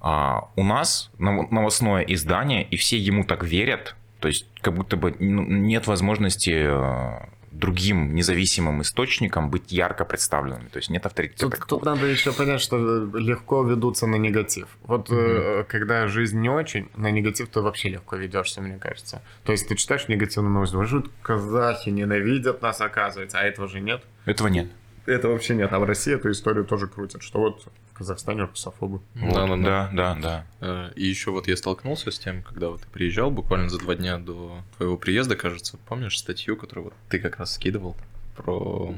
А 0.00 0.48
у 0.56 0.62
нас 0.62 1.10
новостное 1.18 2.02
издание, 2.02 2.62
и 2.62 2.76
все 2.76 2.96
ему 2.96 3.24
так 3.24 3.44
верят, 3.44 3.96
то 4.20 4.28
есть 4.28 4.46
как 4.60 4.74
будто 4.74 4.96
бы 4.96 5.14
ну, 5.18 5.42
нет 5.44 5.86
возможности 5.86 6.66
э, 6.66 7.28
другим 7.50 8.14
независимым 8.14 8.82
источникам 8.82 9.50
быть 9.50 9.72
ярко 9.72 10.04
представленными. 10.04 10.68
То 10.68 10.78
есть 10.78 10.90
нет 10.90 11.06
авторитета. 11.06 11.48
Тут, 11.48 11.66
тут 11.66 11.84
надо 11.84 12.06
еще 12.06 12.32
понять, 12.32 12.60
что 12.60 12.76
легко 13.14 13.62
ведутся 13.64 14.06
на 14.06 14.16
негатив. 14.16 14.68
Вот 14.82 15.10
mm-hmm. 15.10 15.60
э, 15.60 15.64
когда 15.64 16.06
жизнь 16.08 16.38
не 16.38 16.48
очень, 16.48 16.88
на 16.96 17.10
негатив 17.10 17.48
ты 17.48 17.60
вообще 17.60 17.90
легко 17.90 18.16
ведешься, 18.16 18.60
мне 18.60 18.78
кажется. 18.78 19.22
То 19.44 19.52
есть 19.52 19.68
ты 19.68 19.76
читаешь 19.76 20.08
негативную 20.08 20.52
новость, 20.52 20.72
думаешь, 20.72 20.92
казахи 21.22 21.90
ненавидят 21.90 22.62
нас, 22.62 22.80
оказывается, 22.80 23.38
а 23.38 23.42
этого 23.42 23.68
же 23.68 23.80
нет. 23.80 24.02
Этого 24.26 24.48
нет. 24.48 24.68
Это 25.06 25.28
вообще 25.28 25.54
нет. 25.54 25.72
А 25.72 25.78
в 25.78 25.84
России 25.84 26.14
эту 26.14 26.30
историю 26.30 26.66
тоже 26.66 26.86
крутят, 26.86 27.22
что 27.22 27.40
вот 27.40 27.66
Казахстане 27.98 28.44
русофобы. 28.44 29.00
Вот. 29.16 29.34
Да, 29.34 29.46
да, 29.46 29.56
да, 29.56 29.90
да, 29.92 30.18
да. 30.20 30.46
Э, 30.60 30.92
и 30.94 31.04
еще 31.04 31.32
вот 31.32 31.48
я 31.48 31.56
столкнулся 31.56 32.10
с 32.10 32.18
тем, 32.18 32.42
когда 32.42 32.68
вот 32.68 32.82
ты 32.82 32.88
приезжал 32.88 33.30
буквально 33.30 33.68
за 33.68 33.78
два 33.78 33.96
дня 33.96 34.18
до 34.18 34.62
твоего 34.76 34.96
приезда, 34.96 35.34
кажется, 35.34 35.78
помнишь 35.88 36.18
статью, 36.18 36.56
которую 36.56 36.84
вот 36.84 36.94
ты 37.08 37.18
как 37.18 37.38
раз 37.38 37.54
скидывал 37.54 37.96
про 38.36 38.94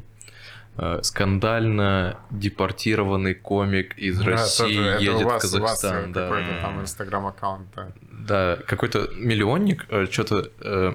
э, 0.77 1.01
скандально 1.03 2.19
депортированный 2.31 3.35
комик 3.35 3.97
из 3.97 4.19
да, 4.19 4.33
России 4.33 4.77
тоже, 4.77 4.99
едет 5.01 5.23
вас, 5.25 5.39
в 5.39 5.43
Казахстан. 5.43 6.13
Да. 6.13 6.29
Какой-то 6.29 6.61
там 6.61 6.81
инстаграм-аккаунт. 6.83 7.69
Да. 7.75 7.89
да, 8.11 8.59
какой-то 8.67 9.09
миллионник, 9.17 9.87
э, 9.89 10.07
что-то, 10.11 10.51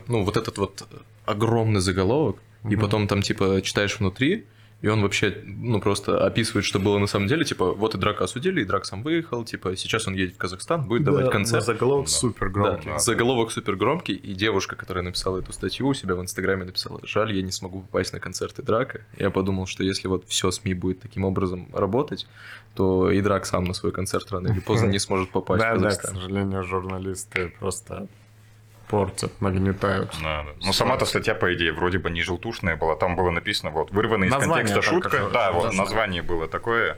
ну 0.08 0.24
вот 0.24 0.38
этот 0.38 0.60
вот 0.60 0.88
огромный 1.26 1.82
заголовок, 1.82 2.38
mm-hmm. 2.64 2.74
и 2.74 2.76
потом 2.76 3.08
там 3.08 3.24
типа 3.24 3.62
читаешь 3.64 3.99
внутри, 3.99 4.45
и 4.82 4.88
он 4.88 5.01
вообще, 5.01 5.41
ну, 5.45 5.80
просто 5.80 6.26
описывает, 6.26 6.65
что 6.65 6.80
было 6.80 6.99
на 6.99 7.07
самом 7.07 7.28
деле. 7.28 7.43
Типа, 7.43 7.71
вот 7.71 7.95
и 7.95 7.97
Драка 7.97 8.26
осудили, 8.26 8.61
и 8.61 8.65
Драк 8.65 8.86
сам 8.86 9.03
выехал. 9.03 9.43
Типа, 9.43 9.76
сейчас 9.76 10.07
он 10.07 10.13
едет 10.13 10.36
в 10.36 10.38
Казахстан, 10.38 10.88
будет 10.88 11.03
да, 11.03 11.11
давать 11.11 11.32
концерт. 11.32 11.65
заголовок 11.65 12.05
да. 12.05 12.11
супер 12.11 12.49
громкий. 12.49 12.89
Да, 12.89 12.99
заголовок 12.99 13.51
супер 13.51 13.78
громкий. 13.78 14.13
И 14.13 14.34
девушка, 14.34 14.76
которая 14.76 15.03
написала 15.03 15.39
эту 15.39 15.53
статью 15.53 15.88
у 15.88 15.93
себя 15.93 16.15
в 16.15 16.21
Инстаграме, 16.21 16.65
написала, 16.65 16.99
жаль, 17.03 17.34
я 17.34 17.41
не 17.41 17.51
смогу 17.51 17.82
попасть 17.82 18.13
на 18.13 18.19
концерты 18.19 18.61
Драка. 18.61 19.01
Я 19.17 19.32
подумал, 19.32 19.65
что 19.65 19.84
если 19.84 20.07
вот 20.07 20.26
все 20.28 20.51
СМИ 20.51 20.73
будет 20.73 20.99
таким 20.99 21.26
образом 21.26 21.69
работать, 21.73 22.28
то 22.76 23.09
и 23.09 23.21
Драк 23.21 23.45
сам 23.45 23.63
на 23.63 23.73
свой 23.73 23.91
концерт 23.91 24.32
рано 24.32 24.49
или 24.49 24.59
поздно 24.59 24.88
не 24.91 24.99
сможет 24.99 25.32
попасть 25.32 25.63
в 25.63 25.67
Казахстан. 25.67 26.13
Да, 26.13 26.19
к 26.19 26.21
сожалению, 26.21 26.63
журналисты 26.63 27.53
просто 27.59 28.07
портят, 28.88 29.41
нагнетают. 29.41 30.11
Да, 30.21 30.43
да. 30.43 30.49
Ну, 30.61 30.73
сама-то 30.73 31.05
статья, 31.05 31.36
по 31.36 31.53
идее, 31.53 31.71
вроде 31.71 31.97
бы 31.97 32.09
не 32.09 32.21
желтушная 32.21 32.75
была. 32.75 32.95
Там 32.95 33.15
было 33.15 33.31
написано, 33.31 33.71
вот, 33.71 33.91
вырванная 33.91 34.27
из 34.29 34.33
контекста 34.33 34.81
шутка. 34.81 35.29
Да, 35.33 35.51
вот, 35.51 35.73
название 35.73 36.21
было 36.21 36.47
такое 36.47 36.97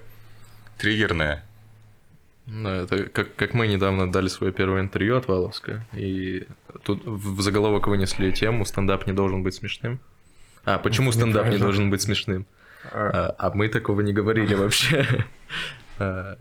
триггерное. 0.77 1.43
Да, 2.45 2.83
это 2.83 3.03
как, 3.03 3.35
как 3.35 3.53
мы 3.53 3.67
недавно 3.67 4.09
дали 4.09 4.29
свое 4.29 4.53
первое 4.53 4.81
интервью 4.81 5.17
от 5.17 5.27
Валовска, 5.27 5.85
и 5.91 6.47
тут 6.83 7.05
в 7.05 7.41
заголовок 7.41 7.87
вынесли 7.87 8.31
тему 8.31 8.65
«Стендап 8.65 9.05
не 9.05 9.11
должен 9.11 9.43
быть 9.43 9.55
смешным». 9.55 9.99
А, 10.63 10.79
почему 10.79 11.11
стендап 11.11 11.47
не 11.47 11.57
должен 11.57 11.89
быть 11.89 12.01
смешным? 12.01 12.45
А, 12.91 13.35
а 13.37 13.51
мы 13.53 13.67
такого 13.67 13.99
не 13.99 14.13
говорили 14.13 14.53
вообще. 14.53 15.25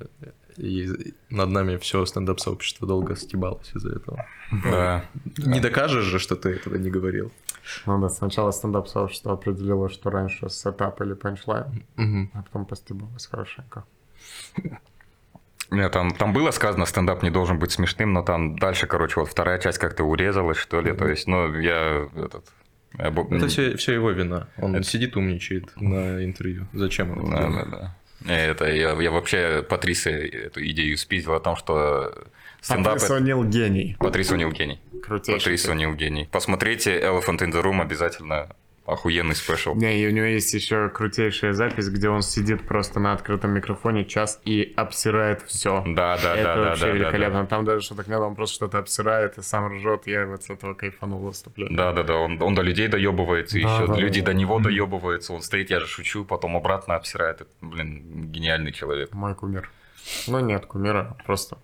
И 0.59 1.15
над 1.31 1.51
нами 1.51 1.77
все 1.77 2.05
стендап-сообщество 2.07 2.87
долго 2.87 3.17
стебалось 3.17 3.71
из-за 3.75 3.97
этого. 3.97 4.27
Да. 4.65 5.05
Не 5.39 5.61
докажешь 5.61 6.05
же, 6.05 6.19
что 6.19 6.37
ты 6.37 6.51
этого 6.51 6.77
не 6.77 6.91
говорил. 6.91 7.33
Ну 7.87 8.01
да, 8.01 8.09
сначала 8.09 8.53
стендап-сообщество 8.53 9.33
определило, 9.33 9.89
что 9.89 10.11
раньше 10.11 10.49
сетап 10.49 11.01
или 11.01 11.15
панчлайн, 11.15 11.85
а 12.33 12.43
потом 12.43 12.67
постебалось 12.67 13.27
хорошенько. 13.27 13.85
Нет, 15.71 15.93
там, 15.93 16.13
там 16.13 16.33
было 16.33 16.53
сказано, 16.53 16.87
стендап 16.87 17.25
не 17.25 17.31
должен 17.31 17.59
быть 17.59 17.73
смешным, 17.73 18.13
но 18.13 18.23
там 18.23 18.57
дальше, 18.57 18.87
короче, 18.87 19.19
вот 19.19 19.29
вторая 19.29 19.59
часть 19.59 19.79
как-то 19.79 20.05
урезалась, 20.05 20.59
что 20.59 20.81
ли. 20.81 20.93
То 20.93 21.09
есть, 21.09 21.27
ну, 21.27 21.53
я 21.59 22.09
этот... 22.15 22.45
Это 22.99 23.49
все, 23.49 23.77
все 23.77 23.93
его 23.93 24.11
вина. 24.11 24.49
Он 24.59 24.83
сидит 24.85 25.17
умничает 25.17 25.73
на 25.77 26.25
интервью. 26.25 26.67
Зачем 26.73 27.11
ему? 27.11 27.29
Да, 27.29 27.51
да, 27.51 27.65
да. 27.65 27.97
Это 28.29 28.67
я, 28.67 28.93
я 29.01 29.11
вообще 29.11 29.65
Патрисе 29.69 30.11
эту 30.27 30.65
идею 30.67 30.97
спиздил 30.99 31.35
о 31.35 31.41
том, 31.41 31.57
что 31.57 32.13
стендап... 32.61 32.95
Патрис 32.95 33.11
О'Нил 33.11 33.45
гений. 33.45 33.97
Патрис 33.99 34.31
О'Нил 34.31 34.53
гений. 34.53 34.81
Крутейший. 35.03 35.41
Патрис 35.41 35.69
О'Нил 35.69 35.95
гений. 35.95 36.29
Посмотрите 36.31 36.99
Elephant 37.01 37.39
in 37.39 37.53
the 37.53 37.63
Room 37.63 37.81
обязательно. 37.81 38.49
Охуенный 38.87 39.35
спешл. 39.35 39.75
Не, 39.75 40.01
и 40.01 40.07
у 40.07 40.11
него 40.13 40.27
есть 40.27 40.55
еще 40.55 40.89
крутейшая 40.89 41.53
запись, 41.55 41.89
где 41.89 42.09
он 42.09 42.23
сидит 42.23 42.67
просто 42.67 43.01
на 43.01 43.13
открытом 43.13 43.51
микрофоне 43.51 44.05
час 44.05 44.41
и 44.45 44.73
обсирает 44.77 45.43
все. 45.43 45.83
Да, 45.87 46.17
да, 46.23 46.35
Это 46.37 46.45
да, 46.45 46.55
да, 46.55 46.61
вообще 46.63 46.81
да, 46.87 46.87
да, 46.87 46.95
великолепно. 46.99 47.47
Там 47.47 47.65
даже 47.65 47.81
что-то 47.85 48.09
нет, 48.09 48.21
он 48.21 48.37
просто 48.37 48.55
что-то 48.55 48.79
обсирает 48.79 49.39
и 49.39 49.43
сам 49.43 49.73
ржет. 49.75 50.07
Я 50.07 50.27
вот 50.27 50.45
с 50.45 50.51
этого 50.51 50.75
кайфанул 50.75 51.19
выступление. 51.19 51.77
Да, 51.77 51.93
да, 51.93 52.05
да, 52.05 52.15
он, 52.15 52.41
он 52.41 52.55
до 52.55 52.63
людей 52.63 52.87
доебывается, 52.87 53.61
Да, 53.61 53.75
еще 53.75 53.87
да, 53.89 53.97
люди 53.99 54.21
да. 54.21 54.27
до 54.27 54.35
него 54.35 54.61
доебываются, 54.61 55.33
он 55.33 55.43
стоит, 55.43 55.71
я 55.71 55.81
же 55.81 55.87
шучу, 55.87 56.25
потом 56.25 56.57
обратно 56.57 56.95
обсирает. 56.95 57.41
Это, 57.41 57.51
блин, 57.61 58.31
гениальный 58.31 58.71
человек. 58.73 59.13
Мой 59.13 59.35
кумир. 59.35 59.69
Ну 60.29 60.39
нет, 60.39 60.67
кумира, 60.67 61.17
просто 61.27 61.59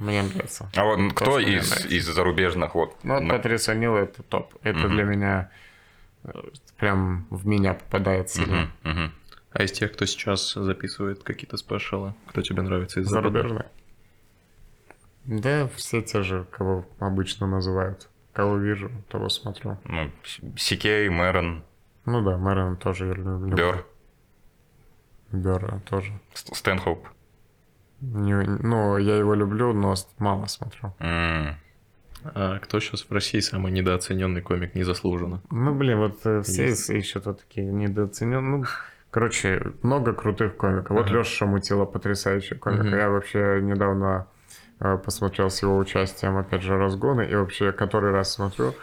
мне 0.00 0.22
нравится. 0.22 0.68
А 0.74 0.84
вот 0.84 1.12
кто 1.14 1.38
из, 1.38 1.70
нравится. 1.70 1.88
из 1.88 2.06
зарубежных 2.06 2.74
вот? 2.74 2.96
Ну, 3.04 3.14
вот 3.14 3.22
на- 3.22 3.34
Патрис 3.34 3.68
О'Нил 3.68 3.96
это 3.96 4.24
топ. 4.24 4.52
Это 4.64 4.78
Мгм. 4.80 4.90
для 4.94 5.04
меня 5.04 5.50
прям 6.76 7.26
в 7.30 7.46
меня 7.46 7.74
попадает 7.74 8.30
сильно. 8.30 8.70
Мгм. 8.82 9.12
А 9.52 9.62
из 9.62 9.72
тех, 9.72 9.92
кто 9.92 10.04
сейчас 10.06 10.52
записывает 10.54 11.22
какие-то 11.22 11.56
спешалы, 11.56 12.14
кто 12.26 12.42
тебе 12.42 12.62
нравится 12.62 13.00
из 13.00 13.06
Запада? 13.06 13.42
Зарубежные. 13.42 13.70
Да, 15.24 15.68
все 15.76 16.02
те 16.02 16.22
же, 16.22 16.44
кого 16.50 16.86
обычно 16.98 17.46
называют. 17.46 18.08
Кого 18.32 18.56
вижу, 18.56 18.90
того 19.08 19.28
смотрю. 19.28 19.78
Ну, 19.84 20.10
Сикей, 20.56 21.08
Мэрон, 21.08 21.62
Ну 22.04 22.20
да, 22.22 22.36
Мэрон 22.36 22.76
тоже 22.76 23.06
я 23.06 23.14
люблю. 23.14 23.56
Бер, 23.56 23.86
Бёрра 25.30 25.80
тоже. 25.88 26.12
Стэнхоуп. 26.34 27.08
Не- 28.00 28.42
ну, 28.44 28.98
я 28.98 29.16
его 29.16 29.34
люблю, 29.34 29.72
но 29.72 29.94
мало 30.18 30.46
смотрю. 30.46 30.94
М, 30.98 31.56
А 32.34 32.58
кто 32.58 32.80
сейчас 32.80 33.02
в 33.02 33.12
России 33.12 33.40
самый 33.40 33.72
недооцененный 33.72 34.40
комик 34.40 34.74
незаслуженно? 34.74 35.42
Ну, 35.50 35.74
блин, 35.74 35.98
вот 35.98 36.20
э, 36.24 36.42
все 36.42 36.66
Есть. 36.68 36.88
еще 36.88 37.20
то 37.20 37.34
такие 37.34 37.66
недооцененные. 37.66 38.58
Ну, 38.58 38.64
короче, 39.10 39.72
много 39.82 40.12
крутых 40.12 40.56
комиков. 40.56 40.90
Вот 40.90 41.06
Ага. 41.06 41.18
Леша 41.18 41.30
Шамутила, 41.30 41.84
потрясающий 41.84 42.54
комик. 42.54 42.84
Мгм. 42.84 42.96
Я 42.96 43.10
вообще 43.10 43.60
недавно 43.62 44.26
э, 44.80 44.96
посмотрел 44.98 45.50
с 45.50 45.62
его 45.62 45.76
участием, 45.76 46.36
опять 46.36 46.62
же, 46.62 46.76
разгоны, 46.76 47.22
и 47.28 47.34
вообще 47.34 47.72
который 47.72 48.10
раз 48.12 48.32
смотрю 48.32 48.74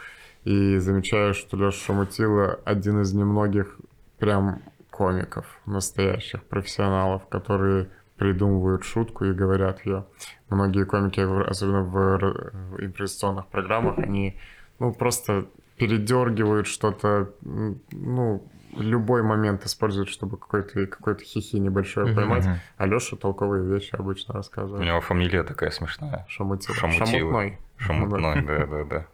и 0.44 0.78
замечаю, 0.78 1.34
что 1.34 1.56
Леша 1.56 1.86
Шамутила 1.86 2.60
один 2.64 3.00
из 3.02 3.12
немногих 3.12 3.76
прям 4.18 4.62
комиков, 4.90 5.46
настоящих 5.66 6.42
профессионалов, 6.44 7.26
которые 7.28 7.88
придумывают 8.22 8.84
шутку 8.84 9.24
и 9.24 9.32
говорят 9.32 9.84
ее. 9.84 10.04
Многие 10.48 10.84
комики, 10.84 11.18
особенно 11.50 11.82
в, 11.82 12.18
в 12.18 12.80
импровизационных 12.80 13.48
программах, 13.48 13.98
они 13.98 14.36
ну, 14.78 14.92
просто 14.92 15.46
передергивают 15.76 16.68
что-то, 16.68 17.32
ну, 17.42 18.46
любой 18.76 19.24
момент 19.24 19.66
используют, 19.66 20.08
чтобы 20.08 20.36
какой-то 20.36 20.86
какой 20.86 21.18
хихи 21.18 21.56
небольшое 21.56 22.14
поймать. 22.14 22.46
мгм. 22.46 22.60
А 22.76 22.86
Леша 22.86 23.16
толковые 23.16 23.64
вещи 23.64 23.96
обычно 23.96 24.34
У 24.34 24.36
рассказывает. 24.36 24.86
него 24.86 25.00
фамилия 25.00 25.42
такая 25.42 25.70
смешная. 25.70 26.24
Шамутила. 26.28 26.76
Шамутной. 26.76 27.58
Шамутной, 27.76 28.42
да, 28.42 28.66
да, 28.66 28.84
да. 28.84 29.06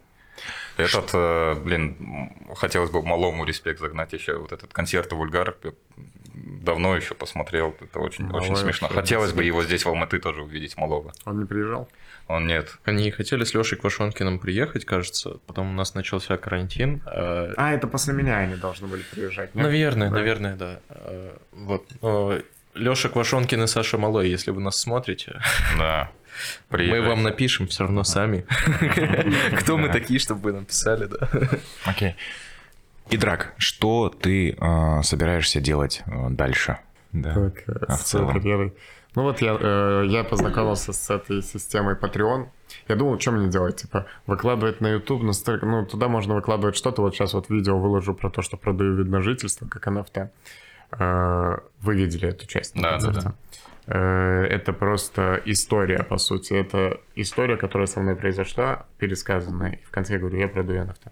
Этот, 0.76 1.10
э, 1.14 1.54
блин, 1.64 2.30
хотелось 2.56 2.90
бы 2.90 3.02
малому 3.02 3.44
респект 3.44 3.80
загнать 3.80 4.12
еще. 4.12 4.36
Вот 4.36 4.52
этот 4.52 4.72
концерт 4.72 5.10
Вульгар 5.12 5.56
давно 6.62 6.96
еще 6.96 7.14
посмотрел. 7.14 7.76
Это 7.80 7.98
очень, 8.00 8.30
очень 8.30 8.56
смешно. 8.56 8.88
Хотелось 8.88 9.32
бы 9.32 9.44
его 9.44 9.62
здесь 9.64 9.84
в 9.84 9.88
Алматы 9.88 10.18
тоже 10.18 10.42
увидеть, 10.42 10.76
малого. 10.76 11.12
Он 11.24 11.38
не 11.40 11.44
приезжал? 11.46 11.88
Он 12.26 12.46
нет. 12.46 12.76
Они 12.84 13.10
хотели 13.10 13.44
с 13.44 13.54
Лешей 13.54 13.78
Квашонкиным 13.78 14.38
приехать, 14.38 14.84
кажется, 14.84 15.38
потом 15.46 15.70
у 15.70 15.72
нас 15.72 15.94
начался 15.94 16.36
карантин. 16.36 17.02
а, 17.06 17.52
А, 17.56 17.72
это 17.72 17.86
после 17.86 18.12
меня 18.14 18.36
они 18.38 18.56
должны 18.56 18.86
были 18.86 19.02
приезжать, 19.02 19.54
нет? 19.54 19.64
Наверное, 19.64 20.10
Да. 20.10 20.14
наверное, 20.16 20.56
да. 20.56 20.80
Вот. 21.52 21.86
Леша 22.74 23.08
Квашонкин 23.08 23.62
и 23.64 23.66
Саша 23.66 23.96
Малой, 23.98 24.28
если 24.28 24.50
вы 24.50 24.60
нас 24.60 24.76
смотрите, 24.78 25.40
Да. 25.78 26.10
мы 26.70 26.76
Приезжай. 26.76 27.00
вам 27.00 27.22
напишем 27.22 27.66
все 27.66 27.84
равно 27.84 28.04
сами. 28.04 28.44
Кто 29.60 29.76
мы 29.78 29.88
такие, 29.88 30.20
чтобы 30.20 30.40
вы 30.42 30.52
нам 30.52 30.64
писали, 30.66 31.06
да? 31.06 31.28
Окей. 31.86 32.14
Идрак, 33.10 33.54
что 33.56 34.10
ты 34.10 34.52
э, 34.52 35.02
собираешься 35.02 35.60
делать 35.60 36.02
э, 36.06 36.28
дальше? 36.30 36.78
Да. 37.12 37.32
Так, 37.34 37.62
э, 37.68 37.84
А 37.88 37.96
в 37.96 38.00
с 38.00 38.04
целом? 38.04 38.32
карьерой. 38.32 38.74
Ну 39.14 39.22
вот 39.22 39.40
я, 39.40 39.56
э, 39.58 40.04
я 40.08 40.24
познакомился 40.24 40.92
с 40.92 41.08
этой 41.10 41.42
системой 41.42 41.94
Patreon. 41.94 42.48
Я 42.88 42.96
думал, 42.96 43.18
что 43.18 43.32
мне 43.32 43.48
делать? 43.48 43.76
Типа, 43.76 44.06
выкладывать 44.26 44.80
на 44.82 44.88
YouTube, 44.88 45.22
настолько, 45.22 45.64
ну, 45.64 45.86
туда 45.86 46.08
можно 46.08 46.34
выкладывать 46.34 46.76
что-то. 46.76 47.00
Вот 47.02 47.14
сейчас 47.14 47.32
вот 47.32 47.48
видео 47.48 47.78
выложу 47.78 48.14
про 48.14 48.28
то, 48.30 48.42
что 48.42 48.56
продаю 48.58 48.94
вид 48.96 49.08
на 49.08 49.22
жительство, 49.22 49.66
как 49.66 49.86
NFT. 49.88 50.28
Э, 50.98 51.56
Вы 51.80 51.94
видели 51.96 52.28
эту 52.28 52.46
часть 52.46 52.74
Да, 52.74 52.98
да, 52.98 53.04
концерте? 53.06 53.32
Э, 53.86 54.44
Это 54.50 54.74
просто 54.74 55.40
история, 55.46 56.02
по 56.02 56.18
сути. 56.18 56.52
Это 56.52 57.00
история, 57.14 57.56
которая 57.56 57.86
со 57.86 58.00
мной 58.00 58.16
произошла, 58.16 58.84
пересказанная. 58.98 59.72
И 59.72 59.84
в 59.84 59.90
конце 59.90 60.14
я 60.14 60.18
говорю, 60.18 60.38
я 60.38 60.48
продаю 60.48 60.82
NFT. 60.84 61.10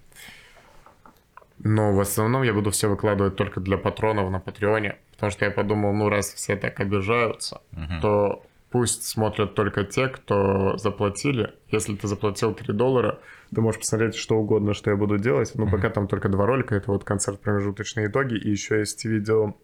Но 1.59 1.93
в 1.93 2.01
основном 2.01 2.43
я 2.43 2.53
буду 2.53 2.71
все 2.71 2.89
выкладывать 2.89 3.37
только 3.37 3.61
для 3.61 3.79
патронов 3.79 4.31
на 4.31 4.41
Патреоне, 4.41 4.97
потому 5.13 5.31
что 5.31 5.45
я 5.47 5.51
подумал, 5.51 5.93
ну 5.93 6.09
раз 6.09 6.33
все 6.33 6.57
так 6.57 6.81
обижаются, 6.81 7.61
то 8.03 8.45
пусть 8.71 9.05
смотрят 9.05 9.55
только 9.55 9.85
те, 9.85 10.09
кто 10.09 10.77
заплатили. 10.77 11.55
Если 11.71 11.97
ты 11.97 12.09
заплатил 12.09 12.53
3 12.53 12.75
доллара, 12.75 13.21
ты 13.55 13.61
можешь 13.61 13.81
посмотреть 13.81 14.17
что 14.17 14.37
угодно, 14.37 14.75
что 14.75 14.91
я 14.91 14.97
буду 14.97 15.19
делать. 15.19 15.53
Но 15.55 15.69
пока 15.71 15.89
там 15.89 16.09
только 16.09 16.29
два 16.29 16.47
ролика, 16.47 16.75
это 16.75 16.91
вот 16.91 17.05
концерт 17.05 17.41
промежуточные 17.41 18.09
итоги, 18.09 18.35
и 18.35 18.51
еще 18.51 18.79
есть 18.79 19.05
видео 19.05 19.55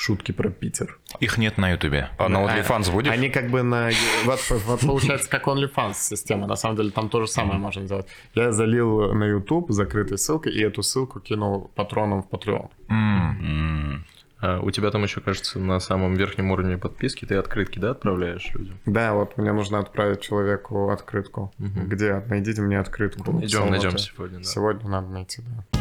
шутки 0.00 0.32
про 0.32 0.48
Питер. 0.50 0.98
Их 1.20 1.38
нет 1.38 1.58
на 1.58 1.70
Ютубе. 1.70 2.08
А 2.18 2.28
на 2.28 2.38
OnlyFans 2.38 2.90
будешь? 2.90 3.10
Они 3.12 3.28
как 3.28 3.50
бы 3.50 3.62
на... 3.62 3.90
Вот, 4.24 4.40
вот 4.66 4.80
получается, 4.80 5.28
как 5.28 5.46
OnlyFans 5.46 5.94
система. 5.94 6.46
На 6.46 6.56
самом 6.56 6.76
деле 6.76 6.90
там 6.90 7.08
то 7.08 7.20
же 7.20 7.26
самое 7.28 7.58
можно 7.58 7.84
сделать. 7.84 8.06
Я 8.34 8.52
залил 8.52 9.12
на 9.14 9.24
YouTube 9.24 9.70
закрытой 9.70 10.16
ссылкой, 10.18 10.52
и 10.54 10.62
эту 10.62 10.82
ссылку 10.82 11.20
кинул 11.20 11.70
патронам 11.74 12.22
в 12.22 12.28
Patreon. 12.28 12.68
М, 12.88 14.04
А 14.42 14.58
у 14.60 14.70
тебя 14.70 14.90
там 14.90 15.02
еще, 15.02 15.20
кажется, 15.20 15.58
на 15.58 15.80
самом 15.80 16.14
верхнем 16.14 16.50
уровне 16.50 16.78
подписки 16.78 17.26
ты 17.26 17.34
открытки, 17.34 17.78
да, 17.78 17.90
отправляешь 17.90 18.50
людям? 18.54 18.78
Да, 18.86 19.12
вот 19.12 19.36
мне 19.36 19.52
нужно 19.52 19.80
отправить 19.80 20.22
человеку 20.22 20.88
открытку. 20.88 21.52
Мгм. 21.58 21.88
Где? 21.90 22.22
Найдите 22.26 22.62
мне 22.62 22.80
открытку. 22.80 23.32
Найдем, 23.32 23.68
найдем 23.70 23.98
сегодня, 23.98 24.38
да. 24.38 24.44
Сегодня 24.44 24.88
надо 24.88 25.08
найти, 25.08 25.42
да. 25.42 25.79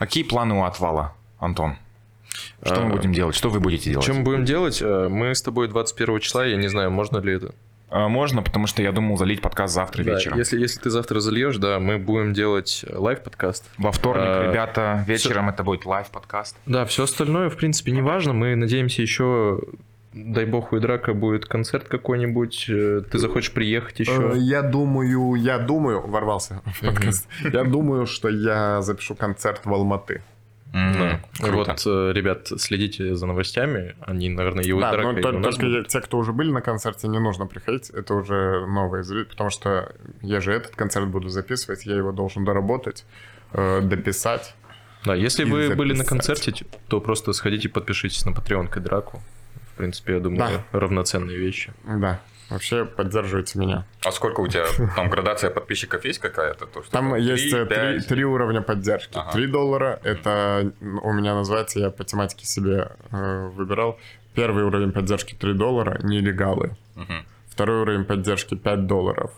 Какие 0.00 0.24
планы 0.24 0.54
у 0.54 0.64
отвала, 0.64 1.12
Антон? 1.38 1.76
Что 2.64 2.80
мы 2.80 2.92
А, 2.92 2.96
будем 2.96 3.12
делать? 3.12 3.36
Что 3.36 3.50
вы 3.50 3.60
будете 3.60 3.90
делать? 3.90 4.06
Чем 4.06 4.16
мы 4.16 4.22
будем 4.22 4.46
делать? 4.46 4.80
Э, 4.80 5.08
Мы 5.10 5.34
с 5.34 5.42
тобой 5.42 5.68
21 5.68 6.20
числа, 6.20 6.46
я 6.46 6.56
не 6.56 6.68
знаю, 6.68 6.90
можно 6.90 7.18
ли 7.18 7.34
это. 7.34 7.54
А, 7.90 8.08
Можно, 8.08 8.40
потому 8.42 8.66
что 8.66 8.82
я 8.82 8.92
думал 8.92 9.18
залить 9.18 9.42
подкаст 9.42 9.74
завтра 9.74 10.02
Да, 10.02 10.12
вечером. 10.14 10.38
если, 10.38 10.58
если 10.58 10.80
ты 10.80 10.88
завтра 10.88 11.20
зальешь, 11.20 11.58
да, 11.58 11.78
мы 11.80 11.98
будем 11.98 12.32
делать 12.32 12.82
лайв-подкаст. 12.90 13.68
Во 13.76 13.92
вторник, 13.92 14.22
А, 14.24 14.48
ребята, 14.48 15.04
вечером 15.06 15.50
это 15.50 15.64
будет 15.64 15.84
лайв-подкаст. 15.84 16.56
Да, 16.64 16.86
все 16.86 17.02
остальное, 17.02 17.50
в 17.50 17.56
принципе, 17.56 17.92
не 17.92 18.00
важно. 18.00 18.32
Мы 18.32 18.56
надеемся 18.56 19.02
еще, 19.02 19.60
дай 20.12 20.44
бог, 20.44 20.72
у 20.72 20.80
Драка 20.80 21.14
будет 21.14 21.46
концерт 21.46 21.88
какой-нибудь. 21.88 22.66
э, 22.68 23.02
Ты 23.10 23.18
захочешь 23.18 23.52
приехать 23.52 24.00
Э, 24.00 24.02
еще. 24.02 24.32
Я 24.36 24.62
думаю, 24.62 25.34
я 25.34 25.58
думаю, 25.58 26.00
ворвался 26.06 26.62
в 26.66 26.80
подкаст. 26.80 27.28
Я 27.52 27.64
думаю, 27.64 28.06
что 28.06 28.28
я 28.28 28.82
запишу 28.82 29.14
концерт 29.14 29.60
в 29.64 29.72
Алматы. 29.72 30.22
Да. 30.72 31.20
круто. 31.40 31.72
Вот, 31.72 31.82
э, 31.86 32.12
ребят, 32.12 32.46
следите 32.58 33.16
за 33.16 33.26
новостями. 33.26 33.96
Они, 34.02 34.28
наверное, 34.28 34.62
и 34.62 34.70
у 34.70 34.78
Да, 34.80 34.92
но 34.92 35.40
только 35.42 35.66
будут. 35.66 35.88
те, 35.88 36.00
кто 36.00 36.18
уже 36.18 36.32
были 36.32 36.52
на 36.52 36.60
концерте, 36.60 37.08
не 37.08 37.18
нужно 37.18 37.46
приходить. 37.46 37.90
Это 37.90 38.14
уже 38.14 38.66
новые 38.68 39.02
зрители, 39.02 39.30
потому 39.30 39.50
что 39.50 39.92
я 40.22 40.40
же 40.40 40.52
этот 40.52 40.76
концерт 40.76 41.08
буду 41.08 41.28
записывать, 41.28 41.86
я 41.86 41.96
его 41.96 42.12
должен 42.12 42.44
доработать, 42.44 43.04
дописать. 43.52 44.54
Да, 45.04 45.14
если 45.16 45.42
вы 45.44 45.74
были 45.74 45.92
на 45.92 46.04
концерте, 46.04 46.52
то 46.88 47.00
просто 47.00 47.32
сходите 47.32 47.66
и 47.66 47.70
подпишитесь 47.70 48.24
на 48.24 48.30
Patreon 48.30 48.68
к 48.68 48.78
драку. 48.78 49.20
В 49.74 49.76
принципе, 49.76 50.14
я 50.14 50.20
думаю, 50.20 50.62
равноценные 50.72 51.36
вещи. 51.38 51.72
Да. 51.84 52.20
Вообще 52.50 52.84
поддерживайте 52.84 53.58
меня. 53.60 53.84
А 54.04 54.10
сколько 54.10 54.40
у 54.40 54.48
тебя 54.48 54.64
там 54.96 55.08
градация 55.08 55.50
подписчиков 55.50 56.04
есть 56.04 56.18
какая-то? 56.18 56.66
То, 56.66 56.82
что 56.82 56.90
Там 56.90 57.12
три, 57.12 57.22
есть 57.22 57.52
э, 57.52 57.64
три, 57.64 57.76
пять? 57.76 58.08
три 58.08 58.24
уровня 58.24 58.60
поддержки. 58.60 59.16
Ага. 59.16 59.30
3 59.32 59.46
доллара 59.46 60.00
это 60.02 60.72
у 60.80 61.12
меня 61.12 61.34
называется, 61.34 61.78
я 61.78 61.90
по 61.90 62.02
тематике 62.02 62.46
себе 62.46 62.90
э, 63.12 63.48
выбирал. 63.54 64.00
Первый 64.34 64.64
уровень 64.64 64.90
поддержки 64.90 65.34
3 65.34 65.54
доллара, 65.54 66.00
нелегалы. 66.02 66.76
Мгм. 66.96 67.24
Второй 67.48 67.82
уровень 67.82 68.04
поддержки 68.04 68.56
5 68.56 68.86
долларов, 68.86 69.30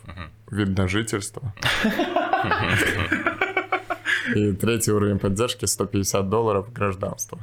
вид 0.50 0.76
на 0.78 0.88
жительство. 0.88 1.52
И 4.34 4.52
третий 4.52 4.92
уровень 4.92 5.18
поддержки 5.18 5.64
150 5.64 6.28
долларов 6.28 6.72
гражданство. 6.72 7.38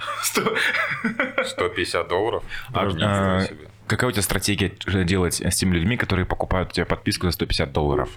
150 1.46 2.08
долларов? 2.08 2.44
А, 2.74 2.90
а, 3.02 3.42
какая 3.88 4.08
у 4.10 4.12
тебя 4.12 4.22
стратегия 4.22 4.74
э, 4.86 5.04
делать 5.04 5.42
с 5.42 5.56
теми 5.56 5.76
людьми, 5.76 5.98
которые 5.98 6.26
покупают 6.26 6.70
у 6.70 6.74
тебя 6.74 6.86
подписку 6.86 7.26
за 7.28 7.32
150 7.32 7.72
долларов? 7.72 8.10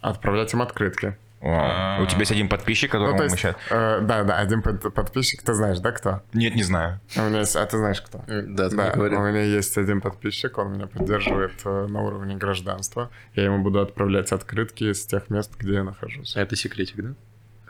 Отправлять 0.00 0.52
им 0.54 0.62
открытки. 0.62 1.16
О, 1.40 2.02
У 2.02 2.06
тебя 2.06 2.18
есть 2.20 2.32
один 2.32 2.48
подписчик, 2.48 2.90
которому 2.90 3.16
Ну, 3.16 3.22
мы 3.22 3.30
сейчас... 3.30 3.54
э, 3.70 4.00
да, 4.02 4.24
да, 4.24 4.38
один 4.38 4.60
под- 4.60 4.92
подписчик, 4.92 5.40
ты 5.40 5.54
знаешь, 5.54 5.78
да, 5.78 5.92
кто? 5.92 6.22
Нет, 6.32 6.56
не 6.56 6.64
знаю. 6.64 6.98
У 7.16 7.20
меня 7.20 7.38
есть, 7.40 7.54
а 7.54 7.64
ты 7.64 7.78
знаешь, 7.78 8.00
кто? 8.00 8.18
Да, 8.26 8.68
ты 8.68 8.76
Да, 8.76 8.90
говорил. 8.90 9.20
у 9.20 9.22
меня 9.24 9.42
есть 9.42 9.78
один 9.78 10.00
подписчик, 10.00 10.58
он 10.58 10.72
меня 10.72 10.88
поддерживает 10.88 11.52
э, 11.64 11.86
на 11.86 12.02
уровне 12.02 12.34
гражданства. 12.34 13.08
Я 13.36 13.44
ему 13.44 13.62
буду 13.62 13.80
отправлять 13.80 14.32
открытки 14.32 14.92
с 14.92 15.06
тех 15.06 15.30
мест, 15.30 15.52
где 15.56 15.74
я 15.74 15.84
нахожусь. 15.84 16.36
А 16.36 16.40
это 16.40 16.56
секретик, 16.56 16.96
да? 16.96 17.14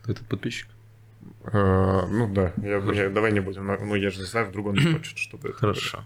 Этот 0.09 0.27
подписчик? 0.27 0.69
Э, 1.53 2.07
ну 2.09 2.33
да, 2.33 2.53
я- 2.57 2.79
я- 2.93 3.11
давай 3.11 3.33
не 3.33 3.41
будем. 3.41 3.67
Ну, 3.67 3.95
я 3.95 4.11
же 4.11 4.19
не 4.21 4.25
знаю, 4.27 4.47
вдруг 4.49 4.67
он 4.69 4.75
не 4.75 4.93
хочет, 4.93 5.17
чтобы 5.19 5.51
это 5.51 5.59
Хорошо. 5.59 6.05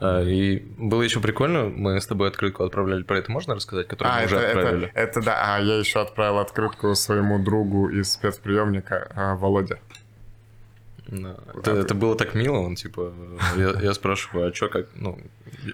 А, 0.00 0.22
и 0.22 0.58
было 0.76 1.02
еще 1.02 1.20
прикольно, 1.20 1.68
мы 1.68 2.00
с 2.00 2.06
тобой 2.06 2.28
открытку 2.28 2.64
отправляли, 2.64 3.02
про 3.02 3.18
это 3.18 3.30
можно 3.30 3.54
рассказать, 3.54 3.86
которую 3.86 4.12
А, 4.12 4.16
мы 4.18 4.22
это, 4.24 4.36
уже 4.36 4.44
это, 4.44 4.58
отправили? 4.58 4.92
это 4.94 5.22
да, 5.22 5.56
а 5.56 5.60
я 5.60 5.78
еще 5.78 6.00
отправил 6.00 6.38
открытку 6.38 6.94
своему 6.94 7.42
другу 7.42 7.88
из 7.88 8.12
спецприемника 8.12 9.12
а, 9.14 9.34
Володе. 9.36 9.78
Да. 11.06 11.36
Это, 11.54 11.70
это 11.72 11.94
было 11.94 12.16
так 12.16 12.34
мило, 12.34 12.58
он 12.58 12.76
типа, 12.76 13.12
я, 13.56 13.78
я 13.80 13.94
спрашиваю, 13.94 14.48
а 14.48 14.54
что, 14.54 14.68
как, 14.68 14.86
ну, 14.94 15.18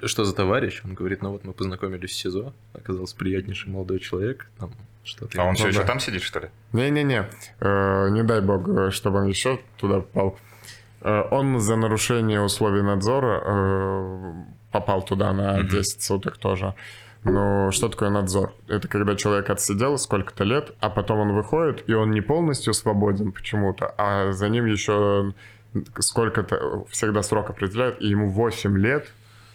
что 0.04 0.24
за 0.24 0.34
товарищ? 0.34 0.82
Он 0.84 0.94
говорит, 0.94 1.22
ну 1.22 1.30
вот 1.30 1.44
мы 1.44 1.52
познакомились 1.52 2.10
в 2.10 2.14
СИЗО, 2.14 2.52
оказался 2.74 3.16
приятнейший 3.16 3.70
молодой 3.72 4.00
человек, 4.00 4.50
там 4.58 4.72
что-то. 5.04 5.40
А 5.40 5.44
он 5.44 5.50
Ну 5.50 5.54
все 5.56 5.68
еще 5.68 5.84
там 5.84 6.00
сидит, 6.00 6.22
что 6.22 6.40
ли? 6.40 6.48
Не-не-не, 6.72 7.28
э, 7.60 8.08
не 8.10 8.22
дай 8.22 8.40
бог, 8.40 8.68
э, 8.68 8.90
чтобы 8.90 9.20
он 9.20 9.26
еще 9.26 9.60
туда 9.76 10.00
попал. 10.00 10.38
Э, 11.00 11.22
он 11.30 11.60
за 11.60 11.76
нарушение 11.76 12.40
условий 12.40 12.82
надзора 12.82 14.46
попал 14.70 15.02
туда 15.02 15.32
на 15.32 15.62
10 15.62 16.02
суток 16.02 16.38
тоже. 16.38 16.74
Но 17.22 17.70
что 17.70 17.88
такое 17.88 18.08
надзор? 18.08 18.54
Это 18.66 18.88
когда 18.88 19.14
человек 19.14 19.50
отсидел 19.50 19.98
сколько-то 19.98 20.44
лет, 20.44 20.72
а 20.80 20.88
потом 20.88 21.18
он 21.18 21.34
выходит, 21.34 21.84
и 21.86 21.92
он 21.92 22.12
не 22.12 22.22
полностью 22.22 22.72
свободен 22.72 23.32
почему-то, 23.32 23.94
а 23.98 24.32
за 24.32 24.48
ним 24.48 24.64
еще 24.64 25.34
сколько-то 25.98 26.86
всегда 26.88 27.22
срок 27.22 27.50
определяют, 27.50 28.00
и 28.00 28.08
ему 28.08 28.30
8 28.30 28.78
лет 28.78 29.12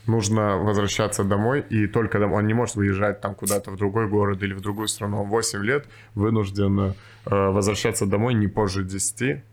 нужно 0.08 0.58
возвращаться 0.58 1.24
домой, 1.24 1.66
и 1.70 1.88
только 1.88 2.20
домой. 2.20 2.40
Он 2.40 2.48
не 2.48 2.54
может 2.54 2.76
выезжать 2.76 3.22
там 3.22 3.36
куда-то 3.36 3.72
в 3.72 3.78
другой 3.78 4.08
город 4.08 4.44
или 4.44 4.54
в 4.54 4.62
другую 4.62 4.88
страну. 4.88 5.24
Он 5.24 5.30
8 5.30 5.64
лет 5.64 5.86
вынужден 6.14 6.80
э, 6.80 6.94
возвращаться 7.26 8.06
домой 8.06 8.34
не 8.34 8.48
позже 8.48 8.84
10. 8.84 9.44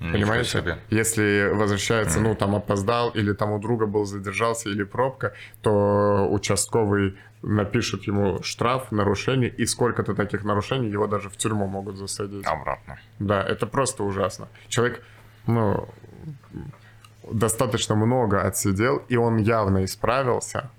Ничего 0.00 0.12
Понимаете? 0.12 0.50
себе. 0.50 0.78
Если 0.90 1.50
возвращается, 1.52 2.20
ну, 2.20 2.34
там 2.34 2.54
опоздал, 2.54 3.10
или 3.10 3.32
там 3.32 3.52
у 3.52 3.58
друга 3.58 3.86
был 3.86 4.04
задержался, 4.04 4.68
или 4.68 4.82
пробка, 4.82 5.34
то 5.62 6.28
участковый 6.30 7.16
напишет 7.42 8.04
ему 8.04 8.42
штраф, 8.42 8.90
нарушение, 8.90 9.50
и 9.50 9.66
сколько-то 9.66 10.14
таких 10.14 10.44
нарушений 10.44 10.88
его 10.88 11.06
даже 11.06 11.28
в 11.28 11.36
тюрьму 11.36 11.66
могут 11.66 11.96
засадить. 11.96 12.44
Обратно. 12.44 12.98
Да, 13.18 13.42
это 13.42 13.66
просто 13.66 14.02
ужасно. 14.02 14.48
Человек, 14.68 15.02
ну, 15.46 15.88
достаточно 17.32 17.94
много 17.94 18.42
отсидел, 18.42 19.02
и 19.08 19.16
он 19.16 19.38
явно 19.38 19.84
исправился. 19.84 20.70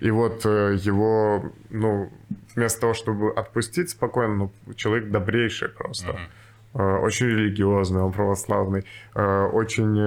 И 0.00 0.10
вот 0.10 0.44
э, 0.44 0.76
его, 0.86 1.52
ну, 1.70 2.10
вместо 2.54 2.80
того, 2.80 2.94
чтобы 2.94 3.32
отпустить 3.32 3.90
спокойно, 3.90 4.34
ну, 4.34 4.74
человек 4.74 5.10
добрейший 5.10 5.68
просто. 5.68 6.18
Э, 6.74 6.96
Очень 6.96 7.26
религиозный, 7.26 8.02
он 8.02 8.12
православный, 8.12 8.84
э, 9.14 9.48
очень 9.52 9.98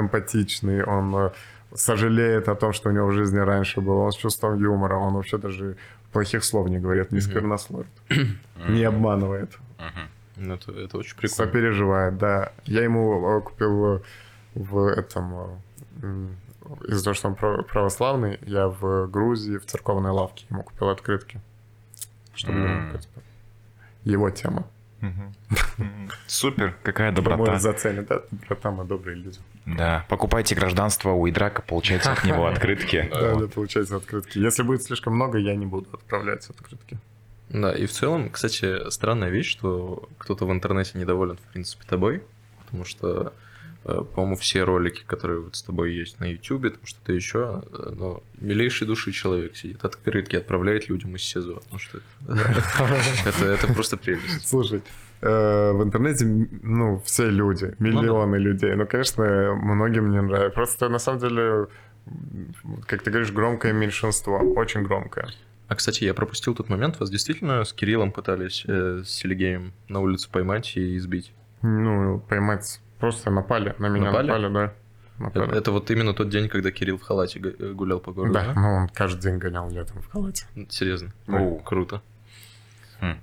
эмпатичный, 0.00 0.82
он 0.84 1.30
сожалеет 1.74 2.48
о 2.48 2.54
том, 2.54 2.72
что 2.72 2.88
у 2.90 2.92
него 2.92 3.06
в 3.06 3.12
жизни 3.12 3.38
раньше 3.38 3.80
было, 3.80 4.02
он 4.04 4.12
с 4.12 4.16
чувством 4.16 4.58
юмора, 4.58 4.96
он 4.96 5.14
вообще 5.14 5.38
даже 5.38 5.76
плохих 6.12 6.44
слов 6.44 6.68
не 6.68 6.78
говорит, 6.78 7.12
не 7.12 7.20
сквернословит, 7.20 7.86
не 8.68 8.84
обманывает. 8.84 9.58
Ну, 10.36 10.54
это, 10.54 10.72
это 10.72 10.98
очень 10.98 11.16
прикольно. 11.16 11.34
Сопереживает, 11.46 12.18
да. 12.18 12.52
Я 12.64 12.82
ему 12.82 13.40
купил 13.42 14.02
в 14.56 14.88
этом... 14.88 15.60
э, 16.02 16.26
Из-за 16.88 17.04
того, 17.04 17.14
что 17.14 17.28
он 17.28 17.34
право- 17.36 17.62
православный, 17.62 18.38
я 18.42 18.66
в 18.68 19.06
Грузии 19.06 19.58
в 19.58 19.66
церковной 19.66 20.10
лавке 20.10 20.46
ему 20.50 20.62
купил 20.62 20.88
открытки. 20.88 21.40
Чтобы 22.34 22.58
бы, 22.62 23.00
его 24.04 24.30
тема. 24.30 24.64
Супер, 26.26 26.74
какая 26.82 27.12
доброта. 27.12 27.58
заценит, 27.58 28.06
да? 28.08 28.22
Доброта 28.30 28.70
мы 28.70 28.84
добрые 28.84 29.16
люди. 29.16 29.38
Да, 29.66 30.04
покупайте 30.08 30.54
гражданство 30.54 31.10
у 31.10 31.28
Идрака, 31.28 31.62
получайте 31.62 32.08
от 32.10 32.24
него 32.24 32.46
открытки. 32.52 33.08
Да, 33.12 33.34
да, 33.36 33.46
получается 33.48 33.96
открытки. 33.96 34.38
Если 34.38 34.62
будет 34.62 34.82
слишком 34.82 35.14
много, 35.14 35.38
я 35.38 35.54
не 35.54 35.66
буду 35.66 35.88
отправлять 35.92 36.48
открытки. 36.50 36.98
Да, 37.48 37.72
и 37.72 37.86
в 37.86 37.92
целом, 37.92 38.30
кстати, 38.30 38.90
странная 38.90 39.28
вещь, 39.28 39.50
что 39.50 40.08
кто-то 40.18 40.46
в 40.46 40.52
интернете 40.52 40.98
недоволен, 40.98 41.36
в 41.36 41.52
принципе, 41.52 41.84
тобой, 41.86 42.22
потому 42.64 42.84
что, 42.84 43.32
по-моему, 43.86 44.36
все 44.36 44.64
ролики, 44.64 45.04
которые 45.06 45.40
вот 45.40 45.54
с 45.54 45.62
тобой 45.62 45.94
есть 45.94 46.18
на 46.18 46.24
YouTube, 46.24 46.72
там 46.72 46.84
что-то 46.84 47.12
еще, 47.12 47.62
э, 47.70 47.92
но 47.96 48.22
милейшей 48.40 48.86
души 48.86 49.12
человек 49.12 49.56
сидит, 49.56 49.84
открытки 49.84 50.34
отправляет 50.34 50.88
людям 50.88 51.14
из 51.14 51.22
СИЗО, 51.22 51.60
потому 51.60 51.78
что 51.78 52.00
это, 53.28 53.44
это, 53.44 53.72
просто 53.72 53.96
прелесть. 53.96 54.48
Слушай, 54.48 54.82
э, 55.20 55.72
в 55.72 55.84
интернете, 55.84 56.26
ну, 56.62 57.00
все 57.04 57.30
люди, 57.30 57.76
миллионы 57.78 58.36
людей. 58.36 58.74
Ну, 58.74 58.86
конечно, 58.86 59.54
многим 59.54 60.10
не 60.10 60.20
нравится. 60.20 60.54
Просто, 60.54 60.88
на 60.88 60.98
самом 60.98 61.20
деле, 61.20 61.68
как 62.86 63.02
ты 63.02 63.10
говоришь, 63.10 63.30
громкое 63.30 63.72
меньшинство. 63.72 64.38
Очень 64.38 64.82
громкое. 64.82 65.28
А, 65.68 65.74
кстати, 65.76 66.04
я 66.04 66.14
пропустил 66.14 66.54
тот 66.54 66.68
момент, 66.68 66.98
вас 66.98 67.10
действительно 67.10 67.64
с 67.64 67.72
Кириллом 67.72 68.10
пытались 68.12 68.64
э, 68.66 69.02
с 69.04 69.10
Селигеем 69.10 69.72
на 69.88 70.00
улице 70.00 70.28
поймать 70.30 70.76
и 70.76 70.96
избить? 70.96 71.32
Ну, 71.62 72.20
поймать 72.28 72.80
просто 72.98 73.30
напали. 73.30 73.74
На 73.78 73.88
меня 73.88 74.06
Напали? 74.06 74.26
напали, 74.28 74.52
да. 74.52 74.64
Это, 74.64 75.38
Напали. 75.40 75.58
это 75.58 75.70
вот 75.72 75.90
именно 75.90 76.12
тот 76.12 76.28
день, 76.28 76.48
когда 76.48 76.70
Кирилл 76.70 76.98
в 76.98 77.02
халате 77.02 77.40
э, 77.40 77.72
гулял 77.72 78.00
по 78.00 78.12
городу, 78.12 78.34
Да, 78.34 78.52
да? 78.52 78.60
ну 78.60 78.68
он 78.82 78.88
каждый 78.88 79.22
день 79.22 79.38
гонял 79.38 79.70
летом 79.70 80.02
в 80.02 80.10
халате. 80.10 80.46
Серьезно? 80.68 81.12
Оу. 81.28 81.58
Круто. 81.60 82.02
Хм. 83.00 83.18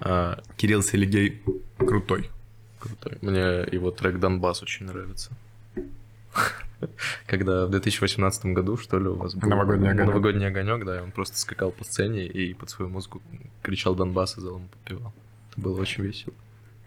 А, 0.00 0.40
Кирилл 0.56 0.82
Селигей 0.82 1.42
крутой. 1.78 2.30
Крутой. 2.78 3.18
Мне 3.22 3.40
его 3.72 3.90
трек 3.90 4.18
«Донбасс» 4.18 4.62
очень 4.62 4.86
нравится. 4.86 5.30
Когда 7.26 7.66
в 7.66 7.70
2018 7.70 8.46
году, 8.46 8.76
что 8.78 8.98
ли, 8.98 9.08
у 9.08 9.14
вас 9.16 9.34
был 9.34 9.48
Новогодний 9.50 9.90
огонек. 9.90 10.06
новогодний 10.06 10.46
огонек, 10.46 10.84
да, 10.86 10.98
и 10.98 11.00
он 11.02 11.10
просто 11.12 11.38
скакал 11.38 11.72
по 11.72 11.84
сцене 11.84 12.26
и 12.26 12.54
под 12.54 12.70
свою 12.70 12.90
музыку 12.90 13.20
кричал 13.62 13.94
«Донбасс» 13.94 14.38
и 14.38 14.40
залом 14.40 14.68
подпевал. 14.68 15.12
Это 15.52 15.60
было 15.60 15.78
очень 15.80 16.04
весело. 16.04 16.32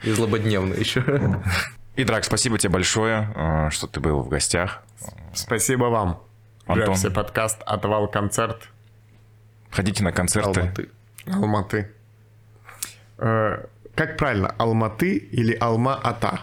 И 0.03 0.11
злободневно 0.11 0.73
еще. 0.73 1.03
Идрак, 1.95 2.23
спасибо 2.25 2.57
тебе 2.57 2.71
большое, 2.71 3.29
э, 3.35 3.69
что 3.69 3.87
ты 3.87 3.99
был 3.99 4.21
в 4.21 4.29
гостях. 4.29 4.83
Спасибо 5.33 5.85
вам. 5.85 6.21
Антон. 6.65 6.95
Все 6.95 7.11
подкаст 7.11 7.61
«Отвал 7.65 8.07
концерт» 8.07 8.69
Ходите 9.73 10.03
на 10.03 10.11
концерты. 10.11 10.59
Алматы. 10.59 10.89
Алматы. 11.25 11.91
Э, 13.17 13.65
как 13.95 14.17
правильно, 14.17 14.53
Алматы 14.57 15.17
или 15.17 15.55
Алма-Ата? 15.59 16.41